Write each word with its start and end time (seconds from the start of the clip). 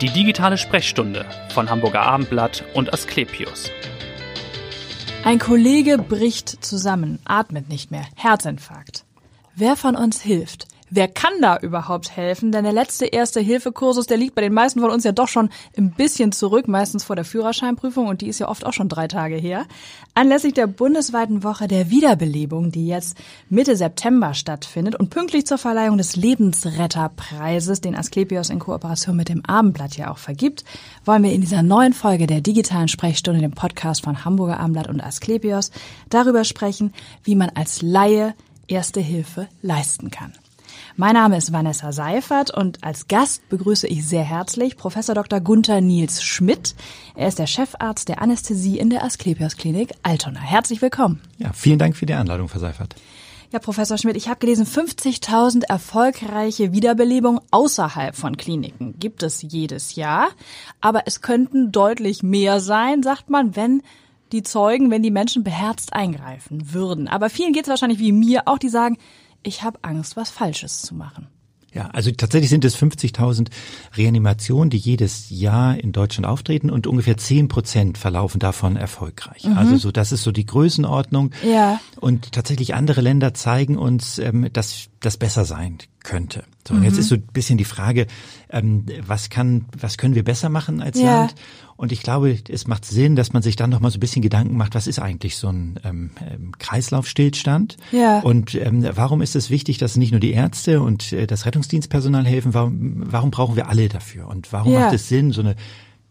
Die 0.00 0.10
digitale 0.10 0.58
Sprechstunde 0.58 1.24
von 1.50 1.70
Hamburger 1.70 2.02
Abendblatt 2.02 2.64
und 2.74 2.92
Asklepios. 2.92 3.70
Ein 5.24 5.38
Kollege 5.38 5.98
bricht 5.98 6.64
zusammen, 6.64 7.20
atmet 7.24 7.68
nicht 7.68 7.92
mehr, 7.92 8.04
Herzinfarkt. 8.16 9.04
Wer 9.54 9.76
von 9.76 9.94
uns 9.94 10.20
hilft? 10.20 10.66
Wer 10.96 11.08
kann 11.08 11.32
da 11.40 11.56
überhaupt 11.56 12.16
helfen? 12.16 12.52
Denn 12.52 12.62
der 12.62 12.72
letzte 12.72 13.06
Erste-Hilfe-Kursus, 13.06 14.06
der 14.06 14.16
liegt 14.16 14.36
bei 14.36 14.42
den 14.42 14.54
meisten 14.54 14.78
von 14.78 14.90
uns 14.90 15.02
ja 15.02 15.10
doch 15.10 15.26
schon 15.26 15.50
ein 15.76 15.90
bisschen 15.90 16.30
zurück, 16.30 16.68
meistens 16.68 17.02
vor 17.02 17.16
der 17.16 17.24
Führerscheinprüfung 17.24 18.06
und 18.06 18.20
die 18.20 18.28
ist 18.28 18.38
ja 18.38 18.48
oft 18.48 18.64
auch 18.64 18.72
schon 18.72 18.88
drei 18.88 19.08
Tage 19.08 19.34
her. 19.34 19.66
Anlässlich 20.14 20.54
der 20.54 20.68
bundesweiten 20.68 21.42
Woche 21.42 21.66
der 21.66 21.90
Wiederbelebung, 21.90 22.70
die 22.70 22.86
jetzt 22.86 23.18
Mitte 23.48 23.74
September 23.74 24.34
stattfindet 24.34 24.94
und 24.94 25.10
pünktlich 25.10 25.48
zur 25.48 25.58
Verleihung 25.58 25.98
des 25.98 26.14
Lebensretterpreises, 26.14 27.80
den 27.80 27.96
Asklepios 27.96 28.48
in 28.48 28.60
Kooperation 28.60 29.16
mit 29.16 29.28
dem 29.28 29.44
Abendblatt 29.44 29.96
ja 29.96 30.12
auch 30.12 30.18
vergibt, 30.18 30.64
wollen 31.04 31.24
wir 31.24 31.32
in 31.32 31.40
dieser 31.40 31.64
neuen 31.64 31.92
Folge 31.92 32.28
der 32.28 32.40
digitalen 32.40 32.86
Sprechstunde, 32.86 33.40
dem 33.40 33.50
Podcast 33.50 34.04
von 34.04 34.24
Hamburger 34.24 34.60
Abendblatt 34.60 34.86
und 34.86 35.00
Asklepios, 35.00 35.72
darüber 36.08 36.44
sprechen, 36.44 36.94
wie 37.24 37.34
man 37.34 37.50
als 37.56 37.82
Laie 37.82 38.34
Erste 38.68 39.00
Hilfe 39.00 39.48
leisten 39.60 40.10
kann. 40.12 40.32
Mein 40.96 41.14
Name 41.14 41.36
ist 41.36 41.52
Vanessa 41.52 41.90
Seifert 41.90 42.52
und 42.56 42.84
als 42.84 43.08
Gast 43.08 43.48
begrüße 43.48 43.88
ich 43.88 44.06
sehr 44.06 44.22
herzlich 44.22 44.76
Professor 44.76 45.16
Dr. 45.16 45.40
Gunther 45.40 45.80
Nils 45.80 46.22
Schmidt. 46.22 46.76
Er 47.16 47.26
ist 47.26 47.40
der 47.40 47.48
Chefarzt 47.48 48.08
der 48.08 48.22
Anästhesie 48.22 48.78
in 48.78 48.90
der 48.90 49.02
Asklepios 49.02 49.56
Klinik 49.56 49.90
Altona. 50.04 50.38
Herzlich 50.38 50.82
willkommen. 50.82 51.20
Ja, 51.38 51.52
vielen 51.52 51.80
Dank 51.80 51.96
für 51.96 52.06
die 52.06 52.14
Einladung, 52.14 52.46
Frau 52.46 52.60
Seifert. 52.60 52.94
Ja, 53.50 53.58
Professor 53.58 53.98
Schmidt, 53.98 54.16
ich 54.16 54.28
habe 54.28 54.38
gelesen, 54.38 54.66
50.000 54.66 55.64
erfolgreiche 55.64 56.72
Wiederbelebungen 56.72 57.40
außerhalb 57.50 58.14
von 58.14 58.36
Kliniken 58.36 58.94
gibt 59.00 59.24
es 59.24 59.42
jedes 59.42 59.96
Jahr. 59.96 60.28
Aber 60.80 61.02
es 61.06 61.22
könnten 61.22 61.72
deutlich 61.72 62.22
mehr 62.22 62.60
sein, 62.60 63.02
sagt 63.02 63.30
man, 63.30 63.56
wenn 63.56 63.82
die 64.30 64.44
Zeugen, 64.44 64.92
wenn 64.92 65.02
die 65.02 65.10
Menschen 65.10 65.42
beherzt 65.42 65.92
eingreifen 65.92 66.72
würden. 66.72 67.08
Aber 67.08 67.30
vielen 67.30 67.52
geht 67.52 67.64
es 67.64 67.68
wahrscheinlich 67.68 67.98
wie 67.98 68.12
mir 68.12 68.42
auch, 68.46 68.58
die 68.58 68.68
sagen, 68.68 68.96
ich 69.44 69.62
habe 69.62 69.78
Angst, 69.82 70.16
was 70.16 70.30
Falsches 70.30 70.82
zu 70.82 70.94
machen. 70.94 71.28
Ja, 71.74 71.88
also 71.92 72.12
tatsächlich 72.12 72.50
sind 72.50 72.64
es 72.64 72.76
50.000 72.76 73.48
Reanimationen, 73.96 74.70
die 74.70 74.76
jedes 74.76 75.28
Jahr 75.30 75.76
in 75.76 75.90
Deutschland 75.90 76.24
auftreten 76.24 76.70
und 76.70 76.86
ungefähr 76.86 77.16
10 77.16 77.48
Prozent 77.48 77.98
verlaufen 77.98 78.38
davon 78.38 78.76
erfolgreich. 78.76 79.44
Mhm. 79.44 79.58
Also 79.58 79.76
so, 79.76 79.90
das 79.90 80.12
ist 80.12 80.22
so 80.22 80.30
die 80.30 80.46
Größenordnung. 80.46 81.32
Ja. 81.44 81.80
Und 81.98 82.30
tatsächlich 82.30 82.74
andere 82.74 83.00
Länder 83.00 83.34
zeigen 83.34 83.76
uns, 83.76 84.20
ähm, 84.20 84.48
dass 84.52 84.86
das 85.00 85.16
besser 85.16 85.44
sein 85.44 85.78
könnte. 86.04 86.44
So, 86.66 86.74
und 86.74 86.80
mhm. 86.80 86.86
jetzt 86.86 86.98
ist 86.98 87.08
so 87.08 87.16
ein 87.16 87.22
bisschen 87.32 87.58
die 87.58 87.64
Frage, 87.64 88.06
ähm, 88.50 88.86
was 89.04 89.28
kann, 89.30 89.64
was 89.76 89.98
können 89.98 90.14
wir 90.14 90.22
besser 90.22 90.48
machen 90.48 90.80
als 90.80 91.00
Ja. 91.00 91.20
Land? 91.22 91.34
Und 91.76 91.90
ich 91.90 92.02
glaube, 92.02 92.38
es 92.48 92.68
macht 92.68 92.84
Sinn, 92.84 93.16
dass 93.16 93.32
man 93.32 93.42
sich 93.42 93.56
dann 93.56 93.68
noch 93.70 93.80
mal 93.80 93.90
so 93.90 93.96
ein 93.96 94.00
bisschen 94.00 94.22
Gedanken 94.22 94.56
macht, 94.56 94.76
was 94.76 94.86
ist 94.86 95.00
eigentlich 95.00 95.36
so 95.36 95.48
ein 95.48 95.80
ähm, 95.82 96.10
ähm, 96.30 96.52
Kreislaufstillstand? 96.58 97.76
Ja. 97.90 98.20
Und 98.20 98.54
ähm, 98.54 98.86
warum 98.94 99.22
ist 99.22 99.34
es 99.34 99.50
wichtig, 99.50 99.78
dass 99.78 99.96
nicht 99.96 100.12
nur 100.12 100.20
die 100.20 100.32
Ärzte 100.32 100.80
und 100.80 101.12
äh, 101.12 101.26
das 101.26 101.46
Rettungsdienstpersonal 101.46 102.24
helfen? 102.24 102.54
Warum, 102.54 103.02
warum 103.10 103.30
brauchen 103.32 103.56
wir 103.56 103.68
alle 103.68 103.88
dafür? 103.88 104.28
Und 104.28 104.52
warum 104.52 104.72
Ja. 104.72 104.80
macht 104.80 104.94
es 104.94 105.08
Sinn, 105.08 105.32
so 105.32 105.40
eine 105.40 105.56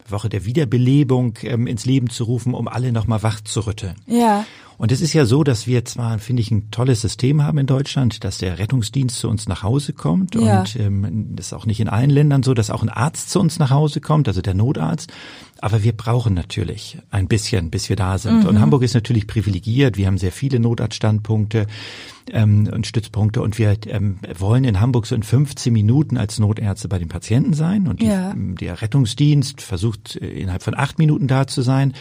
Woche 0.07 0.27
der 0.27 0.43
Wiederbelebung 0.43 1.35
ähm, 1.43 1.65
ins 1.65 1.85
Leben 1.85 2.09
zu 2.09 2.25
rufen, 2.25 2.53
um 2.53 2.67
alle 2.67 2.91
noch 2.91 3.07
mal 3.07 3.23
wach 3.23 3.39
zu 3.41 3.61
rütteln? 3.61 3.95
Ja. 4.05 4.45
Und 4.83 4.91
es 4.91 4.99
ist 4.99 5.13
ja 5.13 5.23
so, 5.23 5.45
dass 5.45 5.65
wir 5.65 5.85
zwar, 5.85 6.19
finde 6.19 6.41
ich, 6.41 6.51
ein 6.51 6.69
tolles 6.69 6.99
System 6.99 7.41
haben 7.41 7.57
in 7.57 7.67
Deutschland, 7.67 8.25
dass 8.25 8.39
der 8.39 8.59
Rettungsdienst 8.59 9.17
zu 9.17 9.29
uns 9.29 9.47
nach 9.47 9.63
Hause 9.63 9.93
kommt. 9.93 10.35
Ja. 10.35 10.59
Und 10.59 10.75
ähm, 10.75 11.27
das 11.37 11.45
ist 11.45 11.53
auch 11.53 11.65
nicht 11.65 11.79
in 11.79 11.87
allen 11.87 12.09
Ländern 12.09 12.43
so, 12.43 12.53
dass 12.53 12.69
auch 12.69 12.83
ein 12.83 12.89
Arzt 12.89 13.29
zu 13.29 13.39
uns 13.39 13.59
nach 13.59 13.69
Hause 13.69 14.01
kommt, 14.01 14.27
also 14.27 14.41
der 14.41 14.55
Notarzt. 14.55 15.09
Aber 15.61 15.83
wir 15.83 15.93
brauchen 15.93 16.33
natürlich 16.33 16.97
ein 17.11 17.29
bisschen, 17.29 17.69
bis 17.69 17.87
wir 17.87 17.95
da 17.95 18.17
sind. 18.17 18.45
Und 18.45 18.59
Hamburg 18.59 18.83
ist 18.83 18.93
natürlich 18.93 19.25
privilegiert. 19.25 19.95
Wir 19.95 20.05
haben 20.07 20.17
sehr 20.17 20.33
viele 20.33 20.59
Notarztstandpunkte 20.59 21.67
ähm, 22.33 22.69
und 22.69 22.85
Stützpunkte. 22.85 23.41
Und 23.41 23.57
wir 23.57 23.77
ähm, 23.87 24.19
wollen 24.37 24.65
in 24.65 24.81
Hamburg 24.81 25.05
so 25.05 25.15
in 25.15 25.23
15 25.23 25.71
Minuten 25.71 26.17
als 26.17 26.39
Notärzte 26.39 26.89
bei 26.89 26.99
den 26.99 27.07
Patienten 27.07 27.53
sein. 27.53 27.87
Und 27.87 28.01
die, 28.01 28.07
Ja. 28.07 28.33
der 28.35 28.81
Rettungsdienst 28.81 29.61
versucht 29.61 30.17
äh, 30.17 30.27
innerhalb 30.27 30.61
von 30.61 30.75
acht 30.75 30.99
Minuten 30.99 31.29
da 31.29 31.47
zu 31.47 31.61
sein. 31.61 31.93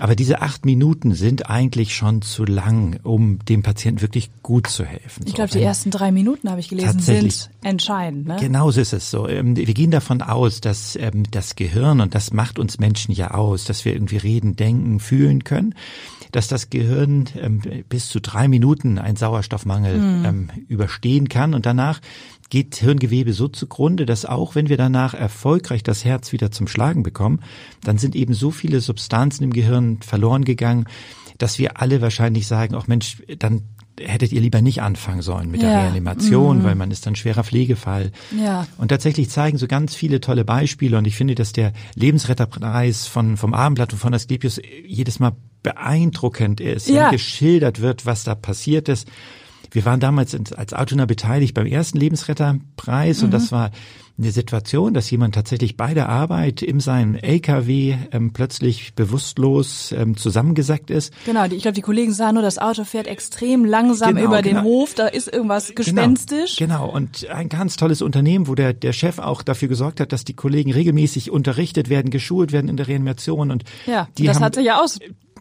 Aber 0.00 0.16
diese 0.16 0.42
acht 0.42 0.64
Minuten 0.64 1.14
sind 1.14 1.48
eigentlich 1.48 1.94
schon 1.94 2.20
zu 2.20 2.44
lang, 2.44 2.98
um 3.04 3.38
dem 3.44 3.62
Patienten 3.62 4.02
wirklich 4.02 4.30
gut 4.42 4.66
zu 4.66 4.84
helfen. 4.84 5.22
Ich 5.24 5.30
So, 5.30 5.36
glaube, 5.36 5.50
die 5.52 5.58
wenn- 5.58 5.62
ersten 5.66 5.90
drei 5.92 6.10
Minuten, 6.10 6.50
habe 6.50 6.58
ich 6.58 6.68
gelesen, 6.68 6.98
sind 6.98 7.50
entscheidend. 7.62 8.26
Ne? 8.26 8.36
Genauso 8.40 8.80
ist 8.80 8.92
es 8.92 9.10
so. 9.10 9.28
Ähm, 9.28 9.56
Wir 9.56 9.72
gehen 9.72 9.92
davon 9.92 10.20
aus, 10.20 10.60
dass 10.60 10.96
ähm, 10.96 11.22
das 11.30 11.54
Gehirn, 11.54 12.00
und 12.00 12.14
das 12.14 12.32
macht 12.32 12.58
uns 12.58 12.78
Menschen 12.78 13.12
ja 13.14 13.30
aus, 13.32 13.64
dass 13.64 13.84
wir 13.84 13.92
irgendwie 13.92 14.16
reden, 14.16 14.56
denken, 14.56 14.98
fühlen 14.98 15.44
können, 15.44 15.74
dass 16.32 16.48
das 16.48 16.70
Gehirn 16.70 17.26
ähm, 17.40 17.62
bis 17.88 18.08
zu 18.08 18.20
drei 18.20 18.48
Minuten 18.48 18.98
einen 18.98 19.14
Sauerstoffmangel 19.16 19.94
ähm, 19.94 20.50
überstehen 20.66 21.28
kann 21.28 21.54
und 21.54 21.66
danach 21.66 22.00
geht 22.54 22.76
Hirngewebe 22.76 23.32
so 23.32 23.48
zugrunde, 23.48 24.06
dass 24.06 24.24
auch 24.24 24.54
wenn 24.54 24.68
wir 24.68 24.76
danach 24.76 25.12
erfolgreich 25.12 25.82
das 25.82 26.04
Herz 26.04 26.30
wieder 26.30 26.52
zum 26.52 26.68
Schlagen 26.68 27.02
bekommen, 27.02 27.40
dann 27.82 27.98
sind 27.98 28.14
eben 28.14 28.32
so 28.32 28.52
viele 28.52 28.80
Substanzen 28.80 29.42
im 29.42 29.52
Gehirn 29.52 29.98
verloren 30.02 30.44
gegangen, 30.44 30.84
dass 31.38 31.58
wir 31.58 31.80
alle 31.80 32.00
wahrscheinlich 32.00 32.46
sagen, 32.46 32.76
ach 32.76 32.86
Mensch, 32.86 33.16
dann 33.40 33.62
hättet 33.98 34.30
ihr 34.30 34.40
lieber 34.40 34.62
nicht 34.62 34.82
anfangen 34.82 35.20
sollen 35.22 35.50
mit 35.50 35.62
der 35.62 35.70
Ja. 35.72 35.80
Reanimation, 35.82 36.62
weil 36.62 36.76
man 36.76 36.92
ist 36.92 37.06
dann 37.06 37.16
schwerer 37.16 37.42
Pflegefall. 37.42 38.12
Ja. 38.40 38.68
Und 38.78 38.86
tatsächlich 38.88 39.30
zeigen 39.30 39.58
so 39.58 39.66
ganz 39.66 39.96
viele 39.96 40.20
tolle 40.20 40.44
Beispiele 40.44 40.96
und 40.96 41.06
ich 41.08 41.16
finde, 41.16 41.34
dass 41.34 41.52
der 41.52 41.72
Lebensretterpreis 41.96 43.08
von, 43.08 43.36
vom 43.36 43.52
Abendblatt 43.52 43.92
und 43.92 43.98
von 43.98 44.14
Asklepios 44.14 44.60
jedes 44.86 45.18
Mal 45.18 45.32
beeindruckend 45.64 46.60
ist 46.60 46.88
Ja. 46.88 47.10
geschildert 47.10 47.80
wird, 47.80 48.06
was 48.06 48.22
da 48.22 48.36
passiert 48.36 48.88
ist. 48.88 49.08
Wir 49.74 49.84
waren 49.84 49.98
damals 49.98 50.36
als 50.52 50.72
Altona 50.72 51.04
beteiligt 51.04 51.52
beim 51.52 51.66
ersten 51.66 51.98
Lebensretterpreis 51.98 53.24
und 53.24 53.32
das 53.32 53.50
war 53.50 53.72
eine 54.16 54.30
Situation, 54.30 54.94
dass 54.94 55.10
jemand 55.10 55.34
tatsächlich 55.34 55.76
bei 55.76 55.94
der 55.94 56.08
Arbeit 56.08 56.62
in 56.62 56.78
seinem 56.78 57.16
LKW 57.16 57.96
ähm, 58.12 58.32
plötzlich 58.32 58.94
bewusstlos 58.94 59.90
ähm, 59.90 60.16
zusammengesackt 60.16 60.90
ist. 60.90 61.12
Genau, 61.26 61.48
die, 61.48 61.56
ich 61.56 61.62
glaube, 61.62 61.74
die 61.74 61.80
Kollegen 61.80 62.12
sahen 62.12 62.34
nur, 62.34 62.42
das 62.44 62.58
Auto 62.58 62.84
fährt 62.84 63.08
extrem 63.08 63.64
langsam 63.64 64.14
Genau, 64.14 64.28
über 64.28 64.42
den 64.42 64.54
genau. 64.58 64.62
Hof, 64.62 64.94
da 64.94 65.08
ist 65.08 65.26
irgendwas 65.32 65.74
gespenstisch. 65.74 66.56
Genau, 66.56 66.86
genau. 66.86 66.94
Und 66.94 67.28
ein 67.28 67.48
ganz 67.48 67.74
tolles 67.74 68.02
Unternehmen, 68.02 68.46
wo 68.46 68.54
der, 68.54 68.72
der 68.72 68.92
Chef 68.92 69.18
auch 69.18 69.42
dafür 69.42 69.66
gesorgt 69.66 69.98
hat, 69.98 70.12
dass 70.12 70.22
die 70.22 70.34
Kollegen 70.34 70.72
regelmäßig 70.72 71.32
unterrichtet 71.32 71.88
werden, 71.88 72.10
geschult 72.10 72.52
werden 72.52 72.68
in 72.68 72.76
der 72.76 72.86
Reanimation 72.86 73.50
und 73.50 73.64
Ja, 73.86 74.06
die 74.16 74.26
das 74.26 74.36
haben 74.36 74.44
hat 74.44 74.54
sich 74.54 74.64
ja 74.66 74.80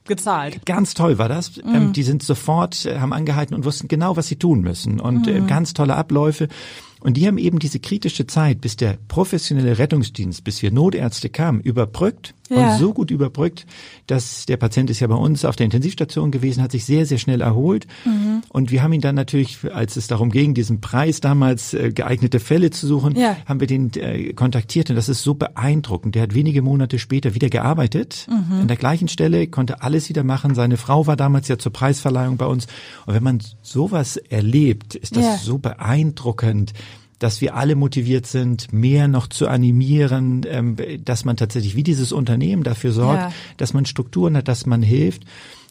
ausgezahlt. 0.04 0.66
Ganz 0.66 0.94
toll 0.94 1.18
war 1.18 1.30
das. 1.30 1.58
Mhm. 1.58 1.76
Ähm, 1.76 1.94
die 1.94 2.04
sind 2.04 2.24
sofort, 2.24 2.86
äh, 2.86 3.00
haben 3.00 3.14
angehalten 3.14 3.56
und 3.56 3.66
wussten 3.66 3.88
genau, 3.88 4.16
was 4.18 4.28
sie 4.28 4.36
tun 4.36 4.62
müssen. 4.62 5.00
Und 5.00 5.28
Mhm. 5.28 5.36
äh, 5.36 5.48
ganz 5.48 5.74
tolle 5.74 5.96
Abläufe. 5.96 6.48
Und 7.00 7.18
die 7.18 7.28
haben 7.28 7.38
eben 7.38 7.60
diese 7.60 7.80
kritische 7.80 8.28
Zeit, 8.28 8.62
bis 8.62 8.78
der 8.78 8.98
professionelle 9.10 9.78
Rettungsdienst, 9.78 10.44
bis 10.44 10.62
wir 10.62 10.72
Notärzte 10.72 11.30
kamen, 11.30 11.60
überbrückt 11.60 12.34
Ja. 12.56 12.74
und 12.74 12.80
so 12.80 12.94
gut 12.94 13.12
überbrückt, 13.12 13.66
dass 14.08 14.46
der 14.46 14.58
Patient 14.58 14.90
ist 14.90 15.00
ja 15.00 15.08
bei 15.08 15.16
uns 15.16 15.46
auf 15.46 15.56
der 15.56 15.66
Intensivstation 15.66 16.32
gewesen, 16.32 16.62
hat 16.64 16.72
sich 16.72 16.86
sehr, 16.86 17.06
sehr 17.06 17.18
schnell 17.18 17.42
erholt. 17.42 17.88
Mhm. 18.06 18.42
Und 18.50 18.72
wir 18.72 18.84
haben 18.84 18.94
ihn 18.94 19.02
dann 19.02 19.16
natürlich, 19.16 19.60
als 19.74 19.96
es 19.96 20.08
darum 20.08 20.30
ging, 20.30 20.54
diesen 20.54 20.82
Preis 20.82 21.22
damals 21.22 21.74
äh, 21.74 21.92
geeignete 21.92 22.40
Fälle 22.40 22.70
zu 22.72 22.88
suchen, 22.88 23.16
Ja. 23.18 23.36
haben 23.46 23.60
wir 23.60 23.68
den 23.68 23.92
äh, 23.96 24.34
kontaktiert 24.34 24.90
und 24.90 24.96
das 24.96 25.10
ist 25.10 25.24
so 25.24 25.34
beeindruckend. 25.34 26.16
Der 26.16 26.24
hat 26.24 26.34
wenige 26.34 26.62
Monate 26.62 27.00
später 27.00 27.34
wieder 27.36 27.50
gearbeitet, 27.50 28.28
Mhm. 28.30 28.62
an 28.62 28.68
der 28.68 28.78
gleichen 28.78 29.08
Stelle, 29.08 29.48
konnte 29.48 29.82
alles 29.82 30.10
wieder 30.10 30.24
machen. 30.24 30.56
Seine 30.56 30.78
Frau 30.78 31.08
war 31.08 31.16
damals 31.16 31.48
ja 31.48 31.58
zur 31.58 31.72
Preisverleihung 31.74 32.38
bei 32.38 32.46
uns. 32.46 32.68
Und 33.06 33.14
wenn 33.14 33.24
man 33.24 33.40
sowas 33.62 34.18
erlebt, 34.18 34.96
ist 34.96 35.16
das 35.16 35.24
Ja. 35.24 35.38
so 35.38 35.58
beeindruckend 35.58 36.74
dass 37.24 37.40
wir 37.42 37.56
alle 37.56 37.76
motiviert 37.76 38.28
sind, 38.28 38.74
mehr 38.74 39.08
noch 39.08 39.28
zu 39.28 39.48
animieren, 39.48 40.42
ähm, 40.48 40.76
dass 41.06 41.24
man 41.26 41.38
tatsächlich 41.38 41.76
wie 41.76 41.84
dieses 41.84 42.12
Unternehmen 42.12 42.64
dafür 42.64 42.92
sorgt, 42.92 43.22
Ja. 43.22 43.32
dass 43.58 43.74
man 43.74 43.86
Strukturen 43.86 44.36
hat, 44.36 44.48
dass 44.48 44.66
man 44.66 44.84
hilft 44.84 45.24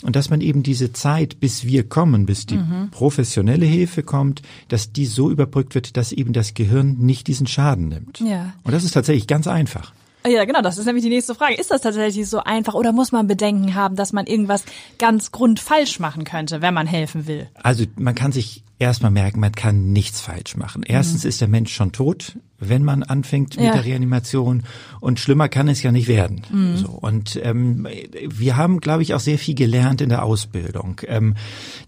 und 0.02 0.16
dass 0.16 0.30
man 0.30 0.40
eben 0.40 0.62
diese 0.62 0.92
Zeit, 0.92 1.38
bis 1.40 1.64
wir 1.64 1.88
kommen, 1.88 2.24
bis 2.26 2.46
die 2.46 2.56
Mhm. 2.56 2.88
professionelle 2.90 3.66
Hilfe 3.66 4.02
kommt, 4.02 4.40
dass 4.68 4.92
die 4.92 5.06
so 5.06 5.30
überbrückt 5.30 5.74
wird, 5.74 5.96
dass 5.96 6.10
eben 6.12 6.32
das 6.32 6.54
Gehirn 6.54 6.96
nicht 6.98 7.26
diesen 7.26 7.46
Schaden 7.46 7.88
nimmt. 7.88 8.20
Ja. 8.20 8.54
Und 8.64 8.72
das 8.72 8.82
ist 8.84 8.92
tatsächlich 8.92 9.26
ganz 9.26 9.46
einfach. 9.46 9.92
Ja, 10.26 10.44
genau, 10.44 10.62
das 10.62 10.78
ist 10.78 10.86
nämlich 10.86 11.02
die 11.04 11.10
nächste 11.10 11.34
Frage. 11.34 11.54
Ist 11.54 11.72
das 11.72 11.80
tatsächlich 11.82 12.28
so 12.28 12.38
einfach 12.44 12.74
oder 12.74 12.92
muss 12.92 13.10
man 13.10 13.26
Bedenken 13.26 13.74
haben, 13.74 13.96
dass 13.96 14.12
man 14.12 14.26
irgendwas 14.26 14.64
ganz 14.98 15.32
grundfalsch 15.32 15.98
machen 15.98 16.22
könnte, 16.24 16.62
wenn 16.62 16.72
man 16.74 16.86
helfen 16.86 17.26
will? 17.26 17.48
Also 17.62 17.84
man 17.96 18.14
kann 18.14 18.30
sich 18.30 18.62
erstmal 18.82 19.10
merken, 19.10 19.40
man 19.40 19.52
kann 19.52 19.92
nichts 19.92 20.20
falsch 20.20 20.56
machen. 20.56 20.82
Erstens 20.86 21.24
mhm. 21.24 21.28
ist 21.28 21.40
der 21.40 21.48
Mensch 21.48 21.72
schon 21.72 21.92
tot, 21.92 22.36
wenn 22.68 22.84
man 22.84 23.02
anfängt 23.02 23.56
mit 23.56 23.64
ja. 23.64 23.72
der 23.72 23.84
Reanimation 23.84 24.62
und 25.00 25.18
schlimmer 25.18 25.48
kann 25.48 25.68
es 25.68 25.82
ja 25.82 25.90
nicht 25.90 26.06
werden. 26.06 26.42
Mhm. 26.50 26.76
So, 26.76 26.88
und 26.88 27.40
ähm, 27.42 27.88
wir 28.28 28.56
haben, 28.56 28.80
glaube 28.80 29.02
ich, 29.02 29.14
auch 29.14 29.20
sehr 29.20 29.38
viel 29.38 29.54
gelernt 29.54 30.00
in 30.00 30.08
der 30.08 30.24
Ausbildung, 30.24 31.00
ähm, 31.06 31.34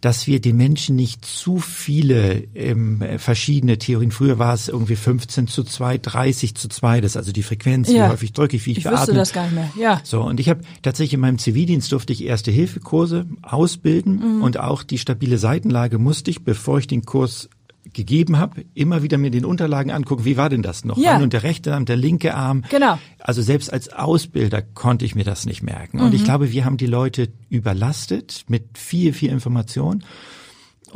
dass 0.00 0.26
wir 0.26 0.41
den 0.41 0.56
Menschen 0.56 0.96
nicht 0.96 1.25
zu 1.25 1.58
viele 1.58 2.44
ähm, 2.55 3.02
verschiedene 3.19 3.79
Theorien, 3.79 4.11
früher 4.11 4.38
war 4.38 4.55
es 4.55 4.69
irgendwie 4.69 4.96
15 4.96 5.46
zu 5.46 5.62
2, 5.62 5.99
30 5.99 6.55
zu 6.56 6.69
2, 6.69 7.00
das 7.00 7.12
ist 7.12 7.17
also 7.17 7.32
die 7.32 7.43
Frequenz, 7.43 7.88
ja. 7.88 8.06
wie 8.06 8.12
häufig 8.12 8.32
drücke 8.32 8.56
ich, 8.56 8.67
wie 8.67 8.73
ich, 8.73 8.79
ich 8.79 8.85
beatme. 8.85 8.99
wüsste 8.99 9.14
das 9.14 9.32
gar 9.32 9.44
nicht 9.44 9.55
mehr, 9.55 9.70
ja. 9.79 10.00
So, 10.02 10.23
und 10.23 10.41
ich 10.41 10.49
habe 10.49 10.62
tatsächlich 10.82 11.14
in 11.14 11.20
meinem 11.20 11.38
Zivildienst 11.38 11.93
durfte 11.93 12.12
ich 12.12 12.25
Erste-Hilfe-Kurse 12.25 13.26
ausbilden 13.43 14.38
mhm. 14.38 14.43
und 14.43 14.58
auch 14.58 14.82
die 14.82 14.99
stabile 14.99 15.38
Seitenlage 15.38 15.99
musste 15.99 16.31
ich, 16.31 16.43
bevor 16.43 16.79
ich 16.79 16.84
den 16.87 17.05
Kurs 17.05 17.49
gegeben 17.93 18.39
habe, 18.39 18.65
immer 18.75 19.03
wieder 19.03 19.19
mir 19.19 19.31
den 19.31 19.45
Unterlagen 19.45 19.91
angucken, 19.91 20.25
wie 20.25 20.37
war 20.37 20.49
denn 20.49 20.63
das 20.63 20.85
noch? 20.85 20.97
Ja. 20.97 21.19
Und 21.19 21.33
der 21.33 21.43
rechte 21.43 21.75
Arm, 21.75 21.85
der 21.85 21.97
linke 21.97 22.35
Arm. 22.35 22.63
Genau. 22.71 22.99
Also 23.19 23.43
selbst 23.43 23.73
als 23.73 23.93
Ausbilder 23.93 24.63
konnte 24.63 25.05
ich 25.05 25.15
mir 25.15 25.25
das 25.25 25.47
nicht 25.47 25.63
merken. 25.63 26.01
Und 26.01 26.15
ich 26.15 26.23
mhm. 26.23 26.25
glaube, 26.25 26.53
wir 26.53 26.65
haben 26.65 26.77
die 26.77 26.87
Leute 26.87 27.29
überlastet 27.51 28.45
mit 28.49 28.79
viel, 28.79 29.13
viel 29.13 29.31
Information. 29.31 30.03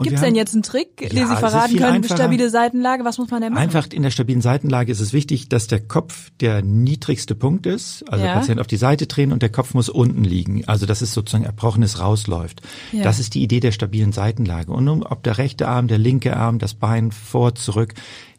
Gibt 0.02 0.16
es 0.16 0.22
denn 0.22 0.34
jetzt 0.34 0.54
einen 0.54 0.62
Trick, 0.62 1.00
ja, 1.00 1.08
den 1.08 1.26
Sie 1.26 1.36
verraten 1.36 1.76
können? 1.76 1.96
Einfacher. 1.96 2.16
Stabile 2.16 2.50
Seitenlage, 2.50 3.04
was 3.04 3.18
muss 3.18 3.30
man 3.30 3.40
denn 3.40 3.52
machen? 3.52 3.62
Einfach 3.62 3.88
in 3.92 4.02
der 4.02 4.10
stabilen 4.10 4.40
Seitenlage 4.40 4.92
ist 4.92 5.00
es 5.00 5.12
wichtig, 5.12 5.48
dass 5.48 5.66
der 5.66 5.80
Kopf 5.80 6.30
der 6.40 6.62
niedrigste 6.62 7.34
Punkt 7.34 7.66
ist. 7.66 8.04
Also 8.08 8.24
ja. 8.24 8.32
der 8.32 8.40
Patient 8.40 8.60
auf 8.60 8.66
die 8.66 8.76
Seite 8.76 9.06
drehen 9.06 9.32
und 9.32 9.42
der 9.42 9.50
Kopf 9.50 9.74
muss 9.74 9.88
unten 9.88 10.24
liegen. 10.24 10.66
Also 10.66 10.86
dass 10.86 11.00
es 11.00 11.12
sozusagen 11.12 11.44
Erbrochenes 11.44 12.00
rausläuft. 12.00 12.62
Ja. 12.92 13.02
Das 13.02 13.18
ist 13.18 13.34
die 13.34 13.42
Idee 13.42 13.60
der 13.60 13.72
stabilen 13.72 14.12
Seitenlage. 14.12 14.72
Und 14.72 14.84
nun, 14.84 15.02
ob 15.02 15.22
der 15.22 15.38
rechte 15.38 15.68
Arm, 15.68 15.88
der 15.88 15.98
linke 15.98 16.36
Arm, 16.36 16.58
das 16.58 16.74
Bein 16.74 17.12
vor, 17.12 17.54
zurück, 17.54 17.94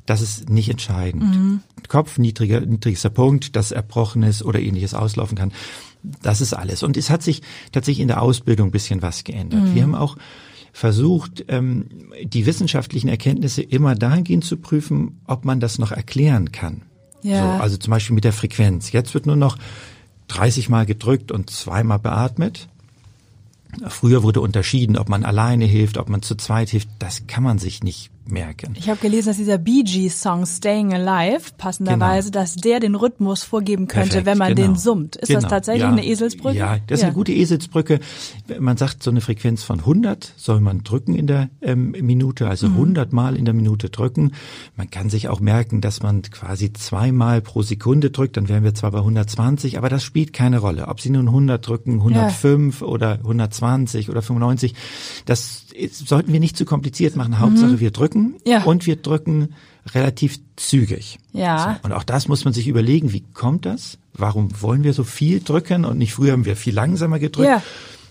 das 0.10 0.22
ist 0.22 0.50
nicht 0.50 0.70
entscheidend. 0.70 1.24
Mhm. 1.36 1.60
Kopf, 1.88 2.18
niedriger, 2.18 2.62
niedrigster 2.62 3.12
Punkt, 3.12 3.56
das 3.56 3.72
Erbrochenes 3.72 4.44
oder 4.44 4.60
ähnliches 4.60 4.96
auslaufen 4.96 5.38
kann. 5.38 5.52
Das 6.24 6.42
ist 6.42 6.54
alles. 6.54 6.82
Und 6.82 6.98
es 6.98 7.10
hat 7.10 7.22
sich 7.22 7.42
tatsächlich 7.72 8.02
in 8.02 8.08
der 8.08 8.22
Ausbildung 8.22 8.70
ein 8.70 8.72
bisschen 8.72 9.02
was 9.02 9.24
geändert. 9.24 9.62
Mhm. 9.62 9.76
Wir 9.76 9.84
haben 9.84 9.96
auch 9.96 10.18
versucht, 10.74 11.46
ähm, 11.48 11.86
die 12.24 12.46
wissenschaftlichen 12.46 13.08
Erkenntnisse 13.08 13.62
immer 13.62 13.96
dahingehend 13.96 14.46
zu 14.46 14.58
prüfen, 14.58 15.20
ob 15.26 15.46
man 15.46 15.60
das 15.60 15.80
noch 15.80 15.92
erklären 15.92 16.52
kann. 16.52 16.84
Ja. 17.22 17.58
So, 17.58 17.64
also 17.64 17.78
zum 17.78 17.92
Beispiel 17.92 18.16
mit 18.16 18.24
der 18.24 18.34
Frequenz. 18.34 18.92
Jetzt 18.92 19.14
wird 19.14 19.26
nur 19.26 19.36
noch 19.36 19.58
30 20.28 20.70
Mal 20.70 20.86
gedrückt 20.86 21.32
und 21.32 21.50
zweimal 21.50 22.00
beatmet. 22.00 22.68
Früher 23.88 24.24
wurde 24.24 24.42
unterschieden, 24.42 24.98
ob 24.98 25.10
man 25.10 25.24
alleine 25.24 25.66
hilft, 25.66 25.98
ob 25.98 26.10
man 26.10 26.22
zu 26.22 26.36
zweit 26.36 26.70
hilft. 26.70 26.90
Das 26.98 27.28
kann 27.28 27.44
man 27.44 27.60
sich 27.60 27.84
nicht 27.84 28.10
merken. 28.32 28.74
Ich 28.78 28.90
habe 28.90 29.00
gelesen, 29.00 29.30
dass 29.30 29.38
dieser 29.38 29.58
Bee 29.58 29.84
Gees 29.84 30.22
Song 30.22 30.46
Staying 30.46 30.94
Alive 30.94 31.52
passenderweise, 31.58 32.32
genau. 32.32 32.42
dass 32.42 32.56
der 32.56 32.80
den 32.80 32.96
Rhythmus 32.96 33.44
vorgeben 33.44 33.88
könnte, 33.88 34.10
Perfekt, 34.10 34.26
wenn 34.26 34.38
man 34.38 34.56
genau. 34.56 34.68
den 34.70 34.76
summt. 34.76 35.16
Ist 35.16 35.28
genau. 35.28 35.42
das 35.42 35.50
tatsächlich 35.50 35.84
ja. 35.84 35.90
eine 35.90 36.06
Eselsbrücke? 36.06 36.58
Ja, 36.58 36.78
das 36.88 37.00
ist 37.00 37.06
eine 37.06 37.14
gute 37.14 37.32
Eselsbrücke. 37.32 38.00
Man 38.60 38.78
sagt, 38.78 39.04
so 39.04 39.12
eine 39.12 39.22
Frequenz 39.22 39.64
von 39.64 39.80
100 39.80 40.34
soll 40.38 40.62
man 40.62 40.84
drücken 40.84 41.16
in 41.16 41.28
der 41.28 41.50
ähm, 41.62 41.92
Minute, 41.92 42.48
also 42.48 42.68
mhm. 42.68 42.76
100 42.76 43.14
Mal 43.14 43.36
in 43.36 43.46
der 43.46 43.54
Minute 43.54 43.90
drücken. 43.90 44.34
Man 44.76 44.90
kann 44.90 45.10
sich 45.10 45.28
auch 45.28 45.40
merken, 45.40 45.82
dass 45.82 46.02
man 46.02 46.22
quasi 46.24 46.74
zweimal 46.74 47.42
pro 47.42 47.62
Sekunde 47.62 48.12
drückt, 48.12 48.38
dann 48.38 48.50
wären 48.50 48.64
wir 48.64 48.74
zwar 48.74 48.92
bei 48.92 49.00
120, 49.00 49.78
aber 49.78 49.90
das 49.90 50.04
spielt 50.04 50.34
keine 50.34 50.60
Rolle. 50.60 50.88
Ob 50.88 51.02
Sie 51.02 51.10
nun 51.10 51.28
100 51.28 51.66
drücken, 51.66 51.94
105 51.96 52.82
ja. 52.82 52.88
oder 52.88 53.14
120 53.14 54.10
oder 54.10 54.22
95, 54.22 54.76
das 55.26 55.66
sollten 55.88 56.34
wir 56.34 56.40
nicht 56.40 56.58
zu 56.58 56.66
kompliziert 56.66 57.16
machen. 57.16 57.40
Hauptsache 57.40 57.74
mhm. 57.74 57.80
wir 57.80 57.92
drücken 57.92 58.36
ja. 58.46 58.64
und 58.64 58.86
wir 58.86 58.98
drücken 58.98 59.56
relativ 59.94 60.40
zügig. 60.56 61.20
Ja. 61.34 61.80
So, 61.82 61.88
und 61.88 61.94
auch 61.94 62.04
das 62.04 62.28
muss 62.28 62.46
man 62.46 62.54
sich 62.54 62.68
überlegen, 62.68 63.14
wie 63.14 63.24
kommt 63.34 63.66
das? 63.66 63.98
Warum 64.14 64.62
wollen 64.62 64.84
wir 64.84 64.94
so 64.94 65.04
viel 65.04 65.42
drücken 65.42 65.86
und 65.86 65.98
nicht 65.98 66.14
früher 66.14 66.34
haben 66.34 66.46
wir 66.46 66.56
viel 66.56 66.74
langsamer 66.74 67.20
gedrückt? 67.20 67.48
Ja. 67.48 67.64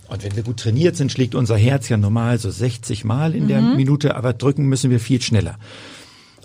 Und 0.08 0.24
wenn 0.24 0.34
wir 0.36 0.42
gut 0.42 0.58
trainiert 0.58 0.96
sind, 0.96 1.12
schlägt 1.12 1.34
unser 1.34 1.56
Herz 1.56 1.88
ja 1.90 1.98
normal 1.98 2.38
so 2.38 2.50
60 2.50 3.04
Mal 3.04 3.34
in 3.34 3.44
mhm. 3.44 3.48
der 3.48 3.60
Minute, 3.60 4.16
aber 4.16 4.32
drücken 4.32 4.66
müssen 4.66 4.90
wir 4.90 5.00
viel 5.00 5.20
schneller. 5.20 5.58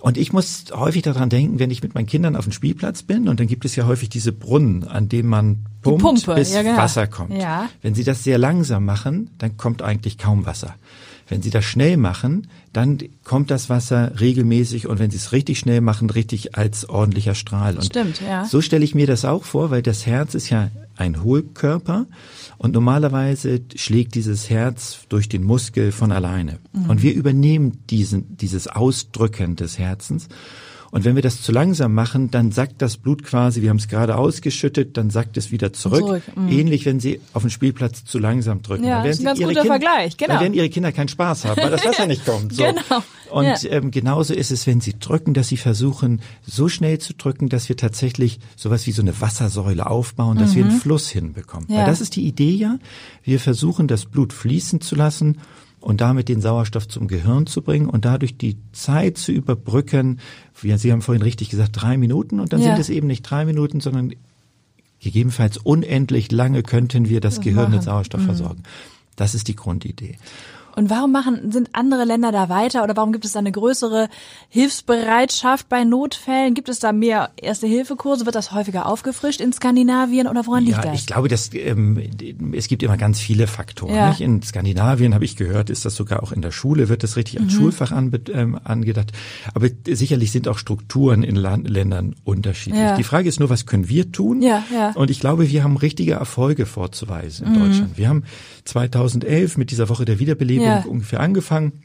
Und 0.01 0.17
ich 0.17 0.33
muss 0.33 0.65
häufig 0.73 1.01
daran 1.01 1.29
denken, 1.29 1.59
wenn 1.59 1.71
ich 1.71 1.81
mit 1.81 1.95
meinen 1.95 2.07
Kindern 2.07 2.35
auf 2.35 2.43
dem 2.43 2.51
Spielplatz 2.51 3.03
bin 3.03 3.29
und 3.29 3.39
dann 3.39 3.47
gibt 3.47 3.63
es 3.63 3.77
ja 3.77 3.87
häufig 3.87 4.09
diese 4.09 4.33
Brunnen, 4.33 4.85
an 4.85 5.07
denen 5.07 5.29
man 5.29 5.59
pumpt, 5.81 6.25
bis 6.35 6.53
ja, 6.53 6.61
genau. 6.61 6.75
Wasser 6.75 7.07
kommt. 7.07 7.41
Ja. 7.41 7.69
Wenn 7.81 7.95
Sie 7.95 8.03
das 8.03 8.21
sehr 8.21 8.37
langsam 8.37 8.83
machen, 8.83 9.29
dann 9.37 9.55
kommt 9.55 9.81
eigentlich 9.81 10.17
kaum 10.17 10.45
Wasser. 10.45 10.75
Wenn 11.27 11.41
Sie 11.41 11.49
das 11.49 11.65
schnell 11.65 11.97
machen, 11.97 12.47
dann 12.73 12.97
kommt 13.23 13.49
das 13.49 13.69
Wasser 13.69 14.19
regelmäßig 14.19 14.87
und 14.87 14.99
wenn 14.99 15.11
Sie 15.11 15.17
es 15.17 15.31
richtig 15.31 15.59
schnell 15.59 15.81
machen, 15.81 16.09
richtig 16.09 16.55
als 16.57 16.87
ordentlicher 16.89 17.35
Strahl. 17.35 17.75
Und 17.75 17.85
Stimmt, 17.85 18.21
ja. 18.21 18.45
So 18.45 18.61
stelle 18.61 18.83
ich 18.83 18.95
mir 18.95 19.07
das 19.07 19.25
auch 19.25 19.43
vor, 19.43 19.71
weil 19.71 19.81
das 19.81 20.05
Herz 20.05 20.35
ist 20.35 20.49
ja 20.49 20.69
ein 20.95 21.23
Hohlkörper 21.23 22.05
und 22.57 22.73
normalerweise 22.73 23.61
schlägt 23.75 24.15
dieses 24.15 24.49
Herz 24.49 24.99
durch 25.09 25.29
den 25.29 25.43
Muskel 25.43 25.91
von 25.91 26.11
alleine. 26.11 26.59
Mhm. 26.71 26.89
Und 26.89 27.01
wir 27.01 27.13
übernehmen 27.13 27.79
diesen, 27.89 28.37
dieses 28.37 28.67
Ausdrücken 28.67 29.55
des 29.55 29.79
Herzens 29.79 30.27
und 30.93 31.05
wenn 31.05 31.15
wir 31.15 31.23
das 31.23 31.41
zu 31.41 31.51
langsam 31.51 31.95
machen, 31.95 32.29
dann 32.29 32.51
sackt 32.51 32.79
das 32.83 32.97
Blut 32.97 33.23
quasi, 33.23 33.63
wir 33.63 33.71
haben 33.71 33.77
es 33.77 33.87
gerade 33.87 34.15
ausgeschüttet, 34.15 34.95
dann 34.95 35.09
sackt 35.09 35.37
es 35.37 35.49
wieder 35.49 35.73
zurück. 35.73 36.01
zurück. 36.01 36.23
Mhm. 36.35 36.49
Ähnlich, 36.49 36.85
wenn 36.85 36.99
Sie 36.99 37.19
auf 37.33 37.41
dem 37.41 37.49
Spielplatz 37.49 38.05
zu 38.05 38.19
langsam 38.19 38.61
drücken. 38.61 38.83
Ja, 38.83 39.01
das 39.01 39.15
ist 39.15 39.21
ein 39.21 39.25
ganz 39.25 39.39
guter 39.39 39.61
Kinder, 39.61 39.65
Vergleich, 39.65 40.17
genau. 40.17 40.33
Dann 40.33 40.41
werden 40.41 40.53
Ihre 40.53 40.69
Kinder 40.69 40.91
keinen 40.91 41.07
Spaß 41.07 41.45
haben, 41.45 41.59
weil 41.59 41.71
das 41.71 41.83
Wasser 41.83 42.05
nicht 42.05 42.23
kommt. 42.23 42.53
So. 42.53 42.61
Genau. 42.61 43.03
Und 43.31 43.63
ja. 43.63 43.71
ähm, 43.71 43.89
genauso 43.89 44.35
ist 44.35 44.51
es, 44.51 44.67
wenn 44.67 44.81
Sie 44.81 44.93
drücken, 44.99 45.33
dass 45.33 45.47
Sie 45.47 45.57
versuchen, 45.57 46.21
so 46.45 46.69
schnell 46.69 46.99
zu 46.99 47.15
drücken, 47.15 47.49
dass 47.49 47.69
wir 47.69 47.75
tatsächlich 47.75 48.39
sowas 48.55 48.85
wie 48.85 48.91
so 48.91 49.01
eine 49.01 49.19
Wassersäule 49.19 49.89
aufbauen, 49.89 50.37
dass 50.37 50.51
mhm. 50.51 50.55
wir 50.55 50.65
einen 50.65 50.79
Fluss 50.79 51.09
hinbekommen. 51.09 51.65
Ja. 51.69 51.79
Weil 51.79 51.85
das 51.87 52.01
ist 52.01 52.15
die 52.15 52.27
Idee 52.27 52.51
ja. 52.51 52.77
Wir 53.23 53.39
versuchen, 53.39 53.87
das 53.87 54.05
Blut 54.05 54.31
fließen 54.31 54.81
zu 54.81 54.95
lassen 54.95 55.39
und 55.83 55.99
damit 55.99 56.29
den 56.29 56.41
Sauerstoff 56.41 56.87
zum 56.87 57.07
Gehirn 57.07 57.45
zu 57.45 57.61
bringen 57.61 57.89
und 57.89 58.05
dadurch 58.05 58.37
die 58.37 58.57
Zeit 58.71 59.17
zu 59.17 59.31
überbrücken. 59.31 60.19
Sie 60.53 60.91
haben 60.91 61.01
vorhin 61.01 61.21
richtig 61.21 61.49
gesagt, 61.49 61.71
drei 61.73 61.97
Minuten 61.97 62.39
und 62.39 62.53
dann 62.53 62.61
ja. 62.61 62.67
sind 62.67 62.79
es 62.79 62.89
eben 62.89 63.07
nicht 63.07 63.23
drei 63.23 63.43
Minuten, 63.45 63.81
sondern 63.81 64.13
gegebenenfalls 65.01 65.57
unendlich 65.57 66.31
lange 66.31 66.63
könnten 66.63 67.09
wir 67.09 67.19
das, 67.19 67.35
das 67.35 67.43
Gehirn 67.43 67.63
machen. 67.63 67.75
mit 67.75 67.83
Sauerstoff 67.83 68.21
mhm. 68.21 68.25
versorgen. 68.25 68.63
Das 69.17 69.35
ist 69.35 69.49
die 69.49 69.55
Grundidee. 69.55 70.17
Und 70.75 70.89
warum 70.89 71.11
machen, 71.11 71.51
sind 71.51 71.69
andere 71.73 72.03
Länder 72.03 72.31
da 72.31 72.49
weiter 72.49 72.83
oder 72.83 72.95
warum 72.95 73.11
gibt 73.11 73.25
es 73.25 73.33
da 73.33 73.39
eine 73.39 73.51
größere 73.51 74.09
Hilfsbereitschaft 74.49 75.69
bei 75.69 75.83
Notfällen? 75.83 76.55
Gibt 76.55 76.69
es 76.69 76.79
da 76.79 76.91
mehr 76.91 77.29
Erste-Hilfe-Kurse? 77.37 78.25
Wird 78.25 78.35
das 78.35 78.51
häufiger 78.51 78.87
aufgefrischt 78.87 79.39
in 79.39 79.53
Skandinavien 79.53 80.27
oder 80.27 80.45
woran 80.47 80.65
ja, 80.65 80.77
liegt 80.77 80.85
das? 80.85 80.99
Ich 80.99 81.05
glaube, 81.05 81.27
dass, 81.27 81.51
ähm, 81.53 82.01
es 82.53 82.67
gibt 82.67 82.81
immer 82.81 82.97
ganz 82.97 83.19
viele 83.19 83.45
Faktoren. 83.45 83.93
Ja. 83.93 84.15
In 84.17 84.41
Skandinavien 84.41 85.13
habe 85.13 85.25
ich 85.25 85.35
gehört, 85.35 85.69
ist 85.69 85.85
das 85.85 85.95
sogar 85.95 86.23
auch 86.23 86.31
in 86.31 86.41
der 86.41 86.51
Schule, 86.51 86.89
wird 86.89 87.03
das 87.03 87.15
richtig 87.17 87.39
als 87.39 87.53
mhm. 87.53 87.57
Schulfach 87.57 87.91
anbe 87.91 88.19
ähm, 88.31 88.59
angedacht. 88.63 89.11
Aber 89.53 89.67
sicherlich 89.87 90.31
sind 90.31 90.47
auch 90.47 90.57
Strukturen 90.57 91.23
in 91.23 91.35
Land 91.35 91.69
Ländern 91.69 92.15
unterschiedlich. 92.23 92.81
Ja. 92.81 92.97
Die 92.97 93.03
Frage 93.03 93.29
ist 93.29 93.39
nur, 93.39 93.49
was 93.49 93.65
können 93.65 93.89
wir 93.89 94.11
tun? 94.11 94.41
Ja, 94.41 94.63
ja. 94.73 94.91
Und 94.95 95.11
ich 95.11 95.19
glaube, 95.19 95.49
wir 95.49 95.63
haben 95.63 95.77
richtige 95.77 96.13
Erfolge 96.13 96.65
vorzuweisen 96.65 97.47
in 97.47 97.53
mhm. 97.53 97.59
Deutschland. 97.59 97.97
Wir 97.97 98.09
haben 98.09 98.23
2011 98.65 99.57
mit 99.57 99.71
dieser 99.71 99.89
Woche 99.89 100.05
der 100.05 100.19
Wiederbelebung 100.19 100.62
ja. 100.63 100.83
ungefähr 100.87 101.19
angefangen 101.19 101.83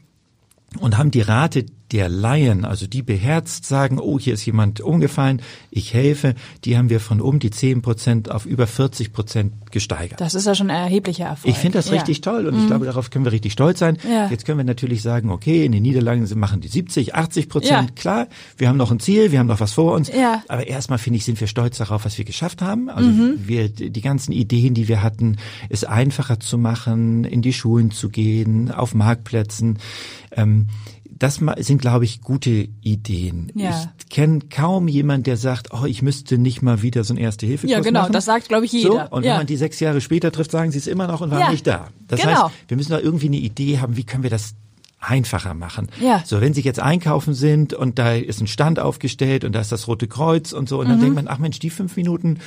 und 0.79 0.97
haben 0.97 1.11
die 1.11 1.21
Rate 1.21 1.65
der 1.91 2.09
Laien, 2.09 2.65
also 2.65 2.87
die 2.87 3.01
beherzt 3.01 3.65
sagen, 3.65 3.99
oh, 3.99 4.19
hier 4.19 4.33
ist 4.33 4.45
jemand 4.45 4.81
umgefallen, 4.81 5.41
ich 5.71 5.93
helfe, 5.93 6.35
die 6.65 6.77
haben 6.77 6.89
wir 6.89 6.99
von 6.99 7.21
um 7.21 7.39
die 7.39 7.49
10 7.49 7.81
Prozent 7.81 8.31
auf 8.31 8.45
über 8.45 8.67
40 8.67 9.11
Prozent 9.11 9.71
gesteigert. 9.71 10.21
Das 10.21 10.35
ist 10.35 10.45
ja 10.45 10.55
schon 10.55 10.69
ein 10.69 10.83
erheblicher 10.83 11.25
Erfolg. 11.25 11.53
Ich 11.53 11.59
finde 11.59 11.79
das 11.79 11.89
ja. 11.89 11.95
richtig 11.95 12.21
toll 12.21 12.47
und 12.47 12.55
mhm. 12.55 12.61
ich 12.61 12.67
glaube, 12.67 12.85
darauf 12.85 13.09
können 13.09 13.25
wir 13.25 13.31
richtig 13.31 13.53
stolz 13.53 13.79
sein. 13.79 13.97
Ja. 14.09 14.29
Jetzt 14.29 14.45
können 14.45 14.57
wir 14.57 14.65
natürlich 14.65 15.01
sagen, 15.01 15.31
okay, 15.31 15.65
in 15.65 15.71
den 15.71 15.83
Niederlanden 15.83 16.39
machen 16.39 16.61
die 16.61 16.67
70, 16.67 17.15
80 17.15 17.49
Prozent. 17.49 17.89
Ja. 17.89 17.95
Klar, 17.95 18.27
wir 18.57 18.69
haben 18.69 18.77
noch 18.77 18.91
ein 18.91 18.99
Ziel, 18.99 19.31
wir 19.31 19.39
haben 19.39 19.47
noch 19.47 19.59
was 19.59 19.73
vor 19.73 19.93
uns. 19.93 20.09
Ja. 20.09 20.43
Aber 20.47 20.67
erstmal 20.67 20.99
finde 20.99 21.17
ich, 21.17 21.25
sind 21.25 21.39
wir 21.39 21.47
stolz 21.47 21.77
darauf, 21.77 22.05
was 22.05 22.17
wir 22.17 22.25
geschafft 22.25 22.61
haben. 22.61 22.89
Also 22.89 23.09
mhm. 23.09 23.47
wir, 23.47 23.69
die 23.69 24.01
ganzen 24.01 24.31
Ideen, 24.31 24.73
die 24.73 24.87
wir 24.87 25.01
hatten, 25.01 25.37
es 25.69 25.83
einfacher 25.83 26.39
zu 26.39 26.57
machen, 26.57 27.23
in 27.23 27.41
die 27.41 27.53
Schulen 27.53 27.91
zu 27.91 28.09
gehen, 28.09 28.71
auf 28.71 28.93
Marktplätzen. 28.93 29.79
Ähm, 30.31 30.67
das 31.19 31.41
sind, 31.57 31.81
glaube 31.81 32.05
ich, 32.05 32.21
gute 32.21 32.69
Ideen. 32.81 33.51
Ja. 33.53 33.91
Ich 33.99 34.09
kenne 34.09 34.39
kaum 34.49 34.87
jemand, 34.87 35.27
der 35.27 35.35
sagt, 35.35 35.73
oh, 35.73 35.85
ich 35.85 36.01
müsste 36.01 36.37
nicht 36.37 36.61
mal 36.61 36.81
wieder 36.81 37.03
so 37.03 37.13
ein 37.13 37.17
Erste-Hilfe-Kurs 37.17 37.71
Ja, 37.71 37.81
genau, 37.81 38.01
machen. 38.01 38.13
das 38.13 38.23
sagt, 38.25 38.47
glaube 38.47 38.65
ich, 38.65 38.71
jeder. 38.71 39.09
So, 39.09 39.15
und 39.17 39.25
ja. 39.25 39.31
wenn 39.31 39.39
man 39.39 39.47
die 39.47 39.57
sechs 39.57 39.81
Jahre 39.81 39.99
später 39.99 40.31
trifft, 40.31 40.51
sagen 40.51 40.71
sie 40.71 40.77
es 40.77 40.87
immer 40.87 41.07
noch 41.07 41.19
und 41.19 41.29
waren 41.31 41.41
ja. 41.41 41.51
nicht 41.51 41.67
da. 41.67 41.89
Das 42.07 42.21
genau. 42.21 42.45
heißt, 42.45 42.55
wir 42.69 42.77
müssen 42.77 42.91
da 42.91 42.99
irgendwie 42.99 43.27
eine 43.27 43.37
Idee 43.37 43.79
haben, 43.79 43.97
wie 43.97 44.05
können 44.05 44.23
wir 44.23 44.29
das 44.29 44.55
einfacher 45.01 45.53
machen. 45.53 45.89
Ja. 45.99 46.23
So, 46.25 46.41
wenn 46.41 46.53
Sie 46.53 46.61
jetzt 46.61 46.79
einkaufen 46.79 47.33
sind 47.33 47.73
und 47.73 47.99
da 47.99 48.13
ist 48.13 48.41
ein 48.41 48.47
Stand 48.47 48.79
aufgestellt 48.79 49.43
und 49.43 49.53
da 49.53 49.61
ist 49.61 49.71
das 49.71 49.87
Rote 49.87 50.07
Kreuz 50.07 50.51
und 50.53 50.69
so, 50.69 50.79
und 50.79 50.87
mhm. 50.87 50.91
dann 50.91 50.99
denkt 50.99 51.15
man, 51.15 51.27
ach 51.27 51.37
Mensch, 51.37 51.59
die 51.59 51.69
fünf 51.69 51.95
Minuten, 51.95 52.39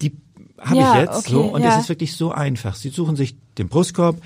die 0.00 0.12
habe 0.58 0.76
ja, 0.76 0.94
ich 0.94 1.00
jetzt. 1.00 1.18
Okay, 1.18 1.30
so, 1.30 1.42
und 1.42 1.62
es 1.62 1.76
ist 1.76 1.88
wirklich 1.88 2.14
so 2.16 2.30
einfach. 2.32 2.74
Sie 2.74 2.88
suchen 2.88 3.16
sich 3.16 3.36
den 3.58 3.68
Brustkorb, 3.68 4.16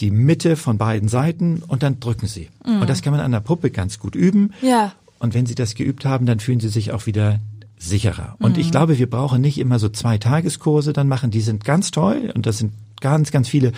die 0.00 0.10
Mitte 0.10 0.56
von 0.56 0.78
beiden 0.78 1.08
Seiten 1.08 1.62
und 1.66 1.82
dann 1.82 2.00
drücken 2.00 2.26
Sie. 2.26 2.48
Und 2.64 2.88
das 2.88 3.02
kann 3.02 3.12
man 3.12 3.20
an 3.20 3.32
der 3.32 3.40
Puppe 3.40 3.70
ganz 3.70 3.98
gut 3.98 4.14
üben. 4.14 4.52
Ja. 4.62 4.92
Und 5.18 5.34
wenn 5.34 5.46
Sie 5.46 5.54
das 5.54 5.74
geübt 5.74 6.04
haben, 6.04 6.26
dann 6.26 6.40
fühlen 6.40 6.60
Sie 6.60 6.68
sich 6.68 6.92
auch 6.92 7.06
wieder 7.06 7.40
sicherer. 7.78 8.36
Und 8.38 8.58
ich 8.58 8.70
glaube, 8.70 8.98
wir 8.98 9.08
brauchen 9.08 9.40
nicht 9.40 9.58
immer 9.58 9.78
so 9.78 9.88
zwei 9.88 10.18
Tageskurse 10.18 10.92
dann 10.92 11.08
machen. 11.08 11.30
Die 11.30 11.40
sind 11.40 11.64
ganz 11.64 11.90
toll 11.90 12.30
und 12.34 12.46
das 12.46 12.58
sind 12.58 12.72
ganz, 13.00 13.30
ganz 13.30 13.48
viele 13.48 13.72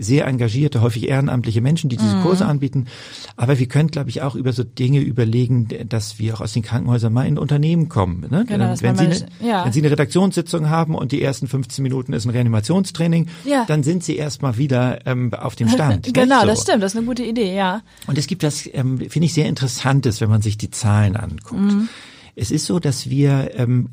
sehr 0.00 0.26
engagierte, 0.26 0.80
häufig 0.80 1.08
ehrenamtliche 1.08 1.60
Menschen, 1.60 1.90
die 1.90 1.96
diese 1.96 2.20
Kurse 2.22 2.46
anbieten. 2.46 2.86
Aber 3.36 3.58
wir 3.58 3.66
können, 3.66 3.90
glaube 3.90 4.10
ich, 4.10 4.22
auch 4.22 4.36
über 4.36 4.52
so 4.52 4.62
Dinge 4.62 5.00
überlegen, 5.00 5.68
dass 5.88 6.18
wir 6.18 6.34
auch 6.34 6.40
aus 6.40 6.52
den 6.52 6.62
Krankenhäusern 6.62 7.12
mal 7.12 7.26
in 7.26 7.36
Unternehmen 7.36 7.88
kommen. 7.88 8.24
Ne? 8.30 8.44
Genau, 8.46 8.74
wenn, 8.80 8.96
Sie 8.96 9.04
eine, 9.06 9.16
ja. 9.40 9.64
wenn 9.64 9.72
Sie 9.72 9.80
eine 9.80 9.90
Redaktionssitzung 9.90 10.70
haben 10.70 10.94
und 10.94 11.10
die 11.12 11.20
ersten 11.20 11.48
15 11.48 11.82
Minuten 11.82 12.12
ist 12.12 12.26
ein 12.26 12.30
Reanimationstraining, 12.30 13.26
Ja. 13.44 13.64
dann 13.66 13.82
sind 13.82 14.04
Sie 14.04 14.16
erstmal 14.16 14.56
wieder 14.56 15.04
ähm, 15.06 15.34
auf 15.34 15.56
dem 15.56 15.68
Stand. 15.68 16.04
nicht? 16.06 16.14
Genau, 16.14 16.42
So. 16.42 16.46
das 16.46 16.62
stimmt, 16.62 16.82
das 16.82 16.92
ist 16.92 16.98
eine 16.98 17.06
gute 17.06 17.24
Idee, 17.24 17.56
ja. 17.56 17.82
Und 18.06 18.18
es 18.18 18.28
gibt 18.28 18.42
das, 18.44 18.68
ähm, 18.72 18.98
finde 18.98 19.26
ich, 19.26 19.34
sehr 19.34 19.46
Interessantes, 19.46 20.20
wenn 20.20 20.30
man 20.30 20.42
sich 20.42 20.58
die 20.58 20.70
Zahlen 20.70 21.16
anguckt. 21.16 21.60
Mhm. 21.60 21.88
Es 22.40 22.50
ist 22.52 22.66
so, 22.66 22.78
dass 22.78 23.10
wir, 23.10 23.50
ähm, 23.56 23.88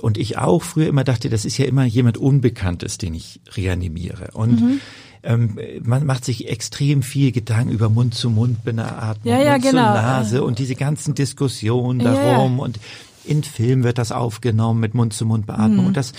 und 0.00 0.16
ich 0.16 0.38
auch 0.38 0.62
früher 0.62 0.88
immer 0.88 1.04
dachte, 1.04 1.28
das 1.28 1.44
ist 1.44 1.58
ja 1.58 1.66
immer 1.66 1.84
jemand 1.84 2.16
Unbekanntes, 2.16 2.96
den 2.98 3.12
ich 3.14 3.40
reanimiere. 3.54 4.30
Und 4.32 4.60
Mhm. 4.60 4.80
ähm, 5.22 5.58
man 5.82 6.06
macht 6.06 6.24
sich 6.24 6.48
extrem 6.48 7.02
viel 7.02 7.30
Gedanken 7.30 7.70
über 7.72 7.88
Mund-zu-Mund-Beatmung, 7.90 9.32
Ja, 9.32 9.40
ja, 9.42 9.52
Mund 9.52 9.62
zur 9.64 9.70
genau. 9.72 9.82
Nase 9.94 10.42
und 10.44 10.58
diese 10.58 10.74
ganzen 10.74 11.14
Diskussionen 11.14 12.00
Ja, 12.00 12.14
ja. 12.14 12.20
darum. 12.32 12.58
Und 12.58 12.78
in 13.24 13.42
Film 13.42 13.84
wird 13.84 13.98
das 13.98 14.12
aufgenommen 14.12 14.80
mit 14.80 14.94
Mund-zu-Mund-Beatmung. 14.94 15.80
Mhm. 15.82 15.86
Und 15.86 15.96
das, 15.96 16.12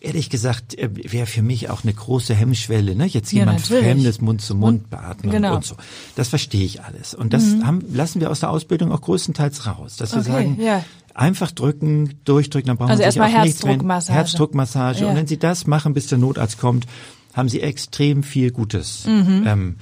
ehrlich 0.00 0.30
gesagt, 0.30 0.76
äh, 0.78 0.90
wäre 0.92 1.26
für 1.26 1.42
mich 1.42 1.70
auch 1.70 1.84
eine 1.84 1.92
große 1.92 2.34
Hemmschwelle, 2.34 2.94
ne? 2.96 3.06
Jetzt 3.06 3.32
Ja, 3.32 3.40
jemand 3.40 3.60
natürlich. 3.60 3.84
Fremdes 3.84 4.20
Mund-zu-Mund 4.20 4.90
beatmen 4.90 5.30
Genau. 5.32 5.54
und 5.56 5.64
so. 5.64 5.76
Das 6.16 6.28
verstehe 6.28 6.64
ich 6.64 6.82
alles. 6.82 7.14
Und 7.14 7.32
das 7.32 7.44
haben, 7.64 7.84
lassen 7.92 8.20
wir 8.20 8.30
aus 8.30 8.40
der 8.40 8.50
Ausbildung 8.50 8.90
auch 8.92 9.00
größtenteils 9.00 9.66
raus, 9.66 9.96
dass 9.96 10.12
wir 10.12 10.20
Okay, 10.22 10.30
sagen, 10.32 10.58
ja. 10.60 10.84
Einfach 11.14 11.50
drücken, 11.50 12.14
durchdrücken, 12.24 12.68
dann 12.68 12.76
brauchen 12.76 12.90
Also 12.90 13.00
Sie 13.00 13.04
erstmal 13.04 13.28
auch 13.34 13.42
nichts 13.44 13.62
mehr- 13.62 13.72
Herzdruckmassage. 13.72 14.18
Herzdruckmassage. 14.18 15.00
Ja. 15.00 15.08
Und 15.10 15.16
wenn 15.16 15.26
Sie 15.26 15.38
das 15.38 15.66
machen, 15.66 15.94
bis 15.94 16.06
der 16.08 16.18
Notarzt 16.18 16.58
kommt, 16.58 16.86
haben 17.34 17.48
Sie 17.48 17.60
extrem 17.60 18.22
viel 18.22 18.50
Gutes 18.50 19.04
Mhm. 19.06 19.44
ähm, 19.46 19.76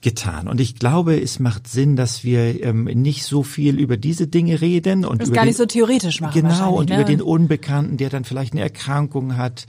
getan. 0.00 0.46
Und 0.46 0.60
ich 0.60 0.76
glaube, 0.76 1.20
es 1.20 1.40
macht 1.40 1.66
Sinn, 1.66 1.96
dass 1.96 2.22
wir 2.22 2.62
ähm, 2.62 2.84
nicht 2.84 3.24
so 3.24 3.42
viel 3.42 3.78
über 3.80 3.96
diese 3.96 4.28
Dinge 4.28 4.60
reden 4.60 5.04
und 5.04 5.20
Das 5.20 5.28
über 5.28 5.34
gar 5.36 5.44
den, 5.44 5.48
nicht 5.48 5.56
so 5.58 5.66
theoretisch 5.66 6.20
machen 6.20 6.40
genau 6.40 6.74
und 6.76 6.88
ne? 6.90 6.94
über 6.96 7.04
den 7.04 7.20
Unbekannten, 7.20 7.96
der 7.96 8.08
dann 8.08 8.24
vielleicht 8.24 8.52
eine 8.52 8.62
Erkrankung 8.62 9.36
hat. 9.36 9.66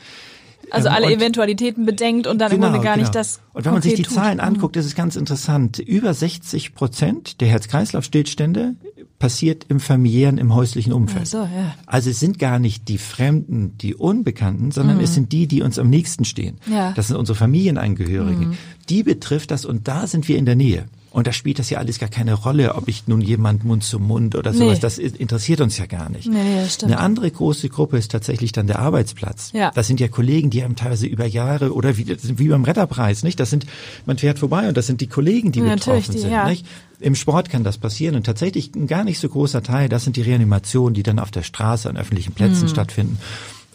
Also 0.71 0.87
Ähm, 0.89 0.93
alle 0.95 1.11
Eventualitäten 1.11 1.85
bedenkt 1.85 2.27
und 2.27 2.39
dann 2.39 2.51
im 2.51 2.61
Grunde 2.61 2.79
gar 2.81 2.97
nicht 2.97 3.13
das 3.15 3.39
und 3.53 3.65
wenn 3.65 3.73
man 3.73 3.81
sich 3.81 3.95
die 3.95 4.03
tut. 4.03 4.11
Mhm. 4.11 4.15
Zahlen 4.15 4.39
anguckt, 4.39 4.75
das 4.75 4.85
ist 4.85 4.95
ganz 4.95 5.15
interessant. 5.15 5.79
Über 5.79 6.13
60 6.13 6.73
Prozent 6.75 7.41
der 7.41 7.47
Herz-Kreislauf-Stillstände 7.49 8.75
passiert 9.19 9.65
im 9.67 9.79
familiären, 9.79 10.37
im 10.37 10.55
häuslichen 10.55 10.93
Umfeld. 10.93 11.27
So, 11.27 11.39
ja. 11.39 11.75
Also 11.85 12.09
es 12.09 12.19
sind 12.19 12.39
gar 12.39 12.57
nicht 12.57 12.87
die 12.87 12.97
Fremden, 12.97 13.77
die 13.77 13.93
Unbekannten, 13.93 14.71
sondern 14.71 14.99
es 15.01 15.13
sind 15.13 15.33
die, 15.33 15.45
die 15.45 15.61
uns 15.61 15.77
am 15.77 15.89
nächsten 15.89 16.23
stehen. 16.23 16.57
Mhm. 16.65 16.73
Ja. 16.73 16.89
Mhm. 16.91 16.93
Das 16.95 17.07
sind 17.07 17.17
unsere 17.17 17.35
Familienangehörigen. 17.35 18.57
Die 18.87 19.03
betrifft 19.03 19.51
das 19.51 19.65
und 19.65 19.87
da 19.87 20.07
sind 20.07 20.27
wir 20.27 20.37
in 20.37 20.45
der 20.45 20.55
Nähe. 20.55 20.85
Und 21.11 21.25
da 21.25 21.33
spielt 21.33 21.57
das 21.57 21.71
ja 21.71 21.79
alles 21.79 21.97
gar 21.97 22.09
keine 22.09 22.35
Rolle, 22.35 22.75
ob 22.75 22.87
ich 22.87 23.07
nun 23.07 23.19
jemand 23.21 23.63
Mund 23.63 23.83
zu 23.83 23.97
Mund 23.99 24.35
oder 24.35 24.53
sowas, 24.53 24.75
Nee. 24.75 24.81
das 24.81 24.97
interessiert 24.99 25.59
uns 25.59 25.77
ja 25.79 25.87
gar 25.87 26.07
nicht. 26.09 26.27
Nee, 26.29 26.61
das 26.61 26.75
stimmt. 26.75 26.91
Eine 26.91 27.01
andere 27.01 27.31
große 27.31 27.67
Gruppe 27.69 27.97
ist 27.97 28.11
tatsächlich 28.11 28.51
dann 28.51 28.67
der 28.67 28.77
Arbeitsplatz. 28.77 29.49
Ja. 29.53 29.71
Das 29.73 29.87
sind 29.87 29.99
ja 29.99 30.07
Kollegen, 30.07 30.51
die 30.51 30.63
haben 30.63 30.75
teilweise 30.75 31.07
über 31.07 31.25
Jahre 31.25 31.73
oder 31.73 31.97
wie, 31.97 32.05
wie 32.07 32.47
beim 32.47 32.63
Retterpreis, 32.63 33.23
nicht? 33.23 33.39
Das 33.39 33.49
sind, 33.49 33.65
man 34.05 34.19
fährt 34.19 34.37
vorbei 34.37 34.67
und 34.67 34.77
das 34.77 34.85
sind 34.85 35.01
die 35.01 35.07
Kollegen, 35.07 35.51
die 35.51 35.59
Ja, 35.59 35.65
natürlich, 35.65 36.05
betroffen 36.07 36.13
die, 36.15 36.19
sind, 36.21 36.31
ja. 36.31 36.47
nicht? 36.47 36.65
Im 36.99 37.15
Sport 37.15 37.49
kann 37.49 37.63
das 37.63 37.77
passieren 37.79 38.15
und 38.15 38.25
tatsächlich 38.25 38.75
ein 38.75 38.85
gar 38.85 39.03
nicht 39.03 39.19
so 39.19 39.29
großer 39.29 39.63
Teil, 39.63 39.89
das 39.89 40.03
sind 40.03 40.15
die 40.15 40.21
Reanimationen, 40.21 40.93
die 40.93 41.01
dann 41.03 41.17
auf 41.17 41.31
der 41.31 41.43
Straße 41.43 41.89
an 41.89 41.97
öffentlichen 41.97 42.33
Plätzen 42.33 42.65
Mhm. 42.65 42.69
stattfinden. 42.69 43.17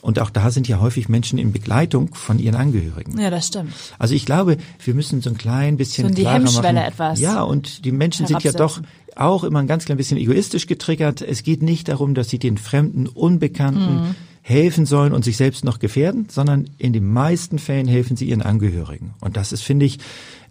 Und 0.05 0.19
auch 0.19 0.29
da 0.29 0.51
sind 0.51 0.69
ja 0.69 0.81
häufig 0.81 1.09
Menschen 1.09 1.39
in 1.39 1.51
Begleitung 1.51 2.15
von 2.15 2.39
ihren 2.39 2.57
Angehörigen. 2.57 3.19
Ja, 3.19 3.31
das 3.31 3.47
stimmt. 3.47 3.73
Also 3.99 4.15
ich 4.15 4.27
glaube, 4.27 4.59
wir 4.85 4.95
müssen 4.95 5.23
so 5.23 5.31
ein 5.31 5.39
klein 5.39 5.79
bisschen 5.79 6.09
So 6.09 6.15
die 6.15 6.21
klarer 6.23 6.35
Hemmschwelle 6.41 6.81
machen. 6.81 6.93
etwas 6.93 7.21
Ja, 7.21 7.41
und 7.43 7.87
die 7.87 7.91
Menschen 7.93 8.27
sind 8.27 8.43
ja 8.45 8.53
doch 8.53 8.83
auch 9.17 9.45
immer 9.45 9.61
ein 9.61 9.67
ganz 9.67 9.87
klein 9.87 9.97
bisschen 9.97 10.19
egoistisch 10.19 10.67
getriggert. 10.67 11.23
Es 11.23 11.43
geht 11.43 11.63
nicht 11.63 11.89
darum, 11.89 12.15
dass 12.15 12.29
sie 12.29 12.39
den 12.39 12.59
fremden, 12.59 13.07
unbekannten 13.07 13.95
Mhm. 14.09 14.15
helfen 14.43 14.85
sollen 14.85 15.15
und 15.15 15.25
sich 15.25 15.39
selbst 15.39 15.65
noch 15.65 15.79
gefährden, 15.79 16.27
sondern 16.29 16.69
in 16.77 16.93
den 16.93 17.11
meisten 17.11 17.59
Fällen 17.59 17.89
helfen 17.89 18.15
sie 18.19 18.27
ihren 18.29 18.43
Angehörigen. 18.43 19.15
Und 19.23 19.39
das 19.39 19.53
ist, 19.53 19.63
finde 19.63 19.87
ich, 19.87 20.01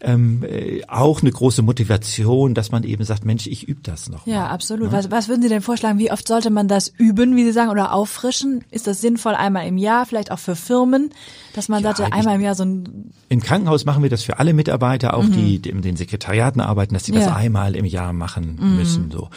ähm, 0.04 0.44
äh, 0.44 0.82
auch 0.88 1.22
eine 1.22 1.32
große 1.32 1.62
Motivation, 1.62 2.54
dass 2.54 2.72
man 2.72 2.84
eben 2.84 3.04
sagt, 3.04 3.26
Mensch, 3.26 3.48
ich 3.48 3.68
übe 3.68 3.82
das 3.84 4.10
noch. 4.10 4.28
Ja, 4.28 4.42
mal. 4.42 4.50
absolut. 4.50 4.92
Was, 4.92 5.10
was 5.12 5.28
würden 5.30 5.42
Sie 5.42 5.50
denn 5.50 5.62
vorschlagen? 5.62 5.98
Wie 6.00 6.12
oft 6.12 6.28
sollte 6.28 6.50
man 6.50 6.68
das 6.68 6.90
üben, 6.98 7.36
wie 7.36 7.44
Sie 7.46 7.52
sagen, 7.52 7.70
oder 7.72 7.94
auffrischen? 7.94 8.64
Ist 8.72 8.88
das 8.88 9.02
sinnvoll 9.02 9.36
einmal 9.36 9.66
im 9.68 9.78
Jahr, 9.78 10.06
vielleicht 10.06 10.32
auch 10.32 10.40
für 10.40 10.56
Firmen, 10.56 11.10
dass 11.56 11.70
man 11.70 11.82
Ja, 11.84 11.96
sagt, 11.96 12.10
ich- 12.10 12.14
einmal 12.14 12.36
im 12.36 12.42
Jahr 12.42 12.56
so 12.56 12.64
ein 12.66 13.12
Im 13.30 13.40
Krankenhaus 13.42 13.86
machen 13.86 14.04
wir 14.04 14.10
das 14.10 14.24
für 14.24 14.40
alle 14.40 14.54
Mitarbeiter, 14.54 15.16
auch 15.16 15.26
die, 15.26 15.60
die 15.60 15.70
in 15.70 15.82
den 15.82 15.96
Sekretariaten 15.96 16.62
arbeiten, 16.62 16.94
dass 16.94 17.06
sie 17.06 17.12
das 17.12 17.22
Mhm. 17.24 17.28
Ja. 17.30 17.32
Mhm. 17.32 17.38
einmal 17.46 17.76
im 17.76 17.86
Jahr 17.86 18.14
machen 18.14 18.60
müssen. 18.76 19.10
So. 19.12 19.30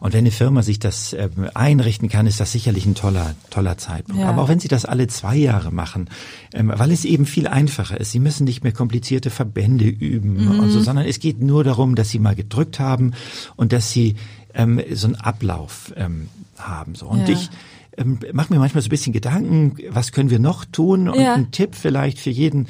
Und 0.00 0.12
wenn 0.12 0.20
eine 0.20 0.30
Firma 0.30 0.62
sich 0.62 0.78
das 0.78 1.12
ähm, 1.12 1.48
einrichten 1.54 2.08
kann, 2.08 2.26
ist 2.26 2.40
das 2.40 2.50
sicherlich 2.52 2.86
ein 2.86 2.94
toller, 2.94 3.34
toller 3.50 3.76
Zeitpunkt. 3.78 4.20
Ja. 4.20 4.28
Aber 4.30 4.42
auch 4.42 4.48
wenn 4.48 4.58
sie 4.60 4.68
das 4.68 4.84
alle 4.84 5.06
zwei 5.08 5.36
Jahre 5.36 5.70
machen, 5.70 6.08
ähm, 6.52 6.72
weil 6.74 6.90
es 6.90 7.04
eben 7.04 7.26
viel 7.26 7.46
einfacher 7.46 8.00
ist. 8.00 8.10
Sie 8.12 8.20
müssen 8.20 8.44
nicht 8.44 8.62
mehr 8.64 8.72
komplizierte 8.72 9.30
Verbände 9.30 9.84
üben 9.84 10.13
und 10.20 10.58
Mhm. 10.66 10.70
so, 10.70 10.80
sondern 10.80 11.06
es 11.06 11.18
geht 11.20 11.40
nur 11.40 11.64
darum, 11.64 11.94
dass 11.94 12.10
sie 12.10 12.18
mal 12.18 12.34
gedrückt 12.34 12.78
haben 12.80 13.12
und 13.56 13.72
dass 13.72 13.90
sie 13.92 14.16
ähm, 14.54 14.80
so 14.92 15.06
einen 15.08 15.16
Ablauf 15.16 15.92
ähm, 15.96 16.28
haben. 16.58 16.94
So. 16.94 17.06
Und 17.06 17.28
Ja. 17.28 17.34
ich 17.34 17.50
ähm, 17.96 18.18
mache 18.32 18.52
mir 18.52 18.58
manchmal 18.58 18.82
so 18.82 18.86
ein 18.86 18.90
bisschen 18.90 19.12
Gedanken, 19.12 19.76
was 19.90 20.12
können 20.12 20.30
wir 20.30 20.38
noch 20.38 20.64
tun? 20.64 21.08
Und 21.08 21.20
Ja. 21.20 21.34
ein 21.34 21.50
Tipp 21.50 21.74
vielleicht 21.74 22.18
für 22.18 22.30
jeden 22.30 22.68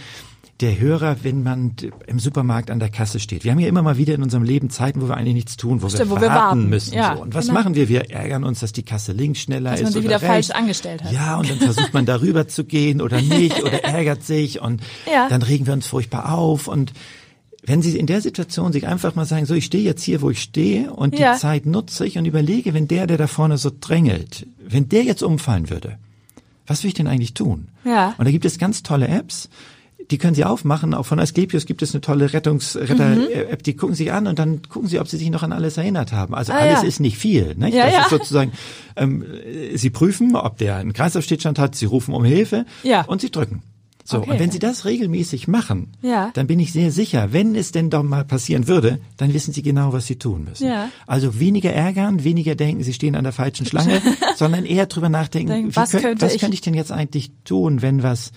der 0.61 0.79
Hörer, 0.79 1.17
wenn 1.25 1.43
man 1.43 1.73
im 2.07 2.21
Supermarkt 2.21 2.71
an 2.71 2.79
der 2.79 2.89
Kasse 2.89 3.19
steht. 3.19 3.43
Wir 3.43 3.51
haben 3.51 3.59
ja 3.59 3.67
immer 3.67 3.83
mal 3.83 3.97
wieder 3.99 4.15
in 4.15 4.23
unserem 4.23 4.45
Leben 4.45 4.71
Zeiten, 4.71 5.03
wo 5.03 5.09
wir 5.09 5.17
eigentlich 5.17 5.35
nichts 5.35 5.57
tun, 5.57 5.83
wo, 5.83 5.89
Stimmt, 5.89 6.11
wir, 6.11 6.17
wo 6.17 6.21
wir 6.21 6.29
warten 6.29 6.69
müssen. 6.69 6.95
Ja, 6.95 7.17
so. 7.17 7.23
Und 7.23 7.35
was 7.35 7.49
genau. 7.49 7.59
machen 7.59 7.75
wir? 7.75 7.89
Wir 7.89 8.11
ärgern 8.13 8.45
uns, 8.45 8.61
dass 8.61 8.73
die 8.73 8.85
Kasse 8.85 9.13
links 9.13 9.41
schneller 9.41 9.73
Dass 9.73 9.81
ist 9.81 9.85
man 9.85 9.93
sie 9.95 9.99
oder 9.99 10.09
wieder 10.09 10.21
falsch 10.21 10.31
rechts. 10.49 10.51
angestellt 10.53 11.03
hat. 11.05 11.13
Ja, 11.13 11.37
und 11.39 11.51
dann 11.51 11.59
versucht 11.59 11.93
man 11.93 12.07
darüber 12.07 12.47
zu 12.47 12.65
gehen 12.65 13.01
oder 13.03 13.21
nicht 13.21 13.63
oder 13.65 13.83
ärgert 13.85 14.23
sich 14.23 14.61
und 14.61 14.81
Ja. 15.13 15.29
dann 15.29 15.43
regen 15.43 15.67
wir 15.67 15.73
uns 15.75 15.89
furchtbar 15.89 16.33
auf 16.33 16.69
und 16.69 16.93
wenn 17.67 17.81
Sie 17.83 17.97
in 17.99 18.07
der 18.07 18.21
Situation 18.21 18.73
sich 18.73 18.87
einfach 18.87 19.15
mal 19.15 19.25
sagen, 19.25 19.47
so 19.47 19.55
ich 19.55 19.65
stehe 19.65 19.83
jetzt 19.85 20.03
hier, 20.03 20.21
wo 20.23 20.31
ich 20.31 20.41
stehe 20.43 20.93
und 20.93 21.19
Ja. 21.19 21.35
die 21.35 21.41
Zeit 21.41 21.67
nutze 21.67 22.07
ich 22.07 22.19
und 22.19 22.27
überlege, 22.27 22.75
wenn 22.75 22.89
der, 22.89 23.07
der 23.07 23.17
da 23.19 23.27
vorne 23.27 23.57
so 23.59 23.71
drängelt, 23.81 24.47
wenn 24.59 24.89
der 24.89 25.03
jetzt 25.05 25.23
umfallen 25.23 25.71
würde, 25.71 25.97
was 26.67 26.83
will 26.83 26.89
ich 26.89 26.95
denn 26.95 27.07
eigentlich 27.07 27.35
tun? 27.35 27.69
Ja. 27.85 28.15
Und 28.19 28.25
da 28.27 28.31
gibt 28.31 28.45
es 28.45 28.59
ganz 28.59 28.83
tolle 28.83 29.09
Apps, 29.09 29.49
die 30.11 30.19
können 30.19 30.35
Sie 30.35 30.45
aufmachen. 30.45 30.93
Auch 30.93 31.07
von 31.07 31.19
Asklepios 31.19 31.65
gibt 31.65 31.81
es 31.81 31.95
eine 31.95 32.03
tolle 32.03 32.25
Mhm. 32.27 32.31
Rettungsretter-App. 32.33 33.63
Die 33.63 33.75
gucken 33.75 33.95
Sie 33.95 34.11
an 34.11 34.27
und 34.27 34.39
dann 34.39 34.61
gucken 34.69 34.87
Sie, 34.89 34.99
ob 34.99 35.09
Sie 35.09 35.17
sich 35.17 35.31
noch 35.31 35.43
an 35.43 35.53
alles 35.53 35.79
erinnert 35.79 36.13
haben. 36.13 36.35
Also 36.35 36.53
Ah, 36.53 36.57
alles 36.57 36.83
ja. 36.83 36.89
ist 36.89 37.01
nicht 37.01 37.17
viel. 37.17 37.55
Ne? 37.57 37.71
Ja, 37.71 37.85
das 37.87 37.93
ja. 37.95 38.01
ist 38.03 38.11
sozusagen, 38.11 38.53
ähm, 38.97 39.25
Sie 39.75 39.89
prüfen, 39.89 40.37
ob 40.37 40.59
der 40.59 40.77
einen 40.77 40.93
Kreislaufstillstand 40.93 41.59
hat, 41.59 41.75
Sie 41.75 41.87
rufen 41.87 42.13
um 42.15 42.25
Hilfe 42.25 42.67
und 43.07 43.23
Sie 43.23 43.31
drücken. 43.31 43.63
So, 44.07 44.19
Okay. 44.19 44.33
und 44.33 44.39
wenn 44.39 44.51
Sie 44.51 44.59
das 44.59 44.85
regelmäßig 44.85 45.49
machen, 45.49 45.93
Ja. 46.03 46.31
dann 46.35 46.47
bin 46.47 46.61
ich 46.61 46.73
sehr 46.75 46.93
sicher, 46.93 47.33
wenn 47.33 47.55
es 47.55 47.73
denn 47.73 47.89
doch 47.89 48.03
mal 48.03 48.23
passieren 48.25 48.69
würde, 48.69 48.99
dann 49.17 49.33
wissen 49.33 49.55
Sie 49.55 49.63
genau, 49.63 49.95
was 49.95 50.07
Sie 50.07 50.17
tun 50.17 50.45
müssen. 50.45 50.67
Ja. 50.69 50.91
Also 51.07 51.41
weniger 51.41 51.73
ärgern, 51.73 52.23
weniger 52.23 52.55
denken, 52.55 52.83
Sie 52.85 52.93
stehen 52.93 53.15
an 53.17 53.25
der 53.25 53.33
falschen 53.33 53.65
Schlange, 53.65 54.03
sondern 54.37 54.67
eher 54.67 54.85
drüber 54.87 55.09
nachdenken, 55.09 55.49
Denken, 55.53 55.71
wie 55.71 55.77
was 55.77 55.91
könnt- 55.93 56.05
könnte 56.05 56.27
was 56.27 56.35
ich- 56.35 56.41
könnte 56.43 56.55
ich 56.55 56.61
denn 56.61 56.75
jetzt 56.75 56.93
eigentlich 56.93 57.31
tun, 57.45 57.81
wenn 57.81 58.03
was 58.03 58.33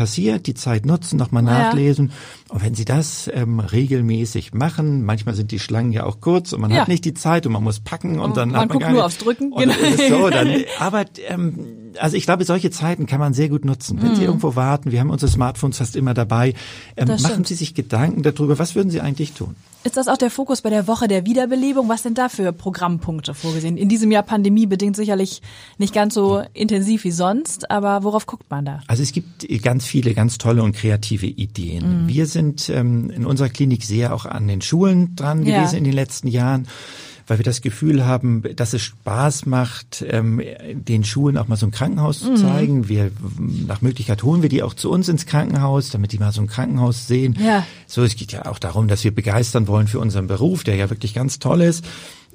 passiert, 0.00 0.46
die 0.46 0.54
Zeit 0.54 0.86
nutzen, 0.86 1.18
nochmal 1.18 1.44
Ja. 1.44 1.50
nachlesen. 1.64 2.10
Und 2.48 2.62
wenn 2.64 2.74
Sie 2.74 2.86
das 2.86 3.30
ähm, 3.34 3.60
regelmäßig 3.60 4.54
machen, 4.54 5.04
manchmal 5.04 5.34
sind 5.34 5.50
die 5.52 5.58
Schlangen 5.58 5.92
ja 5.92 6.04
auch 6.04 6.20
kurz 6.22 6.54
und 6.54 6.62
man 6.62 6.70
Ja. 6.70 6.80
hat 6.80 6.88
nicht 6.88 7.04
die 7.04 7.12
Zeit 7.12 7.44
und 7.46 7.52
man 7.52 7.62
muss 7.62 7.80
packen 7.80 8.18
und 8.18 8.30
Und 8.30 8.36
dann 8.38 8.50
man 8.50 8.60
hat 8.62 8.68
man 8.70 8.72
guckt 8.78 8.80
gar 8.80 8.90
nur 8.92 8.98
nicht, 9.00 9.06
aufs 9.06 9.18
Drücken, 9.18 9.52
Und 9.52 9.62
genau. 9.68 10.18
so, 10.24 10.30
dann, 10.30 10.48
aber 10.78 11.04
ähm, 11.28 11.92
also 11.98 12.16
ich 12.16 12.24
glaube, 12.24 12.44
solche 12.46 12.70
Zeiten 12.70 13.04
kann 13.06 13.20
man 13.20 13.34
sehr 13.34 13.50
gut 13.50 13.64
nutzen. 13.66 14.00
Wenn 14.00 14.14
Sie 14.14 14.24
irgendwo 14.24 14.56
warten, 14.56 14.90
wir 14.90 15.00
haben 15.00 15.10
unsere 15.10 15.30
Smartphones 15.30 15.76
fast 15.78 15.96
immer 15.96 16.14
dabei, 16.14 16.54
ähm, 16.96 17.08
Mhm. 17.08 17.10
Machen 17.10 17.24
stimmt. 17.32 17.48
Sie 17.48 17.54
sich 17.56 17.74
Gedanken 17.74 18.22
darüber, 18.22 18.58
was 18.58 18.74
würden 18.74 18.88
Sie 18.90 19.00
eigentlich 19.02 19.32
tun? 19.32 19.54
Ist 19.82 19.96
das 19.96 20.08
auch 20.08 20.18
der 20.18 20.30
Fokus 20.30 20.60
bei 20.62 20.68
der 20.70 20.86
Woche 20.86 21.08
der 21.08 21.24
Wiederbelebung? 21.26 21.88
Was 21.88 22.02
sind 22.02 22.18
da 22.18 22.28
für 22.28 22.52
Programmpunkte 22.52 23.32
vorgesehen? 23.34 23.76
In 23.78 23.88
diesem 23.88 24.10
Jahr 24.12 24.22
Pandemie 24.22 24.66
bedingt 24.66 24.94
sicherlich 24.94 25.40
nicht 25.78 25.94
ganz 25.94 26.12
so 26.14 26.42
intensiv 26.52 27.04
wie 27.04 27.10
sonst, 27.10 27.70
aber 27.70 28.02
worauf 28.04 28.26
guckt 28.26 28.50
man 28.50 28.64
da? 28.66 28.80
Also 28.88 29.02
es 29.02 29.12
gibt 29.12 29.46
ganz 29.62 29.86
viele 29.90 30.14
ganz 30.14 30.38
tolle 30.38 30.62
und 30.62 30.76
kreative 30.76 31.26
Ideen. 31.26 32.04
Mhm. 32.04 32.08
Wir 32.08 32.26
sind 32.26 32.68
ähm, 32.70 33.10
in 33.10 33.26
unserer 33.26 33.48
Klinik 33.48 33.82
sehr 33.84 34.14
auch 34.14 34.24
an 34.24 34.46
den 34.48 34.62
Schulen 34.62 35.16
dran 35.16 35.44
Ja. 35.44 35.58
gewesen 35.58 35.76
in 35.78 35.84
den 35.84 35.92
letzten 35.92 36.28
Jahren, 36.28 36.68
weil 37.26 37.38
wir 37.38 37.44
das 37.44 37.60
Gefühl 37.60 38.06
haben, 38.06 38.42
dass 38.56 38.72
es 38.72 38.82
Spaß 38.82 39.46
macht, 39.46 40.04
ähm, 40.08 40.40
den 40.72 41.04
Schulen 41.04 41.36
auch 41.38 41.46
mal 41.48 41.56
so 41.56 41.66
ein 41.66 41.70
Krankenhaus 41.70 42.20
zu 42.20 42.34
zeigen. 42.34 42.88
Wir 42.88 43.10
nach 43.68 43.82
Möglichkeit 43.82 44.22
holen 44.24 44.42
wir 44.42 44.48
die 44.48 44.62
auch 44.62 44.74
zu 44.74 44.90
uns 44.90 45.08
ins 45.08 45.26
Krankenhaus, 45.26 45.90
damit 45.90 46.12
die 46.12 46.18
mal 46.18 46.32
so 46.32 46.40
ein 46.40 46.48
Krankenhaus 46.48 47.06
sehen. 47.06 47.36
Ja. 47.40 47.64
So, 47.86 48.02
es 48.02 48.16
geht 48.16 48.32
ja 48.32 48.46
auch 48.46 48.58
darum, 48.58 48.88
dass 48.88 49.04
wir 49.04 49.14
begeistern 49.14 49.68
wollen 49.68 49.86
für 49.86 50.00
unseren 50.00 50.26
Beruf, 50.26 50.64
der 50.64 50.74
ja 50.76 50.90
wirklich 50.90 51.14
ganz 51.14 51.38
toll 51.38 51.60
ist. 51.60 51.84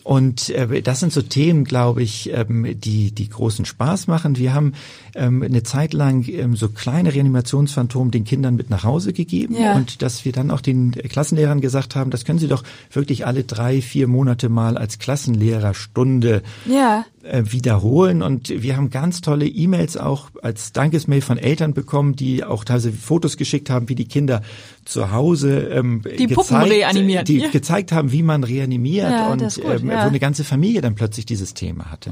Und 0.05 0.51
äh, 0.51 0.83
das 0.83 0.99
sind 0.99 1.11
so 1.11 1.23
Themen, 1.23 1.63
glaube 1.63 2.03
ich, 2.03 2.31
ähm, 2.31 2.79
die 2.79 3.11
die 3.11 3.27
großen 3.27 3.65
Spaß 3.65 4.05
machen. 4.05 4.37
Wir 4.37 4.53
haben 4.53 4.73
ähm, 5.15 5.41
eine 5.41 5.63
Zeit 5.63 5.93
lang 5.93 6.23
ähm, 6.29 6.55
so 6.55 6.69
kleine 6.69 7.11
Reanimationsphantom 7.11 8.11
den 8.11 8.23
Kindern 8.23 8.55
mit 8.55 8.69
nach 8.69 8.83
Hause 8.83 9.13
gegeben 9.13 9.55
Ja. 9.59 9.73
und 9.75 10.03
dass 10.03 10.23
wir 10.23 10.31
dann 10.31 10.51
auch 10.51 10.61
den 10.61 10.91
Klassenlehrern 10.91 11.59
gesagt 11.59 11.95
haben, 11.95 12.11
das 12.11 12.23
können 12.23 12.37
sie 12.37 12.47
doch 12.47 12.63
wirklich 12.91 13.25
alle 13.25 13.45
drei, 13.45 13.81
vier 13.81 14.07
Monate 14.07 14.47
mal 14.47 14.77
als 14.77 14.99
Klassenlehrerstunde 14.99 16.43
Ja. 16.69 17.05
Äh, 17.25 17.43
wiederholen. 17.51 18.21
Und 18.21 18.49
wir 18.49 18.77
haben 18.77 18.89
ganz 18.89 19.21
tolle 19.21 19.47
E-Mails 19.47 19.97
auch 19.97 20.29
als 20.41 20.71
Dankesmail 20.73 21.21
von 21.21 21.37
Eltern 21.37 21.73
bekommen, 21.73 22.15
die 22.15 22.43
auch 22.43 22.63
teilweise 22.63 22.91
Fotos 22.91 23.37
geschickt 23.37 23.69
haben, 23.69 23.89
wie 23.89 23.95
die 23.95 24.05
Kinder 24.05 24.41
zu 24.85 25.11
Hause 25.11 25.59
ähm, 25.71 26.03
Die 26.17 26.27
Puppen 26.27 26.57
reanimieren. 26.57 27.25
die 27.25 27.39
Ja. 27.39 27.49
gezeigt 27.49 27.91
haben, 27.91 28.11
wie 28.11 28.21
man 28.23 28.43
reanimiert 28.43 29.09
Ja, 29.11 29.31
und 29.31 29.41
ähm, 29.41 29.89
ja. 29.89 30.03
wo 30.03 30.07
eine 30.09 30.19
ganze 30.19 30.43
Familie 30.43 30.81
dann 30.81 30.95
plötzlich 30.95 31.25
dieses 31.25 31.53
Thema 31.53 31.91
hatte. 31.91 32.11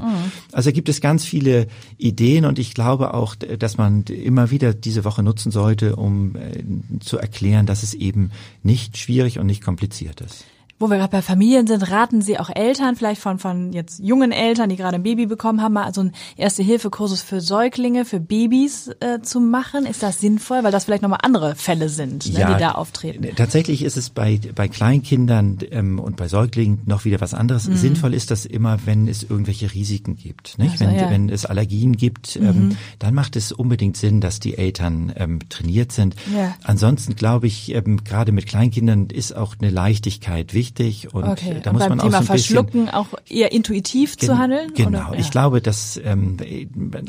Also 0.52 0.72
gibt 0.72 0.88
es 0.88 1.00
ganz 1.00 1.24
viele 1.24 1.66
Ideen 1.98 2.44
und 2.44 2.58
ich 2.58 2.74
glaube 2.74 3.14
auch, 3.14 3.34
dass 3.36 3.76
man 3.78 4.02
immer 4.04 4.50
wieder 4.50 4.74
diese 4.74 5.04
Woche 5.04 5.22
nutzen 5.22 5.52
sollte, 5.52 5.96
um 5.96 6.34
äh, 6.36 7.00
zu 7.00 7.18
erklären, 7.18 7.66
dass 7.66 7.82
es 7.82 7.94
eben 7.94 8.30
nicht 8.62 8.96
schwierig 8.98 9.38
und 9.38 9.46
nicht 9.46 9.62
kompliziert 9.62 10.20
ist. 10.20 10.44
Wo 10.84 10.90
wir 10.90 10.98
gerade 10.98 11.12
bei 11.12 11.22
Familien 11.22 11.66
sind, 11.66 11.90
raten 11.90 12.20
Sie 12.20 12.38
auch 12.38 12.50
Eltern, 12.54 12.94
vielleicht 12.94 13.18
von, 13.18 13.38
von 13.38 13.72
jetzt 13.72 14.00
jungen 14.00 14.32
Eltern, 14.32 14.68
die 14.68 14.76
gerade 14.76 14.96
ein 14.96 15.02
Baby 15.02 15.24
bekommen 15.24 15.62
haben, 15.62 15.72
mal 15.72 15.94
so 15.94 16.02
einen 16.02 16.12
Erste-Hilfe-Kursus 16.36 17.22
für 17.22 17.40
Säuglinge, 17.40 18.04
für 18.04 18.20
Babys 18.20 18.90
äh, 19.00 19.22
zu 19.22 19.40
machen. 19.40 19.86
Ist 19.86 20.02
das 20.02 20.20
sinnvoll? 20.20 20.62
Weil 20.62 20.72
das 20.72 20.84
vielleicht 20.84 21.00
nochmal 21.00 21.20
andere 21.22 21.54
Fälle 21.54 21.88
sind, 21.88 22.26
ne, 22.26 22.48
die 22.52 22.60
da 22.60 22.72
auftreten. 22.72 23.26
Tatsächlich 23.34 23.82
ist 23.82 23.96
es 23.96 24.10
bei, 24.10 24.38
bei 24.54 24.68
Kleinkindern 24.68 25.60
ähm, 25.70 25.98
und 25.98 26.16
bei 26.16 26.28
Säuglingen 26.28 26.82
noch 26.84 27.06
wieder 27.06 27.18
was 27.22 27.32
anderes. 27.32 27.64
Sinnvoll 27.64 28.12
ist 28.12 28.30
das 28.30 28.44
immer, 28.44 28.76
wenn 28.84 29.08
es 29.08 29.22
irgendwelche 29.22 29.72
Risiken 29.72 30.16
gibt. 30.16 30.58
Nicht? 30.58 30.68
Mhm. 30.68 30.74
Ach 30.74 30.78
so, 30.80 30.84
wenn, 30.84 30.96
ja. 30.96 31.06
Mhm. 31.06 31.10
wenn 31.12 31.28
es 31.30 31.46
Allergien 31.46 31.96
gibt, 31.96 32.36
ähm, 32.36 32.76
dann 32.98 33.14
macht 33.14 33.36
es 33.36 33.52
unbedingt 33.52 33.96
Sinn, 33.96 34.20
dass 34.20 34.38
die 34.38 34.58
Eltern 34.58 35.14
ähm, 35.16 35.38
trainiert 35.48 35.92
sind. 35.92 36.14
Ja. 36.36 36.54
Ansonsten 36.62 37.16
glaube 37.16 37.46
ich, 37.46 37.74
ähm, 37.74 38.04
gerade 38.04 38.32
mit 38.32 38.44
Kleinkindern 38.44 39.06
ist 39.06 39.34
auch 39.34 39.54
eine 39.58 39.70
Leichtigkeit 39.70 40.52
wichtig. 40.52 40.73
Und 41.12 41.24
Okay. 41.24 41.52
äh, 41.52 41.60
da 41.60 41.70
Und 41.70 41.76
muss 41.76 41.82
beim 41.84 41.90
man 41.96 41.98
Thema 42.00 42.18
auch 42.18 42.22
so 42.24 42.32
ein 42.32 42.36
bisschen 42.36 42.54
Verschlucken 42.56 42.88
auch 42.90 43.06
eher 43.28 43.52
intuitiv 43.52 44.16
zu 44.16 44.36
handeln? 44.38 44.72
Genau. 44.74 45.10
Oder? 45.10 45.18
Ich 45.18 45.26
Ja. 45.26 45.30
glaube, 45.30 45.60
dass 45.60 46.00
ähm, 46.04 46.36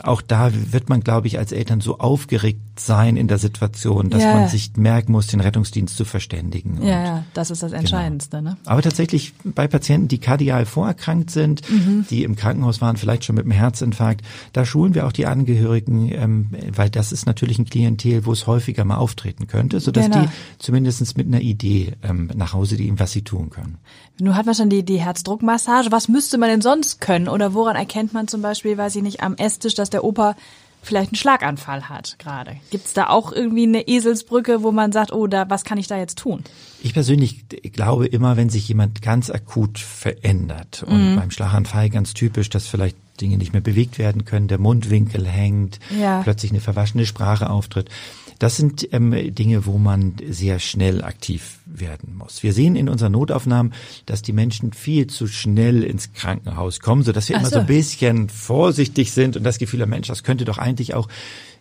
auch 0.04 0.22
da 0.22 0.52
wird 0.54 0.90
man, 0.90 1.02
glaube 1.02 1.28
ich, 1.28 1.38
als 1.40 1.52
Eltern 1.52 1.82
so 1.82 1.98
aufgeregt 2.00 2.60
sein 2.78 3.16
in 3.18 3.28
der 3.28 3.38
Situation, 3.38 4.10
dass 4.10 4.24
Ja. 4.24 4.34
man 4.34 4.48
sich 4.48 4.72
merken 4.78 5.12
muss, 5.14 5.28
den 5.28 5.40
Rettungsdienst 5.40 5.96
zu 5.98 6.06
verständigen. 6.06 6.80
Ja, 6.84 7.04
ja, 7.04 7.24
das 7.34 7.50
ist 7.52 7.64
das 7.64 7.72
Entscheidendste, 7.72 8.42
ne? 8.42 8.58
aber 8.66 8.82
tatsächlich 8.82 9.34
bei 9.44 9.68
Patienten, 9.68 10.08
die 10.10 10.18
kardial 10.18 10.66
vorerkrankt 10.66 11.32
sind, 11.32 11.62
Mhm. 11.70 12.06
die 12.10 12.24
im 12.24 12.36
Krankenhaus 12.36 12.82
waren, 12.82 12.98
vielleicht 12.98 13.24
schon 13.24 13.36
mit 13.36 13.46
einem 13.46 13.52
Herzinfarkt, 13.54 14.24
da 14.54 14.66
schulen 14.66 14.94
wir 14.94 15.08
auch 15.08 15.12
die 15.14 15.26
Angehörigen, 15.26 16.12
ähm, 16.12 16.48
weil 16.76 16.90
das 16.90 17.12
ist 17.12 17.26
natürlich 17.26 17.60
ein 17.60 17.66
Klientel, 17.66 18.26
wo 18.26 18.34
es 18.34 18.46
häufiger 18.46 18.84
mal 18.86 18.98
auftreten 18.98 19.48
könnte, 19.48 19.80
sodass 19.80 20.06
Genau. 20.10 20.24
die 20.24 20.30
zumindest 20.60 21.18
mit 21.18 21.28
einer 21.28 21.42
Idee 21.42 21.94
ähm, 22.04 22.30
nach 22.36 22.54
Hause 22.54 22.76
gehen, 22.78 23.00
was 23.00 23.12
sie 23.14 23.22
tun 23.22 23.45
können. 23.50 23.78
Nun 24.20 24.36
hat 24.36 24.46
man 24.46 24.56
schon 24.56 24.70
die, 24.70 24.84
die 24.84 24.98
Herzdruckmassage. 25.02 25.92
Was 25.92 26.08
müsste 26.08 26.38
man 26.38 26.50
denn 26.50 26.62
sonst 26.62 27.02
können? 27.02 27.28
Oder 27.28 27.54
woran 27.54 27.76
erkennt 27.76 28.14
man 28.14 28.28
zum 28.28 28.42
Beispiel, 28.42 28.78
weiß 28.78 28.96
ich 28.96 29.04
nicht, 29.04 29.22
am 29.22 29.36
Esstisch, 29.36 29.74
dass 29.76 29.90
der 29.90 30.04
Opa 30.04 30.36
vielleicht 30.82 31.10
einen 31.12 31.18
Schlaganfall 31.18 31.90
hat 31.90 32.18
gerade? 32.20 32.58
Gibt's 32.70 32.94
da 32.94 33.08
auch 33.10 33.32
irgendwie 33.32 33.64
eine 33.64 33.88
Eselsbrücke, 33.88 34.62
wo 34.64 34.72
man 34.72 34.92
sagt, 34.92 35.12
oh, 35.12 35.28
da, 35.28 35.50
was 35.50 35.64
kann 35.64 35.78
ich 35.78 35.88
da 35.88 35.98
jetzt 35.98 36.18
tun? 36.20 36.44
Ich 36.84 36.94
persönlich 36.94 37.46
glaube 37.74 38.06
immer, 38.06 38.38
wenn 38.38 38.50
sich 38.50 38.68
jemand 38.68 39.02
ganz 39.02 39.30
akut 39.32 39.80
verändert 39.80 40.84
und 40.88 41.14
Mhm. 41.14 41.16
beim 41.16 41.32
Schlaganfall 41.32 41.90
ganz 41.90 42.14
typisch, 42.14 42.50
dass 42.50 42.68
vielleicht 42.68 42.96
Dinge 43.20 43.38
nicht 43.38 43.54
mehr 43.54 43.62
bewegt 43.62 43.98
werden 43.98 44.26
können, 44.26 44.48
der 44.48 44.60
Mundwinkel 44.60 45.26
hängt, 45.26 45.80
Ja. 45.98 46.22
plötzlich 46.22 46.52
eine 46.52 46.62
verwaschene 46.62 47.06
Sprache 47.06 47.50
auftritt. 47.50 47.90
Das 48.40 48.58
sind 48.58 48.88
ähm, 48.94 49.12
Dinge, 49.34 49.66
wo 49.66 49.78
man 49.78 50.16
sehr 50.30 50.60
schnell 50.60 51.04
aktiv 51.04 51.60
werden 51.66 52.16
muss. 52.18 52.44
Wir 52.44 52.54
sehen 52.54 52.76
in 52.76 52.90
unseren 52.90 53.14
Notaufnahmen, 53.14 53.74
dass 54.06 54.22
die 54.22 54.34
Menschen 54.34 54.74
viel 54.74 55.08
zu 55.08 55.28
schnell 55.28 55.84
ins 55.84 56.14
Krankenhaus 56.14 56.80
kommen, 56.80 57.04
so 57.04 57.12
dass 57.12 57.30
wir 57.30 57.38
Ach 57.38 57.42
immer 57.42 57.50
so. 57.50 57.56
so 57.56 57.60
ein 57.62 57.68
bisschen 57.68 58.30
vorsichtig 58.30 59.12
sind 59.12 59.38
und 59.38 59.44
das 59.44 59.58
Gefühl 59.58 59.82
haben, 59.82 59.90
Mensch, 59.90 60.08
das 60.08 60.24
könnte 60.24 60.46
doch 60.46 60.58
eigentlich 60.58 60.94
auch 60.94 61.08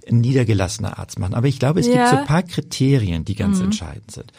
ein 0.08 0.20
niedergelassener 0.20 0.98
Arzt 0.98 1.18
machen. 1.18 1.34
Aber 1.34 1.46
ich 1.46 1.58
glaube, 1.58 1.80
es 1.80 1.86
gibt 1.86 1.96
Ja. 1.98 2.10
so 2.10 2.16
ein 2.16 2.26
paar 2.26 2.42
Kriterien, 2.42 3.24
die 3.24 3.34
ganz 3.36 3.60
entscheidend 3.60 4.10
sind. 4.10 4.32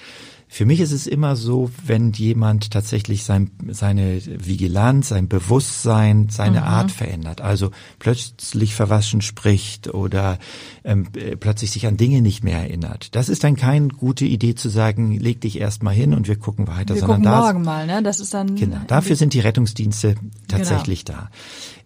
Für 0.48 0.66
mich 0.66 0.80
ist 0.80 0.92
es 0.92 1.08
immer 1.08 1.36
so, 1.36 1.72
wenn 1.86 2.12
jemand 2.14 2.72
tatsächlich 2.72 3.24
sein, 3.24 3.52
seine 3.70 4.22
Vigilanz, 4.26 5.10
sein 5.10 5.28
Bewusstsein, 5.28 6.30
seine 6.30 6.64
Art 6.64 6.92
verändert, 6.92 7.42
also 7.42 7.72
plötzlich 8.00 8.74
verwaschen 8.74 9.22
spricht 9.22 9.94
oder 9.94 10.38
ähm, 10.84 11.08
äh, 11.16 11.36
plötzlich 11.36 11.72
sich 11.72 11.88
an 11.88 11.98
Dinge 11.98 12.22
nicht 12.22 12.44
mehr 12.44 12.60
erinnert. 12.60 13.16
Das 13.16 13.28
ist 13.28 13.44
dann 13.44 13.56
keine 13.56 13.90
gute 13.90 14.26
Idee 14.26 14.56
zu 14.56 14.70
sagen, 14.70 15.20
leg 15.20 15.42
dich 15.42 15.60
erst 15.60 15.84
mal 15.84 15.94
hin 15.94 16.14
und 16.14 16.28
wir 16.28 16.38
gucken 16.38 16.68
weiter, 16.68 16.94
Wir 16.94 17.02
sondern 17.02 17.24
gucken 17.24 17.32
da 17.32 17.40
morgen 17.42 17.62
mal, 17.64 17.86
ne? 17.88 18.04
Das 18.04 18.20
ist 18.20 18.34
dann. 18.34 18.56
Genau, 18.56 18.82
dafür 18.88 19.16
sind 19.16 19.34
die 19.34 19.40
Rettungsdienste 19.40 20.16
tatsächlich 20.48 21.04
da. 21.06 21.30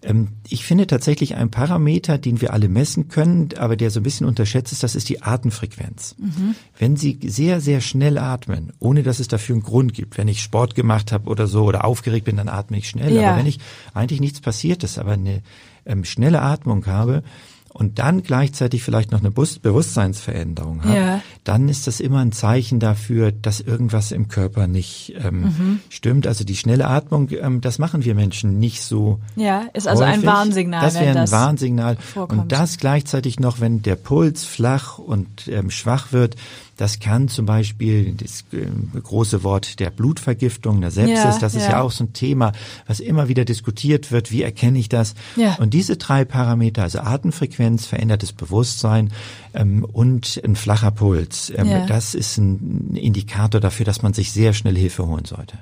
Ähm, 0.02 0.30
ich 0.48 0.66
finde 0.66 0.88
tatsächlich 0.88 1.36
ein 1.36 1.52
Parameter, 1.52 2.18
den 2.18 2.42
wir 2.42 2.54
alle 2.54 2.70
messen 2.70 3.10
können, 3.10 3.50
aber 3.58 3.76
der 3.76 3.92
so 3.92 4.00
ein 4.00 4.04
bisschen 4.04 4.28
unterschätzt 4.28 4.72
ist, 4.72 4.84
das 4.84 4.96
ist 4.96 5.10
die 5.10 5.22
Atemfrequenz. 5.22 6.16
Mhm. 6.18 6.56
Wenn 6.78 6.96
Sie 6.96 7.20
sehr, 7.26 7.60
sehr 7.60 7.82
schnell 7.82 8.18
atmen, 8.18 8.72
ohne 8.80 9.04
dass 9.04 9.20
es 9.20 9.28
dafür 9.28 9.56
einen 9.56 9.64
Grund 9.64 9.94
gibt, 9.94 10.18
wenn 10.18 10.28
ich 10.28 10.42
Sport 10.42 10.76
gemacht 10.76 11.12
habe 11.12 11.30
oder 11.30 11.48
so 11.48 11.66
oder 11.66 11.86
aufgeregt 11.86 12.26
bin, 12.26 12.38
dann 12.38 12.50
atme 12.50 12.78
ich 12.78 12.90
schnell. 12.90 13.14
Ja. 13.14 13.32
Aber 13.32 13.40
wenn 13.40 13.48
ich 13.48 13.60
eigentlich 13.94 14.22
nichts 14.22 14.42
passiert 14.42 14.84
ist, 14.84 14.98
aber 14.98 15.14
eine 15.14 15.42
ähm, 15.86 16.06
schnelle 16.06 16.42
Atmung 16.42 16.86
habe, 16.86 17.24
und 17.72 18.00
dann 18.00 18.24
gleichzeitig 18.24 18.84
vielleicht 18.84 19.12
noch 19.12 19.20
eine 19.20 19.32
Bewusstseinsveränderung 19.32 20.84
habe, 20.84 20.96
Ja. 20.96 21.22
dann 21.44 21.70
ist 21.70 21.88
das 21.88 22.00
immer 22.00 22.20
ein 22.20 22.32
Zeichen 22.32 22.80
dafür, 22.80 23.32
dass 23.32 23.60
irgendwas 23.62 24.12
im 24.12 24.28
Körper 24.28 24.68
nicht 24.68 25.14
ähm, 25.24 25.42
Mhm. 25.42 25.80
stimmt. 25.90 26.28
Also 26.28 26.44
die 26.44 26.56
schnelle 26.56 26.88
Atmung, 26.88 27.30
ähm, 27.32 27.62
das 27.62 27.80
machen 27.80 28.04
wir 28.06 28.16
Menschen 28.16 28.60
nicht 28.60 28.82
so. 28.84 29.20
Ja, 29.36 29.64
ist 29.74 29.88
also 29.88 30.04
ein 30.04 30.14
häufig. 30.18 30.26
Warnsignal, 30.26 30.82
Das 30.82 30.96
wäre 30.96 31.10
ein 31.10 31.16
das 31.16 31.32
Warnsignal. 31.32 31.96
vorkommt. 31.98 32.42
Und 32.44 32.52
das 32.52 32.78
gleichzeitig 32.78 33.40
noch, 33.40 33.60
wenn 33.60 33.82
der 33.82 33.96
Puls 33.96 34.46
flach 34.46 34.98
und 35.00 35.48
ähm, 35.48 35.70
schwach 35.72 36.12
wird, 36.12 36.36
das 36.80 37.00
kann 37.00 37.28
zum 37.28 37.46
Beispiel 37.46 38.14
das 38.14 38.46
ähm, 38.54 38.92
große 39.04 39.44
Wort 39.44 39.82
der 39.82 39.90
Blutvergiftung, 39.90 40.80
der 40.80 40.92
Sepsis, 40.92 41.18
Ja, 41.18 41.38
das 41.38 41.54
ist 41.54 41.66
ja. 41.66 41.72
ja 41.72 41.82
auch 41.82 41.92
so 41.92 42.06
ein 42.06 42.14
Thema, 42.14 42.54
was 42.88 43.02
immer 43.02 43.28
wieder 43.28 43.44
diskutiert 43.44 44.14
wird. 44.14 44.32
Wie 44.32 44.44
erkenne 44.44 44.80
ich 44.80 44.88
das? 44.88 45.14
Ja. 45.36 45.56
Und 45.56 45.74
diese 45.74 45.98
drei 45.98 46.24
Parameter, 46.24 46.84
also 46.84 47.00
Atemfrequenz, 47.00 47.86
verändertes 47.86 48.32
Bewusstsein 48.32 49.12
ähm, 49.54 49.84
und 49.84 50.40
ein 50.46 50.56
flacher 50.56 50.92
Puls, 50.92 51.52
ähm, 51.54 51.86
das 51.88 52.16
ist 52.16 52.38
ein 52.38 52.96
Indikator 52.96 53.60
dafür, 53.60 53.86
dass 53.86 54.02
man 54.02 54.14
sich 54.14 54.32
sehr 54.32 54.54
schnell 54.54 54.78
Hilfe 54.78 55.06
holen 55.06 55.26
sollte. 55.26 55.58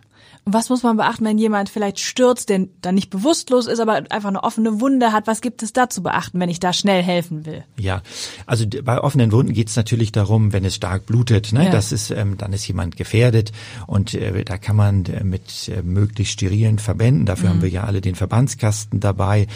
Was 0.45 0.69
muss 0.69 0.83
man 0.83 0.97
beachten, 0.97 1.25
wenn 1.25 1.37
jemand 1.37 1.69
vielleicht 1.69 1.99
stürzt, 1.99 2.49
der 2.49 2.67
dann 2.81 2.95
nicht 2.95 3.09
bewusstlos 3.09 3.67
ist, 3.67 3.79
aber 3.79 4.03
einfach 4.09 4.29
eine 4.29 4.43
offene 4.43 4.79
Wunde 4.79 5.11
hat? 5.11 5.27
Was 5.27 5.41
gibt 5.41 5.61
es 5.63 5.73
da 5.73 5.89
zu 5.89 6.01
beachten, 6.03 6.39
wenn 6.39 6.49
ich 6.49 6.59
da 6.59 6.71
schnell 6.73 7.03
helfen 7.03 7.45
will? 7.45 7.63
Ja, 7.77 8.01
also 8.45 8.65
bei 8.83 8.99
offenen 9.01 9.31
Wunden 9.31 9.53
geht 9.53 9.69
es 9.69 9.75
natürlich 9.75 10.11
darum, 10.11 10.53
wenn 10.53 10.63
es 10.65 10.75
stark 10.75 11.05
blutet, 11.05 11.51
ne, 11.53 11.65
Ja. 11.65 11.71
das 11.71 11.91
ist, 11.91 12.11
ähm, 12.11 12.37
dann 12.37 12.53
ist 12.53 12.67
jemand 12.67 12.95
gefährdet 12.97 13.51
und 13.87 14.13
äh, 14.13 14.43
da 14.45 14.57
kann 14.57 14.75
man 14.75 15.05
äh, 15.05 15.23
mit 15.23 15.69
äh, 15.69 15.81
möglichst 15.81 16.33
sterilen 16.33 16.79
Verbänden, 16.79 17.25
dafür 17.25 17.49
Mhm. 17.49 17.53
haben 17.53 17.61
wir 17.63 17.69
ja 17.69 17.83
alle 17.83 18.01
den 18.01 18.15
Verbandskasten 18.15 18.99
dabei. 18.99 19.47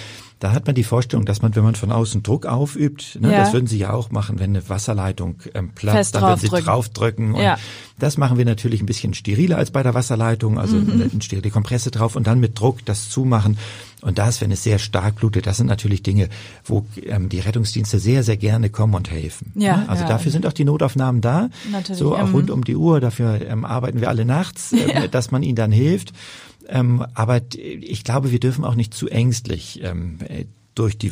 Da 0.41 0.53
hat 0.53 0.65
man 0.65 0.73
die 0.75 0.83
Vorstellung, 0.83 1.25
dass 1.25 1.43
man, 1.43 1.55
wenn 1.55 1.63
man 1.63 1.75
von 1.75 1.91
außen 1.91 2.23
Druck 2.23 2.47
aufübt, 2.47 3.19
ne, 3.21 3.31
Ja. 3.31 3.37
das 3.37 3.53
würden 3.53 3.67
Sie 3.67 3.77
ja 3.77 3.93
auch 3.93 4.09
machen, 4.09 4.39
wenn 4.39 4.49
eine 4.49 4.67
Wasserleitung 4.67 5.35
ähm, 5.53 5.69
platzt, 5.75 5.95
Fest 5.97 6.15
dann 6.15 6.23
würden 6.23 6.39
Sie 6.39 6.47
draufdrücken. 6.49 7.35
Und 7.35 7.41
Ja. 7.41 7.57
Das 7.99 8.17
machen 8.17 8.39
wir 8.39 8.45
natürlich 8.45 8.81
ein 8.81 8.87
bisschen 8.87 9.13
steriler 9.13 9.57
als 9.57 9.69
bei 9.69 9.83
der 9.83 9.93
Wasserleitung, 9.93 10.57
also 10.57 10.77
Mhm. 10.77 11.09
eine 11.13 11.21
sterile 11.21 11.51
Kompresse 11.51 11.91
drauf 11.91 12.15
und 12.15 12.25
dann 12.25 12.39
mit 12.39 12.59
Druck 12.59 12.83
das 12.85 13.09
zumachen. 13.09 13.59
Und 14.01 14.17
das, 14.17 14.41
wenn 14.41 14.49
es 14.51 14.63
sehr 14.63 14.79
stark 14.79 15.17
blutet, 15.17 15.45
das 15.45 15.57
sind 15.57 15.67
natürlich 15.67 16.01
Dinge, 16.01 16.27
wo 16.65 16.87
ähm, 17.05 17.29
die 17.29 17.39
Rettungsdienste 17.39 17.99
sehr, 17.99 18.23
sehr 18.23 18.37
gerne 18.37 18.71
kommen 18.71 18.95
und 18.95 19.11
helfen. 19.11 19.51
Ja, 19.53 19.77
ne? 19.77 19.89
Also 19.89 20.01
ja. 20.03 20.09
dafür 20.09 20.31
sind 20.31 20.47
auch 20.47 20.53
die 20.53 20.65
Notaufnahmen 20.65 21.21
da. 21.21 21.49
Natürlich, 21.71 21.99
So 21.99 22.15
auch 22.15 22.19
ähm, 22.29 22.31
rund 22.33 22.49
um 22.49 22.63
die 22.63 22.75
Uhr. 22.75 22.99
Dafür 22.99 23.39
ähm, 23.47 23.63
arbeiten 23.63 24.01
wir 24.01 24.09
alle 24.09 24.25
nachts, 24.25 24.73
ähm, 24.73 24.79
dass 25.11 25.29
man 25.29 25.43
ihnen 25.43 25.55
dann 25.55 25.71
hilft. 25.71 26.13
Ähm, 26.69 27.05
aber 27.13 27.41
ich 27.55 28.03
glaube, 28.03 28.31
wir 28.31 28.39
dürfen 28.39 28.63
auch 28.65 28.75
nicht 28.75 28.93
zu 28.93 29.07
ängstlich 29.09 29.81
ähm, 29.83 30.19
äh, 30.27 30.45
durch 30.75 30.97
die 30.97 31.11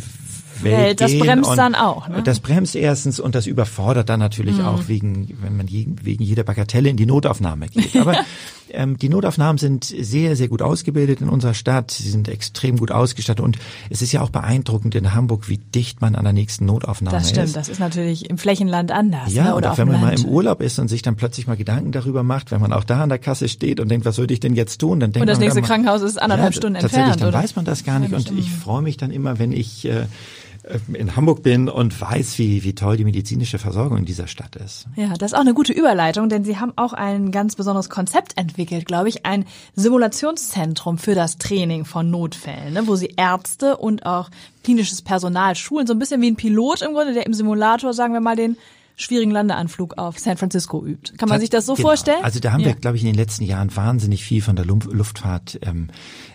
Welt, 0.61 0.99
Welt, 0.99 1.01
das 1.01 1.17
bremst 1.17 1.51
dann 1.57 1.75
auch, 1.75 2.07
ne? 2.07 2.21
Das 2.23 2.39
bremst 2.39 2.75
erstens 2.75 3.19
und 3.19 3.35
das 3.35 3.45
überfordert 3.47 4.09
dann 4.09 4.19
natürlich 4.19 4.57
Mhm. 4.57 4.65
auch 4.65 4.87
wegen, 4.87 5.37
wenn 5.41 5.55
man 5.55 5.67
je, 5.67 5.87
wegen 6.01 6.23
jeder 6.23 6.43
Bagatelle 6.43 6.89
in 6.89 6.97
die 6.97 7.05
Notaufnahme 7.05 7.67
geht. 7.67 7.95
Aber 7.95 8.17
Ähm, 8.73 8.97
die 8.97 9.09
Notaufnahmen 9.09 9.57
sind 9.57 9.83
sehr, 9.85 10.35
sehr 10.35 10.47
gut 10.47 10.61
ausgebildet 10.61 11.21
in 11.21 11.29
unserer 11.29 11.53
Stadt. 11.53 11.91
Sie 11.91 12.09
sind 12.09 12.27
extrem 12.27 12.77
gut 12.77 12.91
ausgestattet 12.91 13.43
und 13.43 13.57
es 13.89 14.01
ist 14.01 14.11
ja 14.11 14.21
auch 14.21 14.29
beeindruckend 14.29 14.95
in 14.95 15.13
Hamburg, 15.13 15.49
wie 15.49 15.57
dicht 15.57 16.01
man 16.01 16.15
an 16.15 16.23
der 16.23 16.33
nächsten 16.33 16.65
Notaufnahme 16.65 17.17
ist. 17.17 17.23
Das 17.23 17.29
stimmt, 17.29 17.55
das 17.55 17.69
ist 17.69 17.79
natürlich 17.79 18.29
im 18.29 18.37
Flächenland 18.37 18.91
anders. 18.91 19.33
Ja, 19.33 19.45
ne? 19.45 19.55
oder 19.55 19.71
auf 19.71 19.77
wenn 19.77 19.87
man 19.87 20.01
mal 20.01 20.07
Land. 20.09 20.23
im 20.23 20.29
Urlaub 20.29 20.61
ist 20.61 20.79
und 20.79 20.87
sich 20.87 21.01
dann 21.01 21.15
plötzlich 21.15 21.47
mal 21.47 21.57
Gedanken 21.57 21.91
darüber 21.91 22.23
macht, 22.23 22.51
wenn 22.51 22.61
man 22.61 22.73
auch 22.73 22.83
da 22.83 23.01
an 23.03 23.09
der 23.09 23.19
Kasse 23.19 23.49
steht 23.49 23.79
und 23.79 23.89
denkt, 23.89 24.05
was 24.05 24.17
würde 24.17 24.33
ich 24.33 24.39
denn 24.39 24.55
jetzt 24.55 24.79
tun? 24.79 24.99
Dann 24.99 25.11
denkt 25.11 25.21
Und 25.21 25.27
das 25.27 25.37
man 25.37 25.45
nächste 25.45 25.61
mal- 25.61 25.67
Krankenhaus 25.67 26.01
ist 26.01 26.21
anderthalb 26.21 26.53
ja, 26.53 26.57
Stunden 26.57 26.79
tatsächlich, 26.79 26.99
entfernt, 26.99 27.21
dann 27.21 27.29
oder? 27.29 27.39
weiß 27.43 27.55
man 27.55 27.65
das 27.65 27.83
gar 27.83 27.99
nicht 27.99 28.11
Ja, 28.11 28.17
und 28.17 28.31
ich 28.37 28.51
freue 28.51 28.81
mich 28.81 28.97
dann 28.97 29.11
immer, 29.11 29.39
wenn 29.39 29.51
ich 29.51 29.85
äh, 29.85 30.05
in 30.93 31.15
Hamburg 31.15 31.41
bin 31.41 31.69
und 31.69 31.99
weiß, 31.99 32.37
wie, 32.37 32.63
wie 32.63 32.75
toll 32.75 32.97
die 32.97 33.05
medizinische 33.05 33.57
Versorgung 33.57 33.97
in 33.97 34.05
dieser 34.05 34.27
Stadt 34.27 34.55
ist. 34.55 34.87
Ja, 34.95 35.13
das 35.17 35.31
ist 35.31 35.37
auch 35.37 35.41
eine 35.41 35.53
gute 35.53 35.73
Überleitung, 35.73 36.29
denn 36.29 36.43
Sie 36.43 36.57
haben 36.57 36.73
auch 36.75 36.93
ein 36.93 37.31
ganz 37.31 37.55
besonderes 37.55 37.89
Konzept 37.89 38.37
entwickelt, 38.37 38.85
glaube 38.85 39.09
ich, 39.09 39.25
ein 39.25 39.45
Simulationszentrum 39.75 40.97
für 40.97 41.15
das 41.15 41.37
Training 41.37 41.85
von 41.85 42.11
Notfällen, 42.11 42.73
ne, 42.73 42.87
wo 42.87 42.95
Sie 42.95 43.13
Ärzte 43.15 43.77
und 43.77 44.05
auch 44.05 44.29
klinisches 44.63 45.01
Personal 45.01 45.55
schulen, 45.55 45.87
so 45.87 45.93
ein 45.93 45.99
bisschen 45.99 46.21
wie 46.21 46.29
ein 46.29 46.35
Pilot 46.35 46.81
im 46.81 46.93
Grunde, 46.93 47.13
der 47.13 47.25
im 47.25 47.33
Simulator, 47.33 47.93
sagen 47.93 48.13
wir 48.13 48.21
mal, 48.21 48.35
den 48.35 48.57
schwierigen 49.01 49.31
Landeanflug 49.31 49.97
auf 49.97 50.19
San 50.19 50.35
Francisco 50.35 50.85
übt. 50.85 51.13
Kann 51.17 51.29
man 51.29 51.39
sich 51.39 51.49
das 51.49 51.65
so 51.65 51.73
Genau. 51.75 51.87
vorstellen? 51.87 52.21
Also 52.23 52.39
da 52.41 52.51
haben 52.51 52.59
ja. 52.59 52.67
wir, 52.67 52.75
glaube 52.75 52.97
ich, 52.97 53.03
in 53.03 53.07
den 53.07 53.15
letzten 53.15 53.45
Jahren 53.45 53.73
wahnsinnig 53.75 54.23
viel 54.25 54.41
von 54.41 54.57
der 54.57 54.65
Luft- 54.65 54.91
Luftfahrt 54.91 55.57
ähm, 55.63 55.87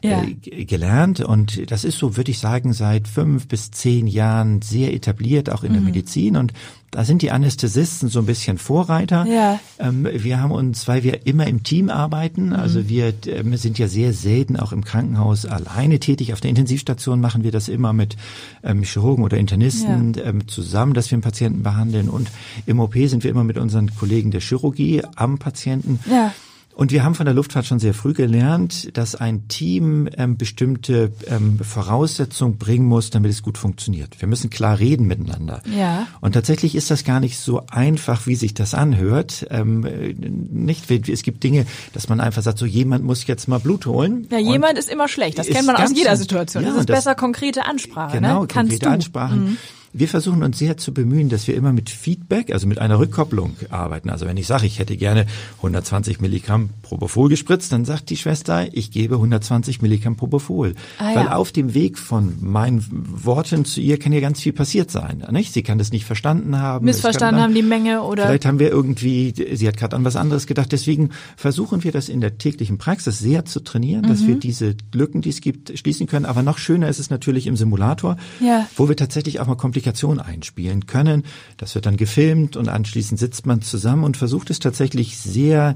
Ja. 0.03 0.23
äh, 0.23 0.65
gelernt. 0.65 1.21
Und 1.21 1.71
das 1.71 1.85
ist 1.85 1.99
so, 1.99 2.17
würde 2.17 2.31
ich 2.31 2.39
sagen, 2.39 2.73
seit 2.73 3.07
fünf 3.07 3.49
bis 3.49 3.71
zehn 3.71 4.07
Jahren 4.07 4.63
sehr 4.63 4.95
etabliert, 4.95 5.51
auch 5.51 5.63
in 5.63 5.73
Mhm. 5.73 5.75
der 5.75 5.83
Medizin. 5.83 6.37
Und 6.39 6.53
da 6.95 7.05
sind 7.05 7.23
die 7.23 7.33
Anästhesisten 7.33 8.09
so 8.09 8.21
ein 8.21 8.27
bisschen 8.27 8.57
Vorreiter. 8.59 9.27
Ja. 9.27 9.59
Ähm, 9.81 10.07
wir 10.13 10.41
haben 10.41 10.53
uns, 10.53 10.87
weil 10.87 11.03
wir 11.03 11.27
immer 11.27 11.47
im 11.47 11.63
Team 11.65 11.91
arbeiten, 11.91 12.47
Mhm. 12.47 12.53
also 12.53 12.89
wir 12.89 13.13
ähm, 13.27 13.57
sind 13.57 13.79
ja 13.79 13.89
sehr 13.89 14.13
selten 14.13 14.57
auch 14.57 14.73
im 14.73 14.85
Krankenhaus 14.85 15.45
alleine 15.45 15.99
tätig. 15.99 16.33
Auf 16.33 16.41
der 16.41 16.51
Intensivstation 16.51 17.21
machen 17.21 17.43
wir 17.43 17.51
das 17.51 17.69
immer 17.69 17.93
mit 17.93 18.17
ähm, 18.63 18.83
Chirurgen 18.85 19.25
oder 19.25 19.37
Internisten 19.37 20.17
ähm, 20.25 20.47
zusammen, 20.47 20.95
dass 20.95 21.11
wir 21.11 21.17
einen 21.17 21.23
Patienten 21.23 21.63
behandeln. 21.65 22.09
Und 22.09 22.29
im 22.67 22.79
OP 22.79 22.95
sind 23.07 23.25
wir 23.25 23.31
immer 23.31 23.45
mit 23.45 23.59
unseren 23.59 23.95
Kollegen 23.95 24.31
der 24.31 24.41
Chirurgie 24.41 25.03
am 25.17 25.39
Patienten. 25.39 25.99
Ja. 26.11 26.33
Und 26.75 26.91
wir 26.91 27.05
haben 27.05 27.15
von 27.15 27.25
der 27.25 27.35
Luftfahrt 27.35 27.67
schon 27.67 27.79
sehr 27.79 27.95
früh 27.95 28.13
gelernt, 28.15 28.97
dass 28.97 29.15
ein 29.15 29.47
Team 29.49 30.09
ähm, 30.17 30.37
bestimmte 30.37 31.13
ähm, 31.29 31.59
Voraussetzungen 31.61 32.59
bringen 32.59 32.87
muss, 32.87 33.11
damit 33.11 33.31
es 33.31 33.43
gut 33.43 33.59
funktioniert. 33.59 34.21
Wir 34.21 34.27
müssen 34.27 34.51
klar 34.51 34.79
reden 34.79 35.07
miteinander. 35.07 35.63
Ja. 35.73 36.09
Und 36.21 36.33
tatsächlich 36.33 36.75
ist 36.75 36.91
das 36.91 37.05
gar 37.05 37.21
nicht 37.21 37.39
so 37.39 37.63
einfach, 37.71 38.27
wie 38.27 38.35
sich 38.35 38.55
das 38.55 38.75
anhört. 38.75 39.47
Ähm, 39.51 39.85
äh, 39.87 40.15
nicht, 40.15 40.91
es 40.91 41.23
gibt 41.23 41.45
Dinge, 41.45 41.65
dass 41.93 42.09
man 42.09 42.21
einfach 42.21 42.43
sagt, 42.43 42.59
so 42.59 42.67
jemand 42.67 43.05
muss 43.05 43.25
jetzt 43.27 43.47
mal 43.47 43.61
Blut 43.61 43.87
holen. 43.87 44.27
Ja, 44.31 44.39
jemand 44.39 44.77
ist 44.77 44.91
immer 44.91 45.07
schlecht. 45.07 45.39
Das 45.39 45.47
kennt 45.47 45.67
man 45.67 45.77
aus 45.77 45.93
jeder 45.95 46.17
Situation. 46.17 46.65
Ja, 46.65 46.71
es 46.71 46.77
ist 46.77 46.89
das- 46.89 46.97
besser 46.99 47.15
konkrete 47.15 47.67
Ansprache. 47.67 48.17
Genau, 48.17 48.43
ne? 48.43 48.47
Kannst 48.49 48.81
konkrete 48.81 49.11
du. 49.11 49.21
Mhm. 49.21 49.57
Wir 49.97 50.09
versuchen 50.09 50.43
uns 50.43 50.59
sehr 50.59 50.77
zu 50.77 50.93
bemühen, 50.93 51.29
dass 51.29 51.47
wir 51.47 51.55
immer 51.55 51.73
mit 51.73 51.89
Feedback, 51.89 52.53
also 52.53 52.67
mit 52.67 52.81
einer 52.81 52.99
Rückkopplung 52.99 53.57
arbeiten. 53.71 54.11
Also 54.11 54.27
wenn 54.27 54.37
ich 54.37 54.49
sage, 54.49 54.67
ich 54.67 54.81
hätte 54.81 54.97
gerne 54.97 55.25
120 55.59 56.21
Milligramm 56.21 56.71
Propofol 56.83 57.29
gespritzt, 57.29 57.71
dann 57.71 57.85
sagt 57.85 58.11
die 58.11 58.17
Schwester, 58.17 58.67
ich 58.73 58.91
gebe 58.91 59.15
120 59.15 59.83
Milligramm 59.83 60.17
Propofol. 60.17 60.75
Ah, 60.99 61.11
ja. 61.11 61.17
Weil 61.21 61.29
auf 61.29 61.53
dem 61.53 61.75
Weg 61.75 61.97
von 61.99 62.35
meinen 62.41 62.85
Worten 62.91 63.65
zu 63.65 63.81
ihr 63.81 63.99
kann 64.01 64.13
ja 64.13 64.19
ganz 64.19 64.41
viel 64.41 64.53
passiert 64.53 64.91
sein. 64.91 65.25
Nicht? 65.31 65.53
Sie 65.53 65.63
kann 65.63 65.79
das 65.79 65.93
nicht 65.93 66.05
verstanden 66.07 66.59
haben. 66.59 66.85
Missverstanden 66.87 67.37
kann 67.37 67.45
haben 67.45 67.55
die 67.55 67.63
Menge 67.63 68.03
oder 68.03 68.27
Vielleicht 68.27 68.47
haben 68.47 68.59
wir 68.59 68.71
irgendwie, 68.71 69.33
sie 69.55 69.69
hat 69.69 69.77
gerade 69.77 69.95
an 69.95 70.05
was 70.05 70.17
anderes 70.17 70.49
gedacht. 70.49 70.73
Deswegen 70.73 71.11
versuchen 71.37 71.85
wir 71.85 71.93
das 71.93 72.09
in 72.09 72.21
der 72.21 72.37
täglichen 72.39 72.79
Praxis 72.79 73.21
sehr 73.21 73.45
zu 73.45 73.61
trainieren, 73.61 74.03
dass 74.03 74.23
Mhm. 74.23 74.27
wir 74.27 74.35
diese 74.41 74.75
Lücken, 74.93 75.23
die 75.23 75.31
es 75.31 75.41
gibt, 75.41 75.79
schließen 75.79 76.09
können. 76.09 76.27
Aber 76.27 76.43
noch 76.43 76.59
schöner 76.59 76.89
ist 76.89 76.99
es 76.99 77.11
natürlich 77.11 77.47
im 77.47 77.55
Simulator, 77.57 78.17
Ja. 78.41 78.67
wo 78.77 78.89
wir 78.89 78.97
tatsächlich 78.97 79.39
auch 79.39 79.47
mal 79.47 79.55
Komplikationen 79.85 80.21
einspielen 80.21 80.87
können. 80.87 81.25
Das 81.59 81.75
wird 81.75 81.85
dann 81.85 81.99
gefilmt 81.99 82.57
und 82.57 82.69
anschließend 82.69 83.21
sitzt 83.21 83.45
man 83.45 83.61
zusammen 83.61 84.05
und 84.05 84.17
versucht 84.17 84.49
es 84.49 84.59
tatsächlich 84.59 85.19
sehr 85.19 85.75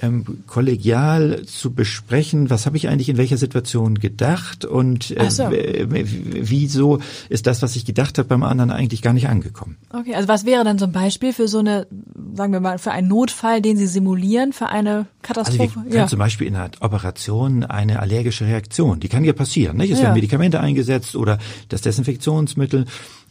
ähm, 0.00 0.42
kollegial 0.46 1.42
zu 1.46 1.72
besprechen, 1.72 2.50
was 2.50 2.66
habe 2.66 2.76
ich 2.76 2.88
eigentlich 2.88 3.08
in 3.08 3.16
welcher 3.16 3.36
Situation 3.36 3.98
gedacht 3.98 4.64
und 4.64 5.16
äh, 5.16 5.30
so. 5.30 5.44
wieso 5.50 6.98
ist 7.28 7.46
das, 7.46 7.62
was 7.62 7.76
ich 7.76 7.84
gedacht 7.84 8.18
habe, 8.18 8.28
beim 8.28 8.42
anderen 8.42 8.70
eigentlich 8.70 9.00
gar 9.00 9.12
nicht 9.12 9.28
angekommen. 9.28 9.76
Okay, 9.90 10.14
also 10.14 10.28
was 10.28 10.44
wäre 10.44 10.64
dann 10.64 10.78
so 10.78 10.86
ein 10.86 10.92
Beispiel 10.92 11.32
für 11.32 11.48
so 11.48 11.60
eine, 11.60 11.86
sagen 12.34 12.52
wir 12.52 12.60
mal, 12.60 12.78
für 12.78 12.90
einen 12.90 13.08
Notfall, 13.08 13.62
den 13.62 13.76
Sie 13.76 13.86
simulieren, 13.86 14.52
für 14.52 14.68
eine 14.68 14.90
Also 14.90 15.06
wir 15.06 15.22
Katastrophe? 15.22 15.90
können 15.90 16.08
zum 16.08 16.18
Beispiel 16.18 16.46
in 16.46 16.56
einer 16.56 16.70
Operation 16.80 17.64
eine 17.64 18.00
allergische 18.00 18.44
Reaktion, 18.44 19.00
die 19.00 19.08
kann 19.08 19.24
ja 19.24 19.32
passieren. 19.32 19.76
Nicht? 19.76 19.90
Es 19.90 19.98
Ja. 19.98 20.04
werden 20.04 20.14
Medikamente 20.14 20.60
eingesetzt 20.60 21.16
oder 21.16 21.38
das 21.68 21.80
Desinfektionsmittel 21.80 22.86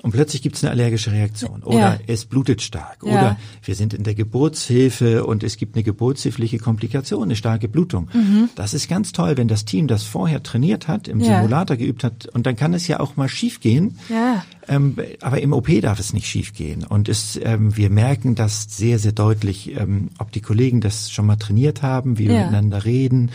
und 0.05 0.11
plötzlich 0.11 0.43
gibt 0.43 0.55
es 0.55 0.63
eine 0.63 0.69
allergische 0.69 1.11
Reaktion 1.11 1.63
oder 1.63 1.77
Ja. 1.79 1.99
es 2.05 2.25
blutet 2.25 2.61
stark 2.61 2.97
Ja. 3.03 3.11
oder 3.11 3.37
wir 3.63 3.73
sind 3.73 3.91
in 3.95 4.03
der 4.03 4.13
Geburtshilfe 4.13 5.25
und 5.25 5.43
es 5.43 5.57
gibt 5.57 5.75
eine 5.75 5.81
geburtshilfliche 5.83 6.59
Komplikation, 6.59 7.23
eine 7.23 7.35
starke 7.35 7.67
Blutung. 7.67 8.07
Das 8.53 8.75
ist 8.75 8.87
ganz 8.87 9.13
toll, 9.13 9.35
wenn 9.35 9.47
das 9.47 9.65
Team 9.65 9.87
das 9.87 10.03
vorher 10.03 10.43
trainiert 10.43 10.87
hat, 10.87 11.07
im 11.07 11.17
Mhm. 11.17 11.23
Ja. 11.23 11.37
Simulator 11.37 11.75
geübt 11.75 12.03
hat 12.03 12.27
und 12.27 12.45
dann 12.45 12.55
kann 12.55 12.75
es 12.75 12.87
ja 12.87 12.99
auch 12.99 13.15
mal 13.17 13.27
schiefgehen. 13.27 13.97
Ja. 14.09 14.45
Ähm, 14.67 14.95
aber 15.21 15.41
im 15.41 15.53
OP 15.53 15.81
darf 15.81 15.99
es 15.99 16.13
nicht 16.13 16.27
schiefgehen. 16.27 16.83
Und 16.83 17.09
es, 17.09 17.39
ähm, 17.43 17.75
wir 17.75 17.89
merken 17.89 18.35
das 18.35 18.65
sehr, 18.69 18.99
sehr 18.99 19.11
deutlich, 19.11 19.75
ähm, 19.75 20.09
ob 20.19 20.31
die 20.31 20.41
Kollegen 20.41 20.81
das 20.81 21.11
schon 21.11 21.25
mal 21.25 21.35
trainiert 21.35 21.81
haben, 21.81 22.17
wie 22.19 22.27
wir 22.27 22.35
miteinander 22.37 22.85
reden. 22.85 23.31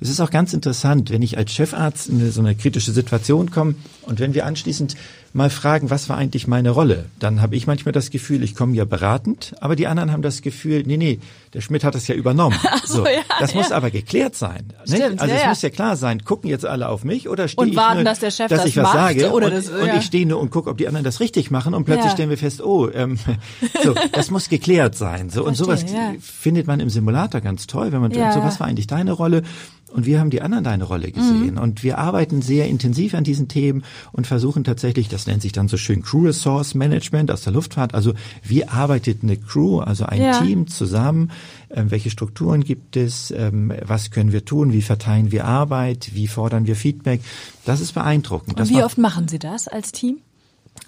Es 0.00 0.08
ist 0.08 0.20
auch 0.20 0.30
ganz 0.30 0.52
interessant, 0.52 1.10
wenn 1.10 1.22
ich 1.22 1.36
als 1.38 1.52
Chefarzt 1.52 2.08
in 2.08 2.30
so 2.30 2.40
eine 2.40 2.54
kritische 2.54 2.92
Situation 2.92 3.50
komme 3.50 3.74
und 4.02 4.20
wenn 4.20 4.34
wir 4.34 4.46
anschließend 4.46 4.96
mal 5.32 5.50
fragen, 5.50 5.90
was 5.90 6.08
war 6.08 6.16
eigentlich 6.16 6.46
meine 6.46 6.70
Rolle, 6.70 7.06
dann 7.18 7.42
habe 7.42 7.54
ich 7.54 7.66
manchmal 7.66 7.92
das 7.92 8.10
Gefühl, 8.10 8.42
ich 8.42 8.54
komme 8.54 8.74
ja 8.74 8.84
beratend, 8.84 9.54
aber 9.60 9.76
die 9.76 9.86
anderen 9.86 10.10
haben 10.10 10.22
das 10.22 10.40
Gefühl, 10.42 10.84
nee, 10.86 10.96
nee, 10.96 11.20
der 11.52 11.60
Schmidt 11.60 11.84
hat 11.84 11.94
das 11.94 12.08
ja 12.08 12.14
übernommen. 12.14 12.56
so, 12.84 13.04
ja, 13.04 13.20
das 13.38 13.54
muss 13.54 13.70
ja. 13.70 13.76
aber 13.76 13.90
geklärt 13.90 14.34
sein. 14.34 14.72
nicht? 14.86 14.96
Stimmt, 14.96 15.20
also 15.20 15.34
ja, 15.34 15.42
es 15.42 15.48
muss 15.48 15.62
ja 15.62 15.70
klar 15.70 15.96
sein, 15.96 16.24
gucken 16.24 16.48
jetzt 16.48 16.64
alle 16.64 16.88
auf 16.88 17.04
mich 17.04 17.28
oder 17.28 17.46
stehe 17.46 17.66
Und 17.68 17.76
warten, 17.76 17.96
nur, 17.96 18.04
dass 18.04 18.20
der 18.20 18.30
Chef 18.30 18.48
dass 18.48 18.60
das 18.60 18.68
ich 18.68 18.76
was 18.76 18.84
macht 18.84 18.94
sage 18.94 19.30
oder 19.32 19.46
und, 19.48 19.52
das- 19.52 19.68
und 19.68 19.90
ich 19.96 20.04
stehe 20.04 20.26
nur 20.26 20.40
und 20.40 20.50
gucke, 20.50 20.70
ob 20.70 20.78
die 20.78 20.88
anderen 20.88 21.04
das 21.04 21.20
richtig 21.20 21.50
machen 21.50 21.74
und 21.74 21.84
plötzlich 21.84 22.12
stellen 22.12 22.30
wir 22.30 22.38
fest, 22.38 22.62
oh, 22.62 22.88
ähm, 22.88 23.18
so, 23.84 23.94
das 24.12 24.30
muss 24.30 24.48
geklärt 24.48 24.96
sein. 24.96 25.30
So 25.30 25.44
und 25.44 25.56
sowas 25.56 25.84
findet 26.20 26.66
man 26.66 26.80
im 26.80 26.88
Simulator 26.88 27.40
ganz 27.40 27.66
toll, 27.66 27.92
wenn 27.92 28.00
man 28.00 28.12
Ja, 28.12 28.32
so 28.32 28.42
was 28.42 28.60
war 28.60 28.66
eigentlich 28.66 28.86
deine 28.86 29.12
Rolle 29.12 29.42
und 29.88 30.06
wir 30.06 30.20
haben 30.20 30.30
die 30.30 30.42
anderen 30.42 30.64
deine 30.64 30.84
Rolle 30.84 31.10
gesehen 31.10 31.54
Mhm. 31.54 31.58
und 31.58 31.82
wir 31.82 31.98
arbeiten 31.98 32.42
sehr 32.42 32.68
intensiv 32.68 33.14
an 33.14 33.24
diesen 33.24 33.48
Themen 33.48 33.84
und 34.12 34.26
versuchen 34.26 34.64
tatsächlich, 34.64 35.08
das 35.08 35.26
nennt 35.26 35.42
sich 35.42 35.52
dann 35.52 35.68
so 35.68 35.76
schön 35.76 36.02
Crew 36.02 36.26
Resource 36.26 36.74
Management 36.74 37.30
aus 37.30 37.42
der 37.42 37.52
Luftfahrt, 37.52 37.94
also 37.94 38.12
wie 38.42 38.66
arbeitet 38.66 39.22
eine 39.22 39.36
Crew, 39.36 39.80
also 39.80 40.04
ein 40.04 40.20
Ja. 40.22 40.40
Team 40.42 40.66
zusammen, 40.66 41.30
ähm, 41.70 41.90
welche 41.90 42.10
Strukturen 42.10 42.64
gibt 42.64 42.96
es, 42.96 43.30
ähm, 43.30 43.72
was 43.86 44.10
können 44.10 44.32
wir 44.32 44.44
tun, 44.44 44.72
wie 44.72 44.82
verteilen 44.82 45.32
wir 45.32 45.44
Arbeit, 45.44 46.10
wie 46.14 46.26
fordern 46.26 46.66
wir 46.66 46.76
Feedback, 46.76 47.20
das 47.64 47.80
ist 47.80 47.92
beeindruckend. 47.92 48.50
Und 48.50 48.60
Das 48.60 48.70
wie 48.70 48.82
oft 48.82 48.98
machen 48.98 49.28
Sie 49.28 49.38
das 49.38 49.68
als 49.68 49.92
Team? 49.92 50.18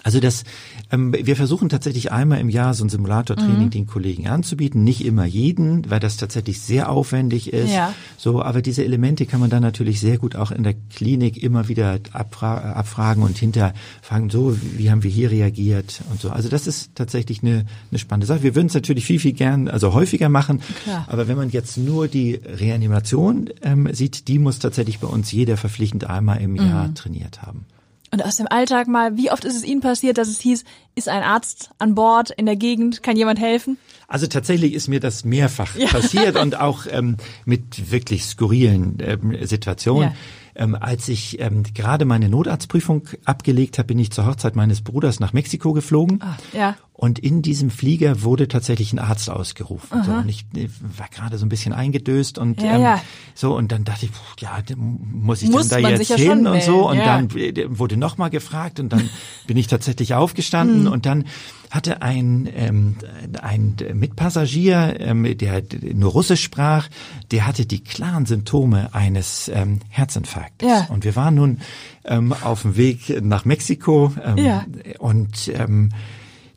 Also 0.03 0.19
das, 0.19 0.43
ähm, 0.91 1.13
wir 1.13 1.35
versuchen 1.35 1.69
tatsächlich 1.69 2.11
einmal 2.11 2.39
im 2.39 2.49
Jahr 2.49 2.73
so 2.73 2.83
ein 2.83 2.89
Simulatortraining 2.89 3.65
Mhm. 3.67 3.69
den 3.71 3.87
Kollegen 3.87 4.27
anzubieten. 4.27 4.83
Nicht 4.83 5.05
immer 5.05 5.25
jeden, 5.25 5.89
weil 5.89 5.99
das 5.99 6.17
tatsächlich 6.17 6.59
sehr 6.61 6.89
aufwendig 6.89 7.53
ist. 7.53 7.71
Ja. 7.71 7.93
So, 8.17 8.41
aber 8.41 8.61
diese 8.61 8.83
Elemente 8.83 9.25
kann 9.25 9.39
man 9.39 9.49
dann 9.49 9.61
natürlich 9.61 9.99
sehr 9.99 10.17
gut 10.17 10.35
auch 10.35 10.51
in 10.51 10.63
der 10.63 10.73
Klinik 10.95 11.41
immer 11.41 11.67
wieder 11.67 11.99
abfra 12.13 12.57
abfragen 12.73 13.23
und 13.23 13.37
hinterfragen, 13.37 14.29
so, 14.29 14.57
wie 14.77 14.89
haben 14.89 15.03
wir 15.03 15.11
hier 15.11 15.29
reagiert 15.31 16.01
und 16.11 16.19
so. 16.19 16.29
Also 16.31 16.49
das 16.49 16.67
ist 16.67 16.91
tatsächlich 16.95 17.43
eine, 17.43 17.65
eine 17.91 17.99
spannende 17.99 18.25
Sache. 18.27 18.43
Wir 18.43 18.55
würden 18.55 18.67
es 18.67 18.73
natürlich 18.73 19.05
viel, 19.05 19.19
viel 19.19 19.33
gern, 19.33 19.67
also 19.67 19.93
häufiger 19.93 20.29
machen. 20.29 20.61
Klar. 20.83 21.05
Aber 21.09 21.27
wenn 21.27 21.37
man 21.37 21.49
jetzt 21.51 21.77
nur 21.77 22.07
die 22.07 22.35
Reanimation 22.35 23.49
ähm, 23.61 23.87
sieht, 23.93 24.27
die 24.27 24.39
muss 24.39 24.59
tatsächlich 24.59 24.99
bei 24.99 25.07
uns 25.07 25.31
jeder 25.31 25.57
verpflichtend 25.57 26.09
einmal 26.09 26.41
im 26.41 26.55
Jahr 26.55 26.87
Mhm. 26.87 26.95
trainiert 26.95 27.41
haben. 27.43 27.65
Und 28.13 28.23
aus 28.25 28.35
dem 28.35 28.47
Alltag 28.49 28.87
mal, 28.89 29.15
wie 29.15 29.31
oft 29.31 29.45
ist 29.45 29.55
es 29.55 29.63
Ihnen 29.63 29.79
passiert, 29.79 30.17
dass 30.17 30.27
es 30.27 30.39
hieß, 30.41 30.65
ist 30.95 31.07
ein 31.07 31.23
Arzt 31.23 31.71
an 31.79 31.95
Bord 31.95 32.29
in 32.29 32.45
der 32.45 32.57
Gegend, 32.57 33.03
kann 33.03 33.15
jemand 33.15 33.39
helfen? 33.39 33.77
Also 34.09 34.27
tatsächlich 34.27 34.73
ist 34.73 34.89
mir 34.89 34.99
das 34.99 35.23
mehrfach 35.23 35.77
passiert 35.89 36.35
und 36.35 36.55
auch 36.59 36.85
ähm, 36.89 37.15
mit 37.45 37.89
wirklich 37.89 38.25
skurrilen 38.25 38.97
ähm, 38.99 39.37
Situationen. 39.45 40.09
Ja. 40.09 40.15
Ähm, 40.53 40.75
als 40.75 41.07
ich 41.07 41.39
ähm, 41.39 41.63
gerade 41.73 42.03
meine 42.03 42.27
Notarztprüfung 42.27 43.07
abgelegt 43.23 43.77
habe, 43.77 43.87
bin 43.87 43.99
ich 43.99 44.11
zur 44.11 44.25
Hochzeit 44.25 44.57
meines 44.57 44.81
Bruders 44.81 45.21
nach 45.21 45.31
Mexiko 45.31 45.71
geflogen. 45.71 46.21
Ah, 46.21 46.35
ja. 46.51 46.75
Und 47.01 47.17
in 47.17 47.41
diesem 47.41 47.71
Flieger 47.71 48.21
wurde 48.21 48.47
tatsächlich 48.47 48.93
ein 48.93 48.99
Arzt 48.99 49.27
ausgerufen. 49.27 50.03
So, 50.03 50.11
und 50.11 50.29
ich 50.29 50.45
äh, 50.55 50.69
war 50.97 51.07
gerade 51.09 51.39
so 51.39 51.45
ein 51.47 51.49
bisschen 51.49 51.73
eingedöst 51.73 52.37
und 52.37 52.61
Ja, 52.61 52.75
ähm, 52.75 52.81
ja. 52.83 53.01
so 53.33 53.55
und 53.57 53.71
dann 53.71 53.83
dachte 53.85 54.05
ich, 54.05 54.11
pff, 54.11 54.35
ja, 54.39 54.59
muss 54.77 55.41
ich 55.41 55.49
Muss 55.49 55.69
denn 55.69 55.81
da 55.81 55.89
jetzt 55.89 56.09
ja 56.11 56.15
hin 56.15 56.27
schon 56.43 56.47
und 56.47 56.61
so 56.61 56.87
und 56.87 56.97
ja. 56.97 57.05
dann 57.05 57.31
äh, 57.35 57.65
wurde 57.79 57.97
noch 57.97 58.19
mal 58.19 58.29
gefragt 58.29 58.79
und 58.79 58.93
dann 58.93 59.09
bin 59.47 59.57
ich 59.57 59.65
tatsächlich 59.65 60.13
aufgestanden 60.13 60.85
Hm. 60.85 60.91
und 60.91 61.07
dann 61.07 61.25
hatte 61.71 62.03
ein 62.03 62.47
ähm, 62.55 62.97
ein 63.41 63.77
Mitpassagier, 63.95 64.97
ähm, 64.99 65.37
der 65.39 65.63
nur 65.95 66.11
Russisch 66.11 66.43
sprach, 66.43 66.87
der 67.31 67.47
hatte 67.47 67.65
die 67.65 67.83
klaren 67.83 68.27
Symptome 68.27 68.93
eines 68.93 69.49
ähm, 69.51 69.79
Herzinfarktes. 69.89 70.69
Ja. 70.69 70.85
Und 70.91 71.03
wir 71.03 71.15
waren 71.15 71.33
nun 71.33 71.61
ähm, 72.05 72.31
auf 72.43 72.61
dem 72.61 72.77
Weg 72.77 73.23
nach 73.23 73.45
Mexiko 73.45 74.13
ähm, 74.23 74.37
Ja. 74.37 74.65
und 74.99 75.49
ähm, 75.55 75.89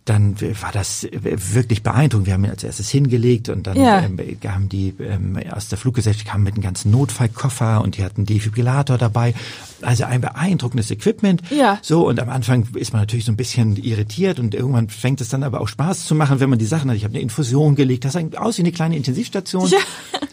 dann 0.05 0.39
war 0.61 0.71
das 0.71 1.09
wirklich 1.13 1.83
beeindruckend. 1.83 2.27
Wir 2.27 2.35
haben 2.35 2.45
ihn 2.45 2.51
als 2.51 2.63
erstes 2.63 2.91
hingelegt 2.91 3.49
und 3.49 3.67
dann 3.67 3.77
Ja. 3.77 4.01
ähm, 4.01 4.19
haben 4.47 4.69
die 4.69 4.93
ähm, 5.01 5.39
aus 5.51 5.69
der 5.69 5.79
Fluggesellschaft 5.79 6.27
kamen 6.27 6.45
mit 6.45 6.55
einem 6.55 6.63
ganzen 6.63 6.91
Notfallkoffer 6.91 7.81
und 7.83 7.97
die 7.97 8.05
hatten 8.05 8.19
einen 8.19 8.27
Defibrillator 8.27 8.99
dabei. 8.99 9.33
Also 9.81 10.05
ein 10.05 10.21
beeindruckendes 10.21 10.91
Equipment. 10.91 11.43
Ja. 11.51 11.79
So 11.83 12.07
und 12.07 12.21
am 12.21 12.29
Anfang 12.29 12.69
ist 12.75 12.93
man 12.93 13.01
natürlich 13.03 13.25
so 13.25 13.33
ein 13.33 13.37
bisschen 13.37 13.77
irritiert 13.77 14.39
und 14.39 14.55
irgendwann 14.55 14.89
fängt 14.91 15.21
es 15.23 15.29
dann 15.31 15.43
aber 15.43 15.61
auch 15.61 15.69
Spaß 15.69 16.05
zu 16.05 16.15
machen, 16.15 16.39
wenn 16.41 16.51
man 16.51 16.59
die 16.59 16.67
Sachen 16.67 16.91
hat. 16.91 16.97
Ich 16.97 17.05
habe 17.05 17.15
eine 17.15 17.23
Infusion 17.23 17.75
gelegt, 17.75 18.05
das 18.05 18.13
sah 18.13 18.23
aus 18.37 18.59
wie 18.59 18.63
eine 18.63 18.73
kleine 18.73 18.97
Intensivstation. 18.97 19.69
Ja. 19.69 19.79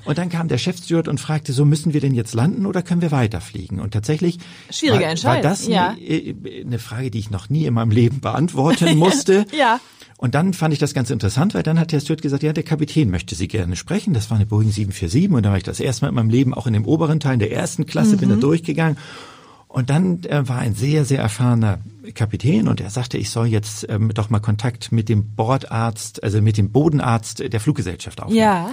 Und 0.03 0.17
dann 0.17 0.29
kam 0.29 0.47
der 0.47 0.57
Chefsteward 0.57 1.07
und 1.07 1.19
fragte, 1.19 1.53
so 1.53 1.63
müssen 1.63 1.93
wir 1.93 2.01
denn 2.01 2.13
jetzt 2.15 2.33
landen 2.33 2.65
oder 2.65 2.81
können 2.81 3.01
wir 3.01 3.11
weiterfliegen? 3.11 3.79
Und 3.79 3.91
tatsächlich 3.93 4.39
Schwierige 4.69 5.05
war, 5.23 5.35
war 5.35 5.41
das 5.41 5.67
ja. 5.67 5.89
eine, 5.97 6.35
eine 6.65 6.79
Frage, 6.79 7.11
die 7.11 7.19
ich 7.19 7.29
noch 7.29 7.49
nie 7.49 7.65
in 7.65 7.73
meinem 7.73 7.91
Leben 7.91 8.19
beantworten 8.19 8.97
musste. 8.97 9.45
Ja. 9.57 9.60
Und 10.17 10.35
dann 10.35 10.53
fand 10.53 10.71
ich 10.71 10.79
das 10.79 10.93
ganz 10.93 11.09
interessant, 11.09 11.55
weil 11.55 11.63
dann 11.63 11.79
hat 11.79 11.91
der 11.91 11.99
Steward 11.99 12.21
gesagt, 12.21 12.43
ja, 12.43 12.53
der 12.53 12.63
Kapitän 12.63 13.09
möchte 13.09 13.33
Sie 13.33 13.47
gerne 13.47 13.75
sprechen. 13.75 14.13
Das 14.13 14.29
war 14.29 14.37
eine 14.37 14.45
Boeing 14.45 14.69
747 14.69 15.31
und 15.31 15.43
da 15.43 15.49
war 15.49 15.57
ich 15.57 15.63
das 15.63 15.79
erste 15.79 16.05
Mal 16.05 16.09
in 16.09 16.15
meinem 16.15 16.29
Leben 16.29 16.53
auch 16.53 16.67
in 16.67 16.73
dem 16.73 16.85
oberen 16.85 17.19
Teil 17.19 17.39
der 17.39 17.51
ersten 17.51 17.87
Klasse, 17.87 18.17
bin 18.17 18.29
da 18.29 18.35
durchgegangen. 18.35 18.97
Und 19.67 19.89
dann 19.89 20.23
äh, 20.25 20.47
war 20.47 20.59
ein 20.59 20.75
sehr, 20.75 21.05
sehr 21.05 21.19
erfahrener 21.19 21.79
Kapitän 22.13 22.67
und 22.67 22.81
er 22.81 22.89
sagte, 22.89 23.17
ich 23.17 23.29
soll 23.29 23.47
jetzt 23.47 23.87
ähm, 23.89 24.13
doch 24.13 24.29
mal 24.29 24.41
Kontakt 24.41 24.91
mit 24.91 25.07
dem 25.07 25.33
Bordarzt, 25.33 26.23
also 26.23 26.41
mit 26.41 26.57
dem 26.57 26.71
Bodenarzt 26.71 27.39
der 27.39 27.59
Fluggesellschaft 27.59 28.21
aufnehmen. 28.21 28.41
Ja. 28.41 28.71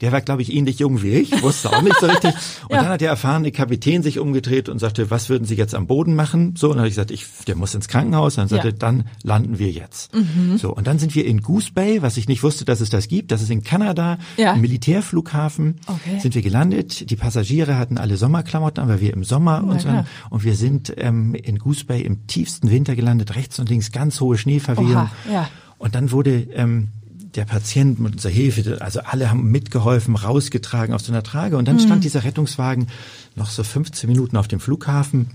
Der 0.00 0.12
war, 0.12 0.20
glaube 0.22 0.42
ich, 0.42 0.52
ähnlich 0.54 0.78
jung 0.78 1.02
wie 1.02 1.10
ich, 1.10 1.42
wusste 1.42 1.70
auch 1.70 1.82
nicht 1.82 1.98
so 2.00 2.06
richtig. 2.06 2.32
Und 2.68 2.74
Ja. 2.76 2.82
dann 2.82 2.88
hat 2.88 3.00
der 3.00 3.10
erfahrene 3.10 3.52
Kapitän 3.52 4.02
sich 4.02 4.18
umgedreht 4.18 4.68
und 4.68 4.78
sagte, 4.78 5.10
was 5.10 5.28
würden 5.28 5.44
Sie 5.44 5.56
jetzt 5.56 5.74
am 5.74 5.86
Boden 5.86 6.14
machen? 6.14 6.54
So, 6.56 6.68
und 6.68 6.72
dann 6.74 6.78
habe 6.80 6.88
ich 6.88 6.94
gesagt, 6.94 7.10
ich, 7.10 7.26
der 7.46 7.56
muss 7.56 7.74
ins 7.74 7.88
Krankenhaus. 7.88 8.36
Dann 8.36 8.48
sagte, 8.48 8.68
Ja. 8.68 8.74
Mhm. 8.74 8.78
dann 8.78 9.04
landen 9.22 9.58
wir 9.58 9.70
jetzt. 9.70 10.10
So, 10.56 10.74
und 10.74 10.86
dann 10.86 10.98
sind 10.98 11.14
wir 11.14 11.26
in 11.26 11.42
Goose 11.42 11.72
Bay, 11.74 12.00
was 12.02 12.16
ich 12.16 12.28
nicht 12.28 12.42
wusste, 12.42 12.64
dass 12.64 12.80
es 12.80 12.88
das 12.90 13.08
gibt. 13.08 13.30
Das 13.32 13.42
ist 13.42 13.50
in 13.50 13.62
Kanada, 13.62 14.18
Ja. 14.36 14.52
ein 14.52 14.60
Militärflughafen. 14.60 15.76
Okay. 15.86 16.18
Sind 16.20 16.34
wir 16.34 16.42
gelandet. 16.42 17.10
Die 17.10 17.16
Passagiere 17.16 17.76
hatten 17.76 17.98
alle 17.98 18.16
Sommerklamotten, 18.16 18.82
aber 18.82 19.00
wir 19.00 19.12
im 19.12 19.24
Sommer. 19.24 19.62
und, 19.64 19.80
so, 19.82 19.88
und 20.30 20.44
wir 20.44 20.54
sind 20.54 20.92
ähm, 20.96 21.34
in 21.34 21.58
Goose 21.58 21.84
Bay 21.84 22.02
im 22.02 22.26
tiefsten 22.26 22.70
Winter 22.70 22.94
gelandet, 22.96 23.34
rechts 23.36 23.58
und 23.58 23.68
links 23.68 23.92
ganz 23.92 24.20
hohe 24.20 24.38
Schneeverwehung. 24.38 24.92
Oha, 24.92 25.10
ja. 25.30 25.48
Und 25.78 25.94
dann 25.94 26.10
wurde 26.12 26.46
ähm, 26.54 26.88
der 27.34 27.44
Patient 27.44 28.00
mit 28.00 28.14
unserer 28.14 28.32
Hilfe, 28.32 28.78
also 28.80 29.00
alle 29.00 29.30
haben 29.30 29.50
mitgeholfen, 29.50 30.16
rausgetragen 30.16 30.94
auf 30.94 31.02
so 31.02 31.12
einer 31.12 31.22
Trage. 31.22 31.56
Und 31.56 31.66
dann 31.68 31.76
Mhm. 31.76 31.80
stand 31.80 32.04
dieser 32.04 32.24
Rettungswagen 32.24 32.88
noch 33.36 33.50
so 33.50 33.62
15 33.62 34.08
Minuten 34.10 34.36
auf 34.36 34.48
dem 34.48 34.60
Flughafen. 34.60 35.30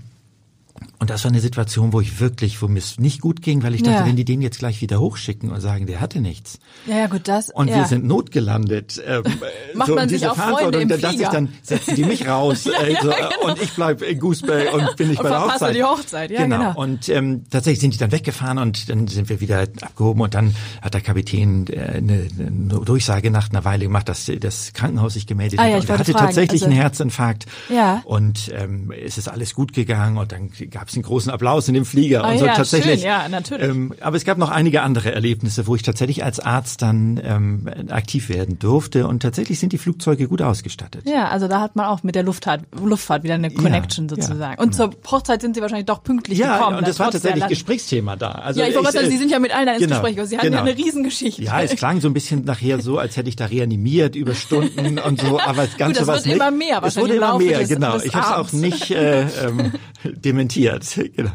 Und 0.98 1.10
das 1.10 1.24
war 1.24 1.30
eine 1.30 1.40
Situation, 1.40 1.92
wo 1.92 2.00
ich 2.00 2.20
wirklich, 2.20 2.60
wo 2.62 2.68
mir 2.68 2.78
es 2.78 2.98
nicht 2.98 3.20
gut 3.20 3.42
ging, 3.42 3.62
weil 3.62 3.74
ich 3.74 3.82
dachte, 3.82 3.98
Ja. 4.00 4.06
wenn 4.06 4.16
die 4.16 4.24
den 4.24 4.40
jetzt 4.42 4.58
gleich 4.58 4.80
wieder 4.80 4.98
hochschicken 5.00 5.50
und 5.50 5.60
sagen, 5.60 5.86
der 5.86 6.00
hatte 6.00 6.20
nichts. 6.20 6.58
Ja, 6.86 6.96
ja, 6.98 7.06
gut, 7.06 7.28
das. 7.28 7.50
Und 7.50 7.68
ja. 7.68 7.76
wir 7.76 7.84
sind 7.86 8.04
notgelandet. 8.06 9.00
Ähm, 9.06 9.22
Macht 9.74 9.88
so, 9.88 9.94
man 9.94 10.04
und 10.04 10.08
sich 10.08 10.26
auch 10.26 10.36
Freunde 10.36 10.80
im 10.80 10.88
dann 10.88 11.00
dachte 11.00 11.14
ich, 11.14 11.20
Flieger. 11.20 11.32
dann 11.32 11.48
setzen 11.62 11.94
die 11.96 12.04
mich 12.04 12.26
raus. 12.26 12.64
Ja, 12.64 12.72
äh, 12.82 12.92
ja, 12.94 13.02
so, 13.02 13.10
äh, 13.10 13.14
genau. 13.16 13.50
Und 13.50 13.62
ich 13.62 13.72
bleib 13.72 14.02
in 14.02 14.18
Goose 14.18 14.46
Bay 14.46 14.68
und 14.68 14.96
bin 14.96 15.08
nicht 15.08 15.18
Und 15.18 15.24
bei 15.24 15.30
der 15.30 15.40
Hochzeit. 15.42 15.74
die 15.76 15.82
Hochzeit, 15.84 16.30
ja, 16.30 16.42
genau. 16.42 16.74
Und 16.80 17.08
ähm, 17.08 17.44
tatsächlich 17.50 17.80
sind 17.80 17.94
die 17.94 17.98
dann 17.98 18.12
weggefahren 18.12 18.58
und 18.58 18.88
dann 18.88 19.06
sind 19.06 19.28
wir 19.28 19.40
wieder 19.40 19.60
abgehoben 19.80 20.20
und 20.22 20.34
dann 20.34 20.54
hat 20.82 20.94
der 20.94 21.00
Kapitän 21.02 21.66
äh, 21.68 21.78
eine, 21.96 22.26
eine 22.38 22.80
Durchsage 22.84 23.30
nach 23.30 23.50
einer 23.50 23.64
Weile 23.64 23.84
gemacht, 23.84 24.08
dass 24.08 24.30
das 24.40 24.72
Krankenhaus 24.72 25.14
sich 25.14 25.26
gemeldet 25.26 25.58
Ah, 25.60 25.64
hat. 25.64 25.68
ja, 25.70 25.76
und 25.76 25.82
ich 25.84 25.88
er 25.88 25.88
wollte 25.90 26.00
hatte 26.00 26.12
fragen, 26.12 26.26
tatsächlich 26.26 26.62
also- 26.62 26.66
einen 26.72 26.80
Herzinfarkt. 26.80 27.46
Ja. 27.68 28.02
Und 28.04 28.50
ähm, 28.54 28.92
es 29.04 29.18
ist 29.18 29.28
alles 29.28 29.54
gut 29.54 29.72
gegangen 29.72 30.16
und 30.18 30.32
dann 30.32 30.50
gab 30.70 30.88
es 30.88 30.94
einen 30.94 31.02
großen 31.02 31.30
Applaus 31.30 31.68
in 31.68 31.74
dem 31.74 31.84
Flieger 31.84 32.24
Ah, 32.24 32.32
und 32.32 32.38
so 32.38 32.46
ja, 32.46 32.54
tatsächlich. 32.54 33.00
schön, 33.00 33.08
ja, 33.08 33.28
natürlich. 33.28 33.68
Ähm, 33.68 33.94
aber 34.00 34.16
es 34.16 34.24
gab 34.24 34.38
noch 34.38 34.50
einige 34.50 34.82
andere 34.82 35.12
Erlebnisse, 35.12 35.66
wo 35.66 35.74
ich 35.76 35.82
tatsächlich 35.82 36.24
als 36.24 36.40
Arzt 36.40 36.82
dann 36.82 37.20
ähm, 37.24 37.68
aktiv 37.90 38.28
werden 38.28 38.58
durfte 38.58 39.06
und 39.06 39.20
tatsächlich 39.20 39.58
sind 39.58 39.72
die 39.72 39.78
Flugzeuge 39.78 40.28
gut 40.28 40.42
ausgestattet. 40.42 41.02
Ja, 41.08 41.28
also 41.28 41.48
da 41.48 41.60
hat 41.60 41.76
man 41.76 41.86
auch 41.86 42.02
mit 42.02 42.14
der 42.14 42.22
Luftfahrt, 42.22 42.62
Luftfahrt 42.80 43.22
wieder 43.22 43.34
eine 43.34 43.50
Connection 43.50 44.08
ja, 44.08 44.16
sozusagen. 44.16 44.60
Und 44.62 44.74
zur 44.74 44.90
Hochzeit 45.10 45.40
sind 45.42 45.54
sie 45.56 45.62
wahrscheinlich 45.62 45.86
doch 45.86 46.02
pünktlich 46.02 46.38
Ja, 46.38 46.56
gekommen. 46.58 46.76
und 46.76 46.82
dann 46.82 46.90
das 46.90 46.98
war 46.98 47.10
tatsächlich 47.10 47.46
Gesprächsthema 47.46 48.16
da. 48.16 48.30
Also 48.32 48.60
Ja, 48.60 48.66
ich 48.68 48.74
wollte 48.74 48.92
sagen, 48.92 49.06
äh, 49.06 49.10
Sie 49.10 49.16
sind 49.18 49.30
ja 49.30 49.38
mit 49.38 49.54
allen 49.54 49.68
ins 49.68 49.78
genau, 49.78 49.90
Gespräch 49.96 50.14
gekommen. 50.16 50.28
Sie 50.28 50.36
hatten 50.38 50.46
genau. 50.46 50.58
ja 50.58 50.62
eine 50.72 50.76
Riesengeschichte. 50.76 51.42
Ja, 51.42 51.60
es 51.62 51.74
klang 51.76 52.00
so 52.00 52.08
ein 52.08 52.14
bisschen 52.14 52.44
nachher 52.44 52.80
so, 52.80 52.98
als 52.98 53.16
hätte 53.16 53.28
ich 53.28 53.36
da 53.36 53.46
reanimiert 53.46 54.16
über 54.16 54.34
Stunden 54.34 54.98
und 55.06 55.20
so, 55.20 55.38
aber 55.40 55.66
das 55.66 55.76
Ganze 55.76 56.06
war 56.06 56.16
nicht. 56.16 56.26
immer 56.26 56.50
mehr 56.50 56.76
Es 56.78 56.82
wahrscheinlich 56.96 57.02
wurde 57.02 57.14
im 57.14 57.22
immer 57.22 57.38
mehr, 57.38 57.58
des- 57.60 57.68
genau. 57.68 57.92
des 57.94 58.04
ich 58.04 58.14
habe 58.14 58.42
es 58.42 58.48
auch 58.48 58.52
nicht 58.52 58.90
äh, 58.90 59.22
ähm, 59.22 59.72
dementiert. 60.04 60.55
Genau. 61.16 61.30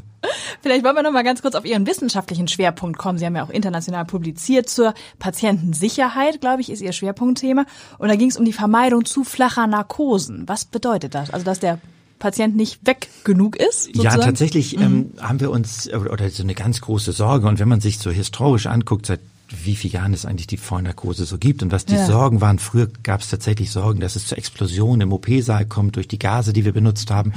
Vielleicht 0.62 0.84
wollen 0.86 0.96
wir 0.96 1.02
noch 1.02 1.12
mal 1.12 1.24
ganz 1.24 1.42
kurz 1.42 1.56
auf 1.56 1.66
Ihren 1.66 1.88
wissenschaftlichen 1.88 2.48
Schwerpunkt 2.48 3.00
kommen. 3.00 3.18
Sie 3.18 3.26
haben 3.26 3.36
ja 3.36 3.44
auch 3.44 3.50
international 3.50 4.06
publiziert 4.06 4.70
zur 4.70 4.94
Patientensicherheit, 5.18 6.42
glaube 6.42 6.62
ich, 6.62 6.70
ist 6.72 6.82
Ihr 6.82 6.92
Schwerpunktthema. 6.94 7.66
Und 7.98 8.10
da 8.10 8.16
ging 8.16 8.30
es 8.30 8.38
um 8.38 8.46
die 8.46 8.54
Vermeidung 8.54 9.06
zu 9.06 9.24
flacher 9.24 9.66
Narkosen. 9.68 10.44
Was 10.48 10.66
bedeutet 10.66 11.16
das? 11.16 11.32
Also, 11.32 11.44
dass 11.46 11.60
der 11.60 11.80
Patient 12.20 12.56
nicht 12.56 12.86
weg 12.86 13.08
genug 13.24 13.56
ist? 13.56 13.88
Ja, 13.88 13.94
sozusagen? 13.96 14.22
tatsächlich 14.22 14.78
Mhm. 14.78 14.84
ähm, 14.84 15.12
haben 15.20 15.40
wir 15.40 15.50
uns, 15.50 15.92
oder, 15.92 16.12
oder 16.14 16.30
so 16.30 16.44
eine 16.44 16.54
ganz 16.54 16.82
große 16.82 17.12
Sorge, 17.12 17.48
und 17.48 17.60
wenn 17.60 17.68
man 17.70 17.82
sich 17.82 17.98
so 17.98 18.12
historisch 18.12 18.68
anguckt, 18.68 19.08
seit 19.08 19.20
wie 19.64 19.76
vielen 19.76 19.94
Jahren 19.94 20.14
es 20.14 20.26
eigentlich 20.26 20.48
die 20.48 20.58
Vollnarkose 20.58 21.26
so 21.26 21.38
gibt 21.38 21.62
und 21.64 21.72
was 21.72 21.86
die 21.86 21.96
Ja. 21.96 22.06
Sorgen 22.06 22.40
waren. 22.40 22.58
Früher 22.60 22.88
gab 23.04 23.20
es 23.22 23.30
tatsächlich 23.30 23.72
Sorgen, 23.72 24.00
dass 24.00 24.16
es 24.16 24.28
zur 24.28 24.38
Explosion 24.38 25.02
im 25.02 25.12
OP-Saal 25.12 25.66
kommt 25.66 25.98
durch 25.98 26.08
die 26.08 26.20
Gase, 26.20 26.54
die 26.54 26.64
wir 26.64 26.72
benutzt 26.72 27.12
haben. 27.12 27.34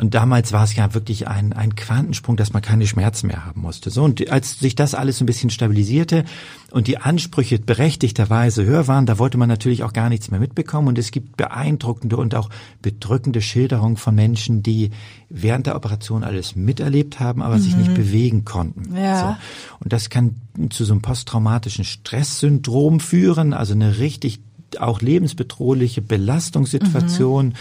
Und 0.00 0.14
damals 0.14 0.52
war 0.52 0.64
es 0.64 0.74
ja 0.74 0.94
wirklich 0.94 1.28
ein, 1.28 1.52
ein 1.52 1.74
Quantensprung, 1.74 2.38
dass 2.38 2.54
man 2.54 2.62
keine 2.62 2.86
Schmerzen 2.86 3.26
mehr 3.26 3.44
haben 3.44 3.60
musste. 3.60 3.90
So, 3.90 4.02
und 4.02 4.30
als 4.30 4.58
sich 4.58 4.74
das 4.74 4.94
alles 4.94 5.18
so 5.18 5.24
ein 5.24 5.26
bisschen 5.26 5.50
stabilisierte 5.50 6.24
und 6.70 6.86
die 6.86 6.96
Ansprüche 6.96 7.58
berechtigterweise 7.58 8.64
höher 8.64 8.88
waren, 8.88 9.04
da 9.04 9.18
wollte 9.18 9.36
man 9.36 9.50
natürlich 9.50 9.82
auch 9.82 9.92
gar 9.92 10.08
nichts 10.08 10.30
mehr 10.30 10.40
mitbekommen. 10.40 10.88
Und 10.88 10.96
es 10.96 11.10
gibt 11.10 11.36
beeindruckende 11.36 12.16
und 12.16 12.34
auch 12.34 12.48
bedrückende 12.80 13.42
Schilderungen 13.42 13.98
von 13.98 14.14
Menschen, 14.14 14.62
die 14.62 14.90
während 15.28 15.66
der 15.66 15.76
Operation 15.76 16.24
alles 16.24 16.56
miterlebt 16.56 17.20
haben, 17.20 17.42
aber 17.42 17.58
sich 17.58 17.76
nicht 17.76 17.94
bewegen 17.94 18.46
konnten. 18.46 18.96
Ja. 18.96 19.20
So. 19.20 19.84
Und 19.84 19.92
das 19.92 20.08
kann 20.08 20.36
zu 20.70 20.86
so 20.86 20.94
einem 20.94 21.02
posttraumatischen 21.02 21.84
Stresssyndrom 21.84 23.00
führen, 23.00 23.52
also 23.52 23.74
eine 23.74 23.98
richtig 23.98 24.40
auch 24.78 25.00
lebensbedrohliche 25.00 26.02
Belastungssituation, 26.02 27.54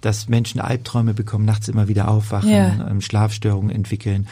dass 0.00 0.28
Menschen 0.28 0.60
Albträume 0.60 1.14
bekommen, 1.14 1.44
nachts 1.44 1.68
immer 1.68 1.88
wieder 1.88 2.08
aufwachen, 2.08 2.50
Ja. 2.50 2.88
ähm, 2.88 3.00
Schlafstörungen 3.00 3.70
entwickeln. 3.70 4.26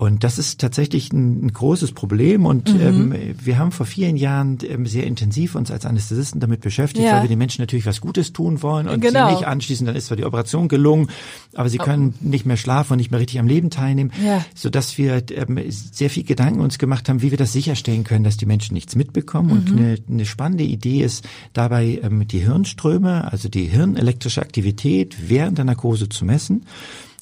Und 0.00 0.24
das 0.24 0.38
ist 0.38 0.58
tatsächlich 0.62 1.12
ein, 1.12 1.44
ein 1.44 1.52
großes 1.52 1.92
Problem. 1.92 2.46
Und 2.46 2.72
Mhm. 2.72 2.80
ähm, 2.80 3.14
wir 3.44 3.58
haben 3.58 3.70
vor 3.70 3.84
vielen 3.84 4.16
Jahren 4.16 4.56
ähm, 4.66 4.86
sehr 4.86 5.06
intensiv 5.06 5.54
uns 5.54 5.70
als 5.70 5.84
Anästhesisten 5.84 6.40
damit 6.40 6.62
beschäftigt, 6.62 7.04
Ja. 7.04 7.16
weil 7.16 7.22
wir 7.24 7.28
den 7.28 7.36
Menschen 7.36 7.60
natürlich 7.60 7.84
was 7.84 8.00
Gutes 8.00 8.32
tun 8.32 8.62
wollen 8.62 8.88
und 8.88 9.02
Genau. 9.02 9.28
sie 9.28 9.34
nicht 9.34 9.46
anschließend, 9.46 9.86
dann 9.86 9.96
ist 9.96 10.06
zwar 10.06 10.16
die 10.16 10.24
Operation 10.24 10.68
gelungen, 10.68 11.08
aber 11.54 11.68
sie 11.68 11.76
können 11.76 12.14
nicht 12.20 12.46
mehr 12.46 12.56
schlafen 12.56 12.94
und 12.94 12.96
nicht 12.96 13.10
mehr 13.10 13.20
richtig 13.20 13.40
am 13.40 13.46
Leben 13.46 13.68
teilnehmen, 13.68 14.10
Ja. 14.24 14.42
sodass 14.54 14.96
wir 14.96 15.22
ähm, 15.32 15.60
sehr 15.68 16.08
viel 16.08 16.24
Gedanken 16.24 16.60
uns 16.60 16.78
gemacht 16.78 17.06
haben, 17.10 17.20
wie 17.20 17.30
wir 17.30 17.36
das 17.38 17.52
sicherstellen 17.52 18.02
können, 18.02 18.24
dass 18.24 18.38
die 18.38 18.46
Menschen 18.46 18.72
nichts 18.72 18.96
mitbekommen. 18.96 19.48
Mhm. 19.50 19.52
Und 19.58 19.70
eine, 19.72 19.98
eine 20.08 20.24
spannende 20.24 20.64
Idee 20.64 21.02
ist 21.04 21.28
dabei, 21.52 22.00
ähm, 22.02 22.26
die 22.26 22.38
Hirnströme, 22.38 23.30
also 23.30 23.50
die 23.50 23.64
hirnelektrische 23.66 24.40
Aktivität 24.40 25.28
während 25.28 25.58
der 25.58 25.66
Narkose 25.66 26.08
zu 26.08 26.24
messen. 26.24 26.64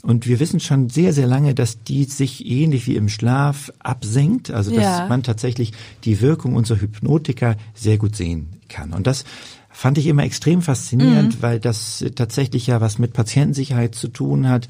Und 0.03 0.27
wir 0.27 0.39
wissen 0.39 0.61
schon 0.61 0.89
sehr, 0.91 1.13
sehr 1.13 1.27
lange, 1.27 1.55
dass 1.55 1.83
die 1.83 2.05
sich 2.05 2.47
ähnlich 2.47 2.87
wie 2.87 2.95
im 2.97 3.09
Schlaf 3.09 3.73
absenkt, 3.81 4.51
also 4.51 4.71
dass 4.71 4.85
Ja. 4.85 5.07
man 5.09 5.23
tatsächlich 5.25 5.73
die 6.05 6.21
Wirkung 6.21 6.55
unserer 6.55 6.81
Hypnotika 6.81 7.57
sehr 7.75 7.99
gut 7.99 8.15
sehen 8.15 8.49
kann. 8.69 8.93
Und 8.93 9.07
das 9.09 9.25
fand 9.71 9.99
ich 9.99 10.07
immer 10.07 10.23
extrem 10.23 10.63
faszinierend, 10.63 11.43
weil 11.43 11.59
das 11.61 12.05
tatsächlich 12.15 12.67
ja 12.69 12.81
was 12.81 12.99
mit 12.99 13.13
Patientensicherheit 13.13 13.95
zu 13.95 14.09
tun 14.09 14.49
hat. 14.49 14.69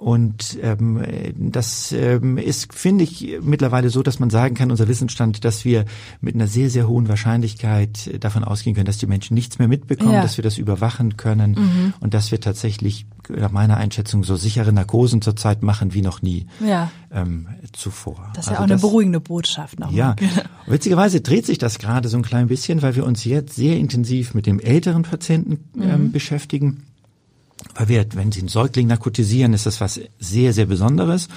Und 0.00 0.58
ähm, 0.62 1.02
das 1.36 1.92
ähm, 1.92 2.38
ist, 2.38 2.72
finde 2.72 3.04
ich, 3.04 3.38
mittlerweile 3.42 3.90
so, 3.90 4.02
dass 4.02 4.18
man 4.20 4.30
sagen 4.30 4.54
kann, 4.54 4.70
unser 4.70 4.88
Wissensstand, 4.88 5.44
dass 5.44 5.64
wir 5.64 5.84
mit 6.20 6.34
einer 6.34 6.46
sehr, 6.46 6.70
sehr 6.70 6.86
hohen 6.88 7.08
Wahrscheinlichkeit 7.08 8.22
davon 8.22 8.44
ausgehen 8.44 8.74
können, 8.76 8.86
dass 8.86 8.98
die 8.98 9.06
Menschen 9.06 9.34
nichts 9.34 9.58
mehr 9.58 9.68
mitbekommen, 9.68 10.12
Ja. 10.12 10.22
dass 10.22 10.36
wir 10.38 10.42
das 10.44 10.58
überwachen 10.58 11.16
können 11.16 11.92
und 12.00 12.14
dass 12.14 12.30
wir 12.30 12.40
tatsächlich 12.40 13.06
nach 13.28 13.50
meiner 13.52 13.76
Einschätzung 13.76 14.24
so 14.24 14.36
sichere 14.36 14.72
Narkosen 14.72 15.20
zurzeit 15.20 15.62
machen 15.62 15.92
wie 15.94 16.02
noch 16.02 16.22
nie 16.22 16.46
Ja. 16.66 16.90
ähm, 17.12 17.48
zuvor. 17.72 18.30
Das 18.34 18.46
ist 18.46 18.52
ja 18.52 18.58
Also 18.58 18.62
auch 18.64 18.70
eine 18.70 18.78
beruhigende 18.80 19.20
Botschaft 19.20 19.78
nochmal. 19.80 19.96
ja, 19.96 20.16
witzigerweise 20.66 21.20
dreht 21.20 21.44
sich 21.44 21.58
das 21.58 21.78
gerade 21.78 22.08
so 22.08 22.16
ein 22.16 22.22
klein 22.22 22.46
bisschen, 22.46 22.80
weil 22.82 22.96
wir 22.96 23.04
uns 23.04 23.24
jetzt 23.24 23.54
sehr 23.56 23.76
intensiv 23.76 24.32
mit 24.34 24.46
dem 24.46 24.60
älteren 24.60 25.02
Patienten 25.02 25.58
ähm, 25.80 26.12
beschäftigen. 26.12 26.84
Weil 27.78 27.88
wir, 27.88 28.04
wenn 28.14 28.32
Sie 28.32 28.40
einen 28.40 28.48
Säugling 28.48 28.88
narkotisieren, 28.88 29.54
ist 29.54 29.64
das 29.66 29.80
was 29.80 30.00
sehr, 30.18 30.52
sehr 30.52 30.66
Besonderes. 30.66 31.28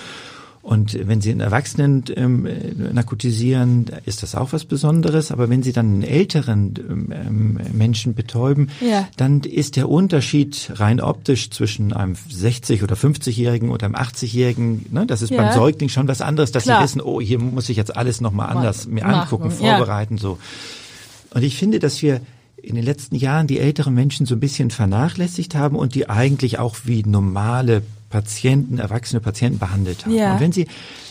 Und 0.64 1.08
wenn 1.08 1.22
Sie 1.22 1.32
einen 1.32 1.40
Erwachsenen 1.40 2.04
ähm, 2.16 2.46
äh, 2.46 2.94
narkotisieren, 2.94 3.86
ist 4.06 4.22
das 4.22 4.36
auch 4.36 4.54
was 4.54 4.66
Besonderes. 4.66 5.32
Aber 5.32 5.50
wenn 5.50 5.64
Sie 5.64 5.72
dann 5.72 5.88
einen 5.88 6.04
älteren 6.04 6.74
ähm, 6.78 7.08
ähm, 7.12 7.60
Menschen 7.74 8.14
betäuben, 8.16 8.70
Ja. 8.80 9.08
dann 9.18 9.42
ist 9.42 9.76
der 9.76 9.90
Unterschied 9.90 10.72
rein 10.76 11.00
optisch 11.00 11.50
zwischen 11.50 11.94
einem 11.94 12.14
60- 12.14 12.84
oder 12.84 12.96
50-Jährigen 12.96 13.70
und 13.70 13.84
einem 13.84 13.96
80-Jährigen, 13.96 14.86
ne, 14.92 15.06
das 15.08 15.22
ist 15.24 15.32
Ja. 15.32 15.42
beim 15.42 15.54
Säugling 15.54 15.90
schon 15.90 16.08
was 16.08 16.22
anderes, 16.22 16.52
dass 16.52 16.64
Klar. 16.64 16.80
Sie 16.80 16.84
wissen, 16.86 17.02
oh, 17.02 17.20
hier 17.22 17.40
muss 17.40 17.70
ich 17.70 17.78
jetzt 17.78 17.96
alles 17.96 18.22
nochmal 18.22 18.50
anders 18.50 18.88
mir 18.88 19.04
machen, 19.04 19.14
angucken, 19.22 19.52
ja. 19.62 19.78
vorbereiten, 19.78 20.18
so. 20.18 20.38
Und 21.34 21.44
ich 21.44 21.56
finde, 21.56 21.80
dass 21.80 22.02
wir 22.04 22.22
in 22.64 22.76
den 22.76 22.84
letzten 22.84 23.16
Jahren 23.16 23.48
die 23.48 23.60
älteren 23.60 23.94
Menschen 23.94 24.26
so 24.26 24.36
ein 24.36 24.40
bisschen 24.40 24.70
vernachlässigt 24.72 25.56
haben 25.56 25.76
und 25.76 25.96
die 25.96 26.10
eigentlich 26.10 26.60
auch 26.60 26.78
wie 26.86 27.04
normale 27.04 27.82
Patienten, 28.10 28.78
erwachsene 28.78 29.22
Patienten 29.22 29.60
behandelt 29.60 30.06
haben. 30.06 30.14
Ja. 30.14 30.34
Und 30.34 30.42
wenn 30.42 30.52
Sie 30.52 30.68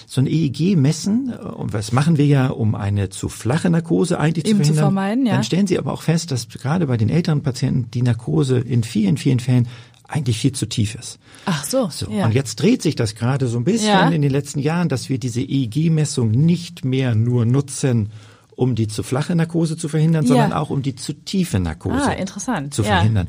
so 0.06 0.20
ein 0.20 0.26
EEG 0.26 0.76
messen, 0.76 1.32
äh, 1.32 1.42
und 1.42 1.72
was 1.72 1.92
machen 1.92 2.18
wir 2.18 2.26
ja, 2.26 2.48
um 2.48 2.74
eine 2.74 3.08
zu 3.10 3.28
flache 3.28 3.70
Narkose 3.70 4.18
eigentlich 4.18 4.44
Eben 4.46 4.58
zu 4.58 4.70
zu 4.70 4.74
verhindern, 4.74 4.94
vermeiden, 4.94 5.26
ja. 5.26 5.34
dann 5.34 5.44
stellen 5.44 5.66
Sie 5.66 5.78
aber 5.78 5.92
auch 5.92 6.02
fest, 6.02 6.30
dass 6.30 6.48
gerade 6.48 6.86
bei 6.86 6.96
den 6.96 7.08
älteren 7.08 7.42
Patienten 7.42 7.90
die 7.92 8.02
Narkose 8.02 8.58
in 8.58 8.82
vielen, 8.82 9.16
vielen 9.16 9.40
Fällen 9.40 9.68
eigentlich 10.06 10.38
viel 10.38 10.52
zu 10.52 10.66
tief 10.66 10.96
ist. 10.96 11.18
Ach 11.46 11.64
so. 11.64 11.88
So, 11.90 12.10
ja. 12.10 12.26
und 12.26 12.34
jetzt 12.34 12.56
dreht 12.56 12.82
sich 12.82 12.96
das 12.96 13.14
gerade 13.14 13.46
so 13.46 13.58
ein 13.58 13.64
bisschen 13.64 13.88
Ja. 13.88 14.08
in 14.08 14.22
den 14.22 14.30
letzten 14.30 14.58
Jahren, 14.58 14.88
dass 14.88 15.08
wir 15.08 15.18
diese 15.18 15.40
EEG-Messung 15.40 16.32
nicht 16.32 16.84
mehr 16.84 17.14
nur 17.14 17.46
nutzen, 17.46 18.10
um 18.60 18.74
die 18.74 18.88
zu 18.88 19.02
flache 19.02 19.34
Narkose 19.34 19.78
zu 19.78 19.88
verhindern, 19.88 20.26
sondern 20.26 20.52
auch 20.52 20.68
um 20.68 20.82
die 20.82 20.94
zu 20.94 21.14
tiefe 21.14 21.58
Narkose 21.58 22.10
Ah, 22.10 22.62
zu 22.70 22.82
verhindern. 22.82 23.26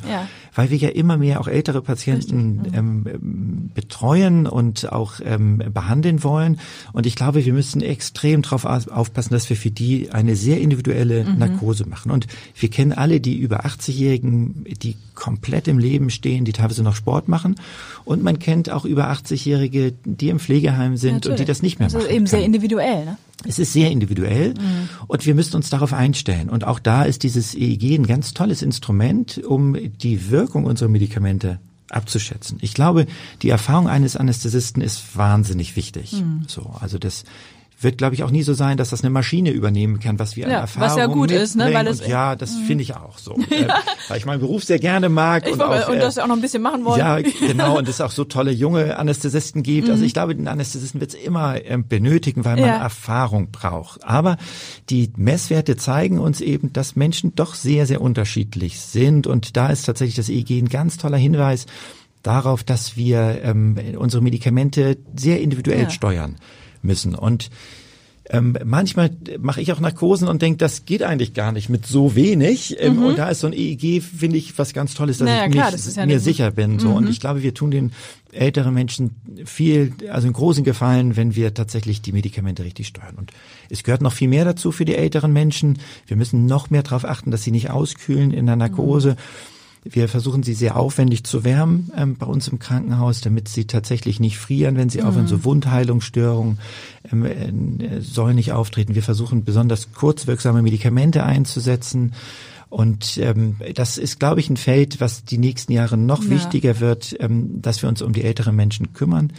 Weil 0.53 0.69
wir 0.71 0.77
ja 0.77 0.89
immer 0.89 1.15
mehr 1.15 1.39
auch 1.39 1.47
ältere 1.47 1.81
Patienten 1.81 2.63
ähm, 2.73 3.05
ähm, 3.07 3.71
betreuen 3.73 4.45
und 4.45 4.91
auch 4.91 5.21
ähm, 5.23 5.63
behandeln 5.73 6.25
wollen. 6.25 6.59
Und 6.91 7.05
ich 7.05 7.15
glaube, 7.15 7.45
wir 7.45 7.53
müssen 7.53 7.81
extrem 7.81 8.41
darauf 8.41 8.65
aufpassen, 8.65 9.33
dass 9.33 9.49
wir 9.49 9.55
für 9.55 9.71
die 9.71 10.11
eine 10.11 10.35
sehr 10.35 10.59
individuelle 10.59 11.23
Mhm. 11.23 11.37
Narkose 11.37 11.87
machen. 11.87 12.11
Und 12.11 12.27
wir 12.59 12.69
kennen 12.69 12.91
alle 12.91 13.21
die 13.21 13.37
über 13.37 13.65
80-Jährigen, 13.65 14.65
die 14.81 14.97
komplett 15.15 15.69
im 15.69 15.79
Leben 15.79 16.09
stehen, 16.09 16.43
die 16.43 16.51
teilweise 16.51 16.83
noch 16.83 16.95
Sport 16.95 17.29
machen. 17.29 17.55
Und 18.03 18.21
man 18.21 18.37
kennt 18.39 18.69
auch 18.69 18.83
über 18.83 19.09
80-Jährige, 19.11 19.93
die 20.03 20.27
im 20.27 20.39
Pflegeheim 20.39 20.97
sind 20.97 21.13
und 21.15 21.23
die 21.25 21.29
Natürlich. 21.29 21.47
das 21.47 21.61
nicht 21.61 21.79
mehr 21.79 21.85
also 21.87 21.99
machen 21.99 22.11
eben 22.11 22.25
sehr 22.27 22.39
können. 22.39 22.53
individuell, 22.53 23.05
ne? 23.05 23.17
Es 23.45 23.59
ist 23.59 23.73
sehr 23.73 23.91
individuell 23.91 24.53
und 25.07 25.25
wir 25.25 25.35
müssen 25.35 25.55
uns 25.55 25.69
darauf 25.69 25.93
einstellen. 25.93 26.49
Und 26.49 26.63
auch 26.63 26.79
da 26.79 27.03
ist 27.03 27.23
dieses 27.23 27.55
EEG 27.55 27.95
ein 27.95 28.07
ganz 28.07 28.33
tolles 28.33 28.61
Instrument, 28.61 29.41
um 29.43 29.75
die 29.97 30.29
Wirkung 30.29 30.65
unserer 30.65 30.89
Medikamente 30.89 31.59
abzuschätzen. 31.89 32.57
Ich 32.61 32.73
glaube, 32.73 33.05
die 33.41 33.49
Erfahrung 33.49 33.87
eines 33.87 34.15
Anästhesisten 34.15 34.81
ist 34.81 35.17
wahnsinnig 35.17 35.75
wichtig. 35.75 36.23
So, 36.47 36.73
also 36.79 36.97
das 36.97 37.25
wird, 37.81 37.97
glaube 37.97 38.15
ich, 38.15 38.23
auch 38.23 38.31
nie 38.31 38.43
so 38.43 38.53
sein, 38.53 38.77
dass 38.77 38.89
das 38.91 39.01
eine 39.01 39.09
Maschine 39.09 39.51
übernehmen 39.51 39.99
kann, 39.99 40.19
was 40.19 40.35
wir 40.35 40.45
an 40.45 40.51
Ja, 40.51 40.59
Erfahrung 40.59 40.89
was 40.89 40.97
ja 40.97 41.05
gut 41.07 41.31
ist, 41.31 41.55
ne, 41.55 41.73
weil 41.73 41.87
es- 41.87 42.05
ja, 42.05 42.35
das 42.35 42.55
finde 42.55 42.83
ich 42.83 42.95
auch 42.95 43.17
so. 43.17 43.35
Äh, 43.51 43.67
weil 44.07 44.17
ich 44.17 44.25
meinen 44.25 44.39
Beruf 44.39 44.63
sehr 44.63 44.79
gerne 44.79 45.09
mag 45.09 45.45
Ich 45.47 45.53
und 45.53 45.61
auch 45.61 45.89
und 45.89 45.95
äh, 45.95 45.99
das 45.99 46.17
auch 46.17 46.27
noch 46.27 46.35
ein 46.35 46.41
bisschen 46.41 46.61
machen 46.61 46.85
wollen. 46.85 46.99
ja, 46.99 47.19
genau, 47.47 47.77
und 47.77 47.87
es 47.89 47.99
auch 48.01 48.11
so 48.11 48.23
tolle 48.23 48.51
junge 48.51 48.97
Anästhesisten 48.97 49.63
gibt. 49.63 49.89
Also 49.89 50.03
ich 50.03 50.13
glaube, 50.13 50.35
den 50.35 50.47
Anästhesisten 50.47 51.01
wird 51.01 51.13
es 51.13 51.19
immer 51.19 51.63
ähm, 51.65 51.87
benötigen, 51.87 52.45
weil 52.45 52.55
man 52.57 52.65
Ja. 52.65 52.77
Erfahrung 52.77 53.51
braucht. 53.51 54.03
Aber 54.05 54.37
die 54.89 55.11
Messwerte 55.17 55.75
zeigen 55.75 56.19
uns 56.19 56.39
eben, 56.41 56.71
dass 56.73 56.95
Menschen 56.95 57.35
doch 57.35 57.55
sehr, 57.55 57.85
sehr 57.85 58.01
unterschiedlich 58.01 58.79
sind. 58.79 59.27
Und 59.27 59.57
da 59.57 59.67
ist 59.67 59.83
tatsächlich 59.85 60.15
das 60.15 60.29
EEG 60.29 60.51
ein 60.61 60.69
ganz 60.69 60.97
toller 60.97 61.17
Hinweis 61.17 61.65
darauf, 62.23 62.63
dass 62.63 62.95
wir 62.97 63.39
ähm, 63.43 63.75
unsere 63.97 64.21
Medikamente 64.21 64.97
sehr 65.15 65.41
individuell 65.41 65.83
Ja. 65.83 65.89
steuern 65.89 66.35
müssen. 66.83 67.15
Und 67.15 67.49
ähm, 68.29 68.55
manchmal 68.63 69.09
mache 69.39 69.61
ich 69.61 69.73
auch 69.73 69.79
Narkosen 69.79 70.27
und 70.27 70.41
denke, 70.41 70.57
das 70.57 70.85
geht 70.85 71.03
eigentlich 71.03 71.33
gar 71.33 71.51
nicht 71.51 71.69
mit 71.69 71.85
so 71.85 72.15
wenig. 72.15 72.77
Ähm, 72.79 73.03
Und 73.03 73.17
da 73.17 73.29
ist 73.29 73.41
so 73.41 73.47
ein 73.47 73.53
EEG, 73.53 74.01
finde 74.01 74.37
ich, 74.37 74.57
was 74.57 74.73
ganz 74.73 74.93
Tolles, 74.93 75.17
dass 75.17 75.27
Mhm. 75.27 75.33
Naja, 75.33 75.45
ich 75.47 75.51
klar, 75.51 75.71
mich, 75.71 75.83
das 75.83 75.95
ja 75.95 76.05
mir 76.05 76.19
sicher 76.19 76.51
bin. 76.51 76.79
So. 76.79 76.91
Und 76.91 77.09
ich 77.09 77.19
glaube, 77.19 77.43
wir 77.43 77.53
tun 77.53 77.71
den 77.71 77.91
älteren 78.31 78.73
Menschen 78.73 79.15
viel, 79.43 79.93
also 80.09 80.27
einen 80.27 80.33
großen 80.33 80.63
Gefallen, 80.63 81.17
wenn 81.17 81.35
wir 81.35 81.53
tatsächlich 81.53 82.01
die 82.01 82.13
Medikamente 82.13 82.63
richtig 82.63 82.87
steuern. 82.87 83.15
Und 83.17 83.31
es 83.69 83.83
gehört 83.83 84.01
noch 84.01 84.13
viel 84.13 84.29
mehr 84.29 84.45
dazu 84.45 84.71
für 84.71 84.85
die 84.85 84.95
älteren 84.95 85.33
Menschen. 85.33 85.79
Wir 86.07 86.15
müssen 86.15 86.45
noch 86.45 86.69
mehr 86.69 86.83
darauf 86.83 87.03
achten, 87.03 87.31
dass 87.31 87.43
sie 87.43 87.51
nicht 87.51 87.69
auskühlen 87.69 88.31
in 88.31 88.45
der 88.45 88.55
Narkose. 88.55 89.17
Wir 89.83 90.07
versuchen 90.07 90.43
sie 90.43 90.53
sehr 90.53 90.75
aufwendig 90.75 91.23
zu 91.23 91.43
wärmen 91.43 91.91
ähm, 91.97 92.15
bei 92.15 92.27
uns 92.27 92.47
im 92.47 92.59
Krankenhaus, 92.59 93.21
damit 93.21 93.47
sie 93.47 93.65
tatsächlich 93.65 94.19
nicht 94.19 94.37
frieren, 94.37 94.77
wenn 94.77 94.89
sie 94.89 95.01
aufhören. 95.01 95.25
So 95.27 95.43
Wundheilungsstörungen 95.43 96.59
ähm, 97.11 97.25
äh, 97.25 97.99
sollen 98.01 98.35
nicht 98.35 98.51
auftreten. 98.51 98.93
Wir 98.93 99.01
versuchen 99.03 99.43
besonders 99.43 99.91
kurzwirksame 99.93 100.61
Medikamente 100.61 101.23
einzusetzen. 101.23 102.13
Und 102.69 103.17
ähm, 103.17 103.57
das 103.75 103.97
ist, 103.97 104.19
glaube 104.19 104.39
ich, 104.39 104.49
ein 104.49 104.55
Feld, 104.57 105.01
was 105.01 105.25
die 105.25 105.37
nächsten 105.39 105.73
Jahre 105.73 105.97
noch 105.97 106.23
Ja. 106.23 106.29
wichtiger 106.29 106.79
wird, 106.79 107.17
ähm, 107.19 107.61
dass 107.61 107.81
wir 107.81 107.89
uns 107.89 108.01
um 108.01 108.13
die 108.13 108.23
älteren 108.23 108.55
Menschen 108.55 108.93
kümmern. 108.93 109.33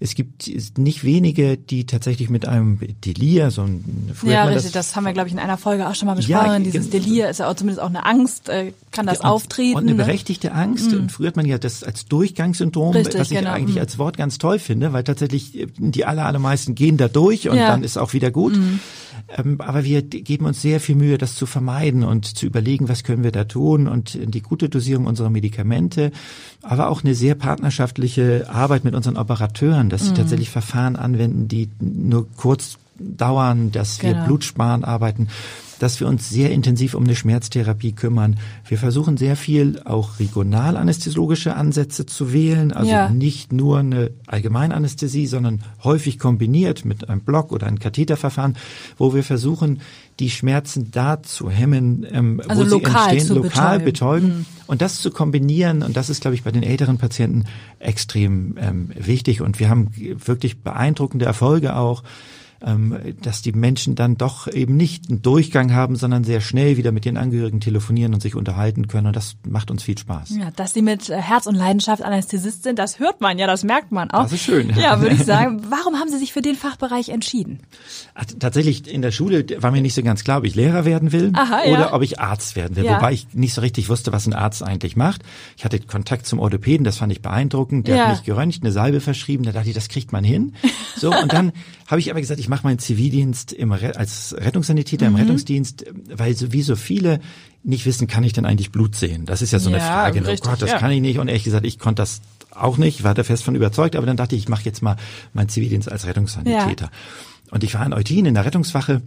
Es 0.00 0.14
gibt 0.14 0.48
nicht 0.78 1.02
wenige, 1.02 1.56
die 1.56 1.84
tatsächlich 1.84 2.30
mit 2.30 2.46
einem 2.46 2.78
Delir, 3.04 3.50
so 3.50 3.62
ein 3.62 4.10
früher 4.14 4.32
Ja, 4.32 4.44
richtig. 4.44 4.72
Das, 4.72 4.94
haben 4.94 5.04
wir, 5.04 5.12
glaube 5.12 5.28
ich, 5.28 5.32
in 5.32 5.40
einer 5.40 5.58
Folge 5.58 5.88
auch 5.88 5.94
schon 5.96 6.06
mal 6.06 6.14
besprochen. 6.14 6.46
Ja, 6.46 6.58
Dieses 6.60 6.90
Delir 6.90 7.28
ist 7.28 7.40
ja 7.40 7.50
auch 7.50 7.54
zumindest 7.54 7.82
auch 7.82 7.88
eine 7.88 8.06
Angst, 8.06 8.48
äh, 8.48 8.72
kann 8.92 9.06
das 9.06 9.20
und, 9.20 9.26
auftreten. 9.26 9.76
Und 9.76 9.82
eine 9.82 9.92
ne? 9.94 10.04
berechtigte 10.04 10.52
Angst. 10.52 10.92
Und 10.92 11.10
früher 11.10 11.28
hat 11.28 11.36
man 11.36 11.46
ja 11.46 11.58
das 11.58 11.82
als 11.82 12.06
Durchgangssyndrom, 12.06 12.92
Richtig, 12.94 13.18
was 13.20 13.30
ich 13.32 13.38
genau. 13.38 13.50
eigentlich 13.52 13.74
Mhm. 13.76 13.80
als 13.82 13.98
Wort 13.98 14.16
ganz 14.16 14.38
toll 14.38 14.58
finde, 14.60 14.92
weil 14.92 15.02
tatsächlich 15.02 15.58
äh, 15.58 15.66
die 15.78 16.04
aller, 16.04 16.26
allermeisten 16.26 16.74
gehen 16.76 16.96
da 16.96 17.08
durch 17.08 17.48
und 17.48 17.56
Ja. 17.56 17.66
dann 17.68 17.82
ist 17.82 17.96
auch 17.98 18.12
wieder 18.12 18.30
gut. 18.30 18.56
Mhm. 18.56 18.78
Ähm, 19.36 19.60
aber 19.60 19.84
wir 19.84 20.02
geben 20.02 20.46
uns 20.46 20.62
sehr 20.62 20.80
viel 20.80 20.94
Mühe, 20.96 21.18
das 21.18 21.34
zu 21.34 21.46
vermeiden 21.46 22.04
und 22.04 22.24
zu 22.24 22.46
überlegen, 22.46 22.88
was 22.88 23.04
können 23.04 23.24
wir 23.24 23.32
da 23.32 23.44
tun 23.44 23.88
und 23.88 24.18
die 24.22 24.40
gute 24.42 24.68
Dosierung 24.68 25.06
unserer 25.06 25.30
Medikamente, 25.30 26.12
aber 26.62 26.88
auch 26.88 27.02
eine 27.04 27.14
sehr 27.14 27.34
partnerschaftliche 27.34 28.48
Arbeit 28.50 28.84
mit 28.84 28.94
unseren 28.94 29.16
Operateuren, 29.16 29.88
dass 29.90 30.04
sie 30.04 30.10
Mhm. 30.10 30.16
tatsächlich 30.16 30.50
Verfahren 30.50 30.96
anwenden, 30.96 31.48
die 31.48 31.68
nur 31.80 32.28
kurz 32.36 32.78
dauern, 32.98 33.70
dass 33.72 34.02
wir 34.02 34.12
Genau. 34.14 34.24
Blutsparen 34.26 34.84
arbeiten, 34.84 35.28
dass 35.78 36.00
wir 36.00 36.08
uns 36.08 36.28
sehr 36.28 36.50
intensiv 36.50 36.94
um 36.94 37.04
eine 37.04 37.14
Schmerztherapie 37.14 37.92
kümmern. 37.92 38.38
Wir 38.66 38.78
versuchen 38.78 39.16
sehr 39.16 39.36
viel 39.36 39.80
auch 39.84 40.18
regionalanästhesiologische 40.18 41.54
Ansätze 41.54 42.04
zu 42.04 42.32
wählen, 42.32 42.72
also 42.72 42.90
Ja. 42.90 43.08
nicht 43.10 43.52
nur 43.52 43.78
eine 43.78 44.10
Allgemeinanästhesie, 44.26 45.26
sondern 45.28 45.62
häufig 45.84 46.18
kombiniert 46.18 46.84
mit 46.84 47.08
einem 47.08 47.20
Block 47.20 47.52
oder 47.52 47.68
einem 47.68 47.78
Katheterverfahren, 47.78 48.56
wo 48.96 49.14
wir 49.14 49.22
versuchen, 49.22 49.80
die 50.18 50.30
Schmerzen 50.30 50.90
da 50.90 51.22
zu 51.22 51.48
hemmen, 51.48 52.04
ähm, 52.10 52.42
Also 52.48 52.64
wo 52.64 52.68
sie 52.68 52.82
entstehen, 52.84 53.36
lokal 53.36 53.78
betäuben. 53.78 54.26
Mhm. 54.26 54.30
betäuben. 54.32 54.46
Und 54.66 54.82
das 54.82 55.00
zu 55.00 55.12
kombinieren, 55.12 55.82
und 55.84 55.96
das 55.96 56.10
ist, 56.10 56.22
glaube 56.22 56.34
ich, 56.34 56.42
bei 56.42 56.50
den 56.50 56.64
älteren 56.64 56.98
Patienten 56.98 57.44
extrem 57.78 58.56
ähm, 58.60 58.90
wichtig. 58.96 59.40
Und 59.42 59.60
wir 59.60 59.68
haben 59.68 59.90
wirklich 60.26 60.58
beeindruckende 60.60 61.24
Erfolge 61.24 61.76
auch, 61.76 62.02
dass 62.60 63.42
die 63.42 63.52
Menschen 63.52 63.94
dann 63.94 64.16
doch 64.16 64.48
eben 64.48 64.76
nicht 64.76 65.08
einen 65.08 65.22
Durchgang 65.22 65.72
haben, 65.74 65.94
sondern 65.96 66.24
sehr 66.24 66.40
schnell 66.40 66.76
wieder 66.76 66.90
mit 66.90 67.04
den 67.04 67.16
Angehörigen 67.16 67.60
telefonieren 67.60 68.14
und 68.14 68.20
sich 68.20 68.34
unterhalten 68.34 68.88
können. 68.88 69.06
Und 69.06 69.14
das 69.16 69.36
macht 69.46 69.70
uns 69.70 69.82
viel 69.84 69.96
Spaß. 69.96 70.30
Ja, 70.38 70.50
dass 70.50 70.74
sie 70.74 70.82
mit 70.82 71.08
äh, 71.08 71.16
Herz 71.16 71.46
und 71.46 71.54
Leidenschaft 71.54 72.02
Anästhesist 72.02 72.64
sind, 72.64 72.78
das 72.78 72.98
hört 72.98 73.20
man 73.20 73.38
ja, 73.38 73.46
das 73.46 73.62
merkt 73.62 73.92
man 73.92 74.10
auch. 74.10 74.22
Das 74.24 74.32
ist 74.32 74.42
schön. 74.42 74.70
Ja, 74.76 75.00
würde 75.00 75.14
ich 75.14 75.24
sagen. 75.24 75.62
Warum 75.70 75.96
haben 75.96 76.08
Sie 76.10 76.18
sich 76.18 76.32
für 76.32 76.42
den 76.42 76.56
Fachbereich 76.56 77.10
entschieden? 77.10 77.60
Ach, 78.14 78.24
Tatsächlich 78.38 78.92
in 78.92 79.02
der 79.02 79.12
Schule 79.12 79.44
war 79.62 79.70
mir 79.70 79.80
nicht 79.80 79.94
so 79.94 80.02
ganz 80.02 80.24
klar, 80.24 80.38
ob 80.38 80.44
ich 80.44 80.54
Lehrer 80.56 80.84
werden 80.84 81.12
will 81.12 81.30
Aha, 81.34 81.64
ja. 81.64 81.72
oder 81.72 81.94
ob 81.94 82.02
ich 82.02 82.18
Arzt 82.20 82.56
werden 82.56 82.76
will. 82.76 82.84
Ja. 82.84 82.96
Wobei 82.96 83.12
ich 83.12 83.28
nicht 83.34 83.54
so 83.54 83.60
richtig 83.60 83.88
wusste, 83.88 84.12
was 84.12 84.26
ein 84.26 84.32
Arzt 84.34 84.62
eigentlich 84.62 84.96
macht. 84.96 85.22
Ich 85.56 85.64
hatte 85.64 85.78
Kontakt 85.80 86.26
zum 86.26 86.38
Orthopäden, 86.40 86.82
das 86.84 86.96
fand 86.98 87.12
ich 87.12 87.22
beeindruckend. 87.22 87.86
Der 87.86 87.96
Ja. 87.96 88.06
hat 88.06 88.16
mich 88.16 88.24
geröntgt, 88.24 88.62
eine 88.62 88.72
Salbe 88.72 89.00
verschrieben. 89.00 89.44
Da 89.44 89.52
dachte 89.52 89.68
ich, 89.68 89.74
das 89.74 89.88
kriegt 89.88 90.10
man 90.12 90.24
hin. 90.24 90.54
So 90.96 91.14
und 91.14 91.32
dann 91.32 91.52
habe 91.88 92.00
ich 92.00 92.10
aber 92.10 92.20
gesagt, 92.20 92.38
ich 92.38 92.48
mache 92.48 92.62
meinen 92.64 92.78
Zivildienst 92.78 93.52
im 93.52 93.72
Re 93.72 93.96
als 93.96 94.36
Rettungssanitäter 94.38 95.08
Mhm. 95.08 95.16
im 95.16 95.20
Rettungsdienst, 95.22 95.86
weil 96.14 96.36
so 96.36 96.52
wie 96.52 96.62
so 96.62 96.76
viele 96.76 97.18
nicht 97.64 97.84
wissen, 97.86 98.06
kann 98.06 98.22
ich 98.22 98.32
denn 98.32 98.44
eigentlich 98.46 98.70
Blut 98.70 98.94
sehen? 98.94 99.26
Das 99.26 99.42
ist 99.42 99.50
ja 99.52 99.58
so 99.58 99.68
eine 99.70 99.78
Ja, 99.78 99.84
Frage. 99.86 100.20
ne? 100.20 100.28
richtig, 100.28 100.46
oh 100.46 100.50
Gott, 100.52 100.62
das 100.62 100.70
ja. 100.70 100.78
kann 100.78 100.90
ich 100.92 101.00
nicht. 101.00 101.18
Und 101.18 101.26
ehrlich 101.28 101.44
gesagt, 101.44 101.66
ich 101.66 101.78
konnte 101.80 102.02
das 102.02 102.20
auch 102.50 102.76
nicht, 102.78 103.02
war 103.04 103.14
da 103.14 103.24
fest 103.24 103.42
von 103.42 103.54
überzeugt, 103.56 103.96
aber 103.96 104.06
dann 104.06 104.16
dachte 104.16 104.36
ich, 104.36 104.42
ich 104.42 104.48
mache 104.48 104.64
jetzt 104.64 104.82
mal 104.82 104.96
meinen 105.32 105.48
Zivildienst 105.48 105.90
als 105.90 106.06
Rettungssanitäter. 106.06 106.84
Ja. 106.86 106.90
Und 107.50 107.64
ich 107.64 107.74
war 107.74 107.84
in 107.84 107.92
Eutin 107.92 108.26
in 108.26 108.34
der 108.34 108.44
Rettungswache 108.44 109.02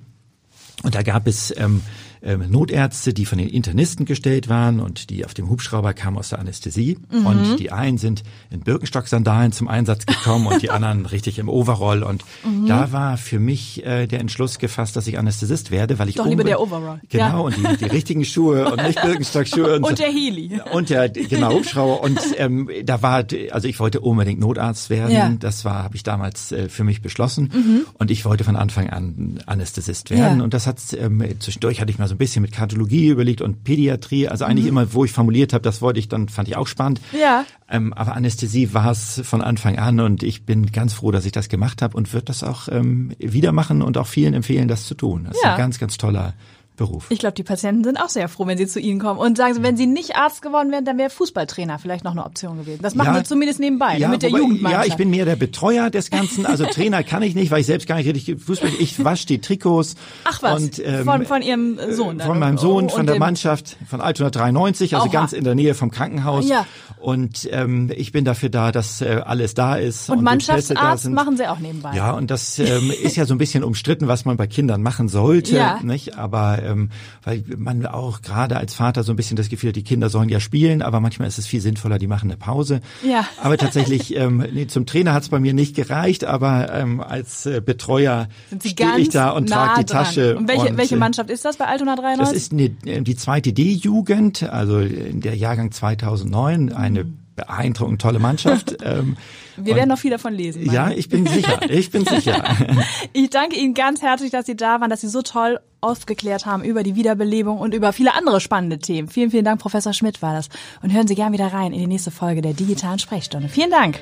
und 0.84 0.96
da 0.96 1.04
gab 1.04 1.28
es 1.28 1.54
ähm, 1.58 1.82
ähm, 2.24 2.50
Notärzte, 2.50 3.14
die 3.14 3.26
von 3.26 3.38
den 3.38 3.50
Internisten 3.50 4.06
gestellt 4.06 4.50
waren 4.50 4.80
und 4.80 5.10
die 5.10 5.26
auf 5.26 5.34
dem 5.34 5.50
Hubschrauber 5.50 5.94
kamen 5.94 6.18
aus 6.18 6.30
der 6.30 6.40
Anästhesie. 6.40 6.98
Mhm. 7.12 7.26
Und 7.26 7.58
die 7.58 7.72
einen 7.72 7.98
sind 7.98 8.24
in 8.50 8.62
Birkenstock-Sandalen 8.62 9.52
zum 9.52 9.68
Einsatz 9.68 10.06
gekommen 10.06 10.48
und 10.48 10.62
die 10.62 10.70
anderen 10.72 11.06
richtig 11.06 11.40
im 11.40 11.50
Overall. 11.50 12.04
Und 12.04 12.24
mhm. 12.46 12.68
da 12.68 12.92
war 12.92 13.18
für 13.18 13.40
mich 13.40 13.86
äh, 13.86 14.08
der 14.08 14.20
Entschluss 14.20 14.60
gefasst, 14.60 14.96
dass 14.96 15.08
ich 15.08 15.18
Anästhesist 15.18 15.72
werde, 15.72 16.00
weil 16.00 16.10
ich 16.10 16.16
Doch 16.16 16.28
lieber 16.28 16.44
der 16.44 16.62
Overall. 16.62 17.02
Genau, 17.10 17.24
ja. 17.24 17.38
und 17.40 17.58
die, 17.58 17.78
die 17.78 17.86
richtigen 17.86 18.24
Schuhe 18.24 18.72
und 18.72 18.84
nicht 18.84 19.02
Birkenstock-Schuhe. 19.02 19.78
Und, 19.78 19.84
und 19.84 20.00
der 20.00 20.10
Heli. 20.10 20.62
Und 20.72 20.90
der, 20.90 21.10
genau, 21.10 21.54
Hubschrauber. 21.54 22.02
Und 22.04 22.20
ähm, 22.38 22.70
da 22.84 23.02
war, 23.02 23.26
also 23.52 23.68
ich 23.68 23.80
wollte 23.80 24.00
unbedingt 24.00 24.40
Notarzt 24.40 24.90
werden. 24.90 25.12
Ja. 25.12 25.34
Das 25.40 25.66
war, 25.66 25.84
habe 25.84 25.96
ich 25.96 26.04
damals 26.04 26.52
äh, 26.52 26.70
für 26.70 26.84
mich 26.84 27.02
beschlossen. 27.02 27.52
Mhm. 27.54 27.86
Und 27.96 28.12
ich 28.12 28.26
wollte 28.26 28.44
von 28.44 28.56
Anfang 28.56 28.90
an 28.90 29.40
Anästhesist 29.48 30.12
werden. 30.12 30.38
Ja. 30.38 30.44
Und 30.44 30.54
das 30.54 30.68
hat 30.68 30.78
ähm, 30.94 31.24
zwischendurch 31.40 31.82
hatte 31.82 31.92
ich 31.92 31.98
mal 31.98 32.11
so 32.12 32.16
ein 32.16 32.18
bisschen 32.18 32.42
mit 32.42 32.52
Kardiologie 32.52 33.08
überlegt 33.08 33.42
und 33.42 33.64
Pädiatrie. 33.64 34.28
Also 34.28 34.44
eigentlich 34.46 34.66
mhm. 34.66 34.70
immer, 34.70 34.94
wo 34.94 35.06
ich 35.06 35.14
formuliert 35.14 35.54
habe, 35.54 35.62
das 35.62 35.82
wollte 35.82 36.00
ich, 36.00 36.10
dann 36.10 36.28
fand 36.28 36.50
ich 36.50 36.58
auch 36.58 36.68
spannend. 36.68 37.00
Ja. 37.18 37.46
Ähm, 37.70 37.94
aber 37.94 38.16
Anästhesie 38.16 38.74
war 38.74 38.92
es 38.92 39.22
von 39.24 39.42
Anfang 39.42 39.80
an 39.80 40.02
und 40.02 40.24
ich 40.24 40.46
bin 40.46 40.72
ganz 40.74 40.94
froh, 40.94 41.12
dass 41.12 41.26
ich 41.26 41.32
das 41.32 41.48
gemacht 41.48 41.82
habe 41.82 41.96
und 41.96 42.12
würde 42.12 42.26
das 42.26 42.44
auch 42.44 42.68
ähm, 42.68 43.14
wieder 43.18 43.54
machen 43.54 43.82
und 43.82 43.98
auch 43.98 44.08
vielen 44.08 44.34
empfehlen, 44.34 44.68
das 44.68 44.86
zu 44.86 44.94
tun. 44.94 45.24
Das 45.24 45.38
ja. 45.42 45.50
ist 45.50 45.54
ein 45.54 45.58
ganz, 45.58 45.80
ganz 45.80 45.98
toller 45.98 46.34
Beruf. 46.82 47.06
Ich 47.10 47.20
glaube, 47.20 47.34
die 47.34 47.44
Patienten 47.44 47.84
sind 47.84 47.98
auch 47.98 48.10
sehr 48.10 48.28
froh, 48.28 48.48
wenn 48.48 48.58
sie 48.58 48.66
zu 48.66 48.80
Ihnen 48.80 49.00
kommen 49.00 49.20
und 49.20 49.38
sagen, 49.38 49.56
wenn 49.62 49.78
Sie 49.78 49.86
nicht 49.86 50.16
Arzt 50.16 50.42
geworden 50.42 50.72
wären, 50.72 50.84
dann 50.84 50.98
wäre 50.98 51.12
Fußballtrainer 51.12 51.78
vielleicht 51.78 52.04
noch 52.04 52.14
eine 52.14 52.26
Option 52.26 52.58
gewesen. 52.58 52.80
Das 52.82 52.96
machen 52.96 53.14
ja, 53.14 53.20
Sie 53.20 53.24
zumindest 53.24 53.60
nebenbei, 53.60 53.94
ne, 53.94 54.00
ja, 54.00 54.08
mit 54.08 54.24
der 54.24 54.32
Jugendmannschaft. 54.32 54.86
Ja, 54.86 54.92
ich 54.92 54.98
bin 54.98 55.12
mehr 55.12 55.26
der 55.26 55.36
Betreuer 55.36 55.92
des 55.92 56.10
Ganzen. 56.10 56.46
Also 56.48 56.66
Trainer 56.72 57.04
kann 57.04 57.22
ich 57.22 57.36
nicht, 57.36 57.52
weil 57.52 57.62
ich 57.62 57.68
selbst 57.68 57.88
gar 57.88 57.98
nicht 57.98 58.08
richtig 58.08 58.42
Fußball. 58.42 58.72
Ich 58.80 59.04
wasche 59.04 59.28
die 59.28 59.40
Trikots. 59.40 59.96
Ach 60.24 60.42
was? 60.42 60.62
Und, 60.62 60.82
ähm, 60.84 61.06
von, 61.06 61.26
von 61.26 61.42
Ihrem 61.44 61.78
Sohn? 61.92 62.18
Dann, 62.18 62.28
von 62.28 62.40
meinem 62.40 62.58
Sohn, 62.58 62.90
von 62.90 63.06
der 63.06 63.20
Mannschaft, 63.20 63.78
von 63.88 64.02
Altona 64.02 64.32
93, 64.32 64.96
also 64.96 65.06
Oha. 65.06 65.14
ganz 65.14 65.34
in 65.34 65.44
der 65.44 65.54
Nähe 65.54 65.76
vom 65.76 65.92
Krankenhaus. 65.92 66.50
Ja. 66.50 66.66
Und 66.98 67.48
ähm, 67.52 67.92
ich 67.96 68.12
bin 68.12 68.26
dafür 68.26 68.50
da, 68.50 68.72
dass 68.72 69.02
äh, 69.02 69.22
alles 69.24 69.54
da 69.54 69.76
ist. 69.76 70.10
Und, 70.10 70.20
und 70.20 70.24
Mannschaftsarzt 70.24 71.10
machen 71.10 71.38
Sie 71.38 71.48
auch 71.48 71.60
nebenbei. 71.60 71.96
Ja, 71.96 72.12
und 72.12 72.32
das 72.32 72.60
ähm, 72.60 72.92
ist 73.04 73.18
ja 73.18 73.26
so 73.26 73.34
ein 73.36 73.38
bisschen 73.38 73.64
umstritten, 73.64 74.08
was 74.08 74.26
man 74.26 74.38
bei 74.38 74.48
Kindern 74.48 74.82
machen 74.82 75.10
sollte. 75.10 75.56
Ja. 75.56 75.80
Nicht? 75.84 76.18
Aber 76.18 76.60
ähm, 76.72 76.90
weil 77.24 77.44
man 77.58 77.86
auch 77.86 78.22
gerade 78.22 78.58
als 78.58 78.74
Vater 78.74 79.04
so 79.04 79.14
ein 79.14 79.16
bisschen 79.16 79.38
das 79.38 79.50
Gefühl 79.50 79.70
hat, 79.70 79.76
die 79.76 79.84
Kinder 79.84 80.10
sollen 80.10 80.30
ja 80.30 80.40
spielen, 80.40 80.82
aber 80.82 81.00
manchmal 81.00 81.28
ist 81.28 81.38
es 81.38 81.48
viel 81.48 81.62
sinnvoller, 81.62 82.00
die 82.00 82.08
machen 82.08 82.30
eine 82.30 82.38
Pause. 82.38 82.82
Ja. 83.08 83.26
Aber 83.42 83.58
tatsächlich, 83.58 84.16
ähm, 84.18 84.46
nee, 84.54 84.68
zum 84.68 84.86
Trainer 84.86 85.14
hat 85.14 85.24
es 85.24 85.30
bei 85.30 85.40
mir 85.40 85.54
nicht 85.54 85.76
gereicht, 85.76 86.26
aber 86.26 86.74
ähm, 86.74 87.02
als 87.02 87.46
äh, 87.46 87.62
Betreuer 87.64 88.28
stehe 88.66 88.98
ich 88.98 89.10
da 89.10 89.30
und 89.30 89.50
nah 89.50 89.68
trage 89.68 89.86
die 89.86 89.92
dran. 89.92 90.06
Tasche. 90.06 90.38
Und 90.38 90.48
welche, 90.48 90.70
und, 90.70 90.78
welche 90.78 90.96
äh, 90.96 91.00
Mannschaft 91.00 91.30
ist 91.30 91.46
das 91.46 91.58
bei 91.58 91.66
Altona 91.66 91.96
93? 91.96 92.34
Das 92.34 92.42
ist 92.42 92.52
eine, 92.52 92.64
äh, 92.86 93.02
die 93.02 93.16
zweite 93.16 93.54
D-Jugend, 93.54 94.44
also 94.44 94.80
in 94.80 95.22
der 95.22 95.36
Jahrgang 95.36 95.72
2009, 95.72 96.72
eine 96.72 97.04
mhm. 97.04 97.21
Beeindruckend 97.42 98.02
tolle 98.02 98.20
Mannschaft. 98.20 98.78
ähm, 98.84 99.18
wir 99.58 99.76
werden 99.76 99.90
noch 99.90 99.98
viel 99.98 100.12
davon 100.12 100.34
lesen. 100.34 100.72
Ja, 100.72 100.92
ich 100.92 101.10
bin 101.10 101.26
sicher. 101.28 101.60
Ich 101.70 101.92
bin 101.92 102.06
sicher. 102.06 102.44
ich 103.14 103.30
danke 103.30 103.56
Ihnen 103.58 103.74
ganz 103.74 104.02
herzlich, 104.02 104.32
dass 104.32 104.46
Sie 104.46 104.56
da 104.56 104.80
waren, 104.80 104.90
dass 104.90 105.02
Sie 105.02 105.10
so 105.10 105.22
toll 105.22 105.60
aufgeklärt 105.82 106.46
haben 106.46 106.64
über 106.64 106.84
die 106.84 106.96
Wiederbelebung 106.96 107.58
und 107.58 107.74
über 107.74 107.92
viele 107.92 108.14
andere 108.14 108.40
spannende 108.40 108.80
Themen. 108.80 109.08
Vielen, 109.08 109.32
vielen 109.32 109.46
Dank, 109.46 109.60
Professor 109.60 109.94
Schmidt 109.94 110.22
war 110.22 110.34
das. 110.34 110.50
Und 110.82 110.94
hören 110.94 111.08
Sie 111.08 111.16
gern 111.16 111.34
wieder 111.34 111.48
rein 111.48 111.74
in 111.74 111.80
die 111.80 111.88
nächste 111.88 112.12
Folge 112.12 112.42
der 112.42 112.54
digitalen 112.54 113.00
Sprechstunde. 113.00 113.50
Vielen 113.50 113.72
Dank. 113.72 114.00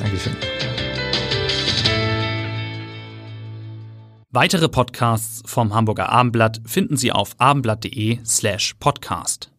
Dankeschön. 0.00 0.34
Weitere 4.32 4.68
Podcasts 4.68 5.42
vom 5.44 5.74
Hamburger 5.74 6.08
Abendblatt 6.08 6.60
finden 6.64 6.96
Sie 6.96 7.10
auf 7.10 7.34
abendblatt.de 7.38 8.20
slash 8.24 8.74
podcast. 8.78 9.49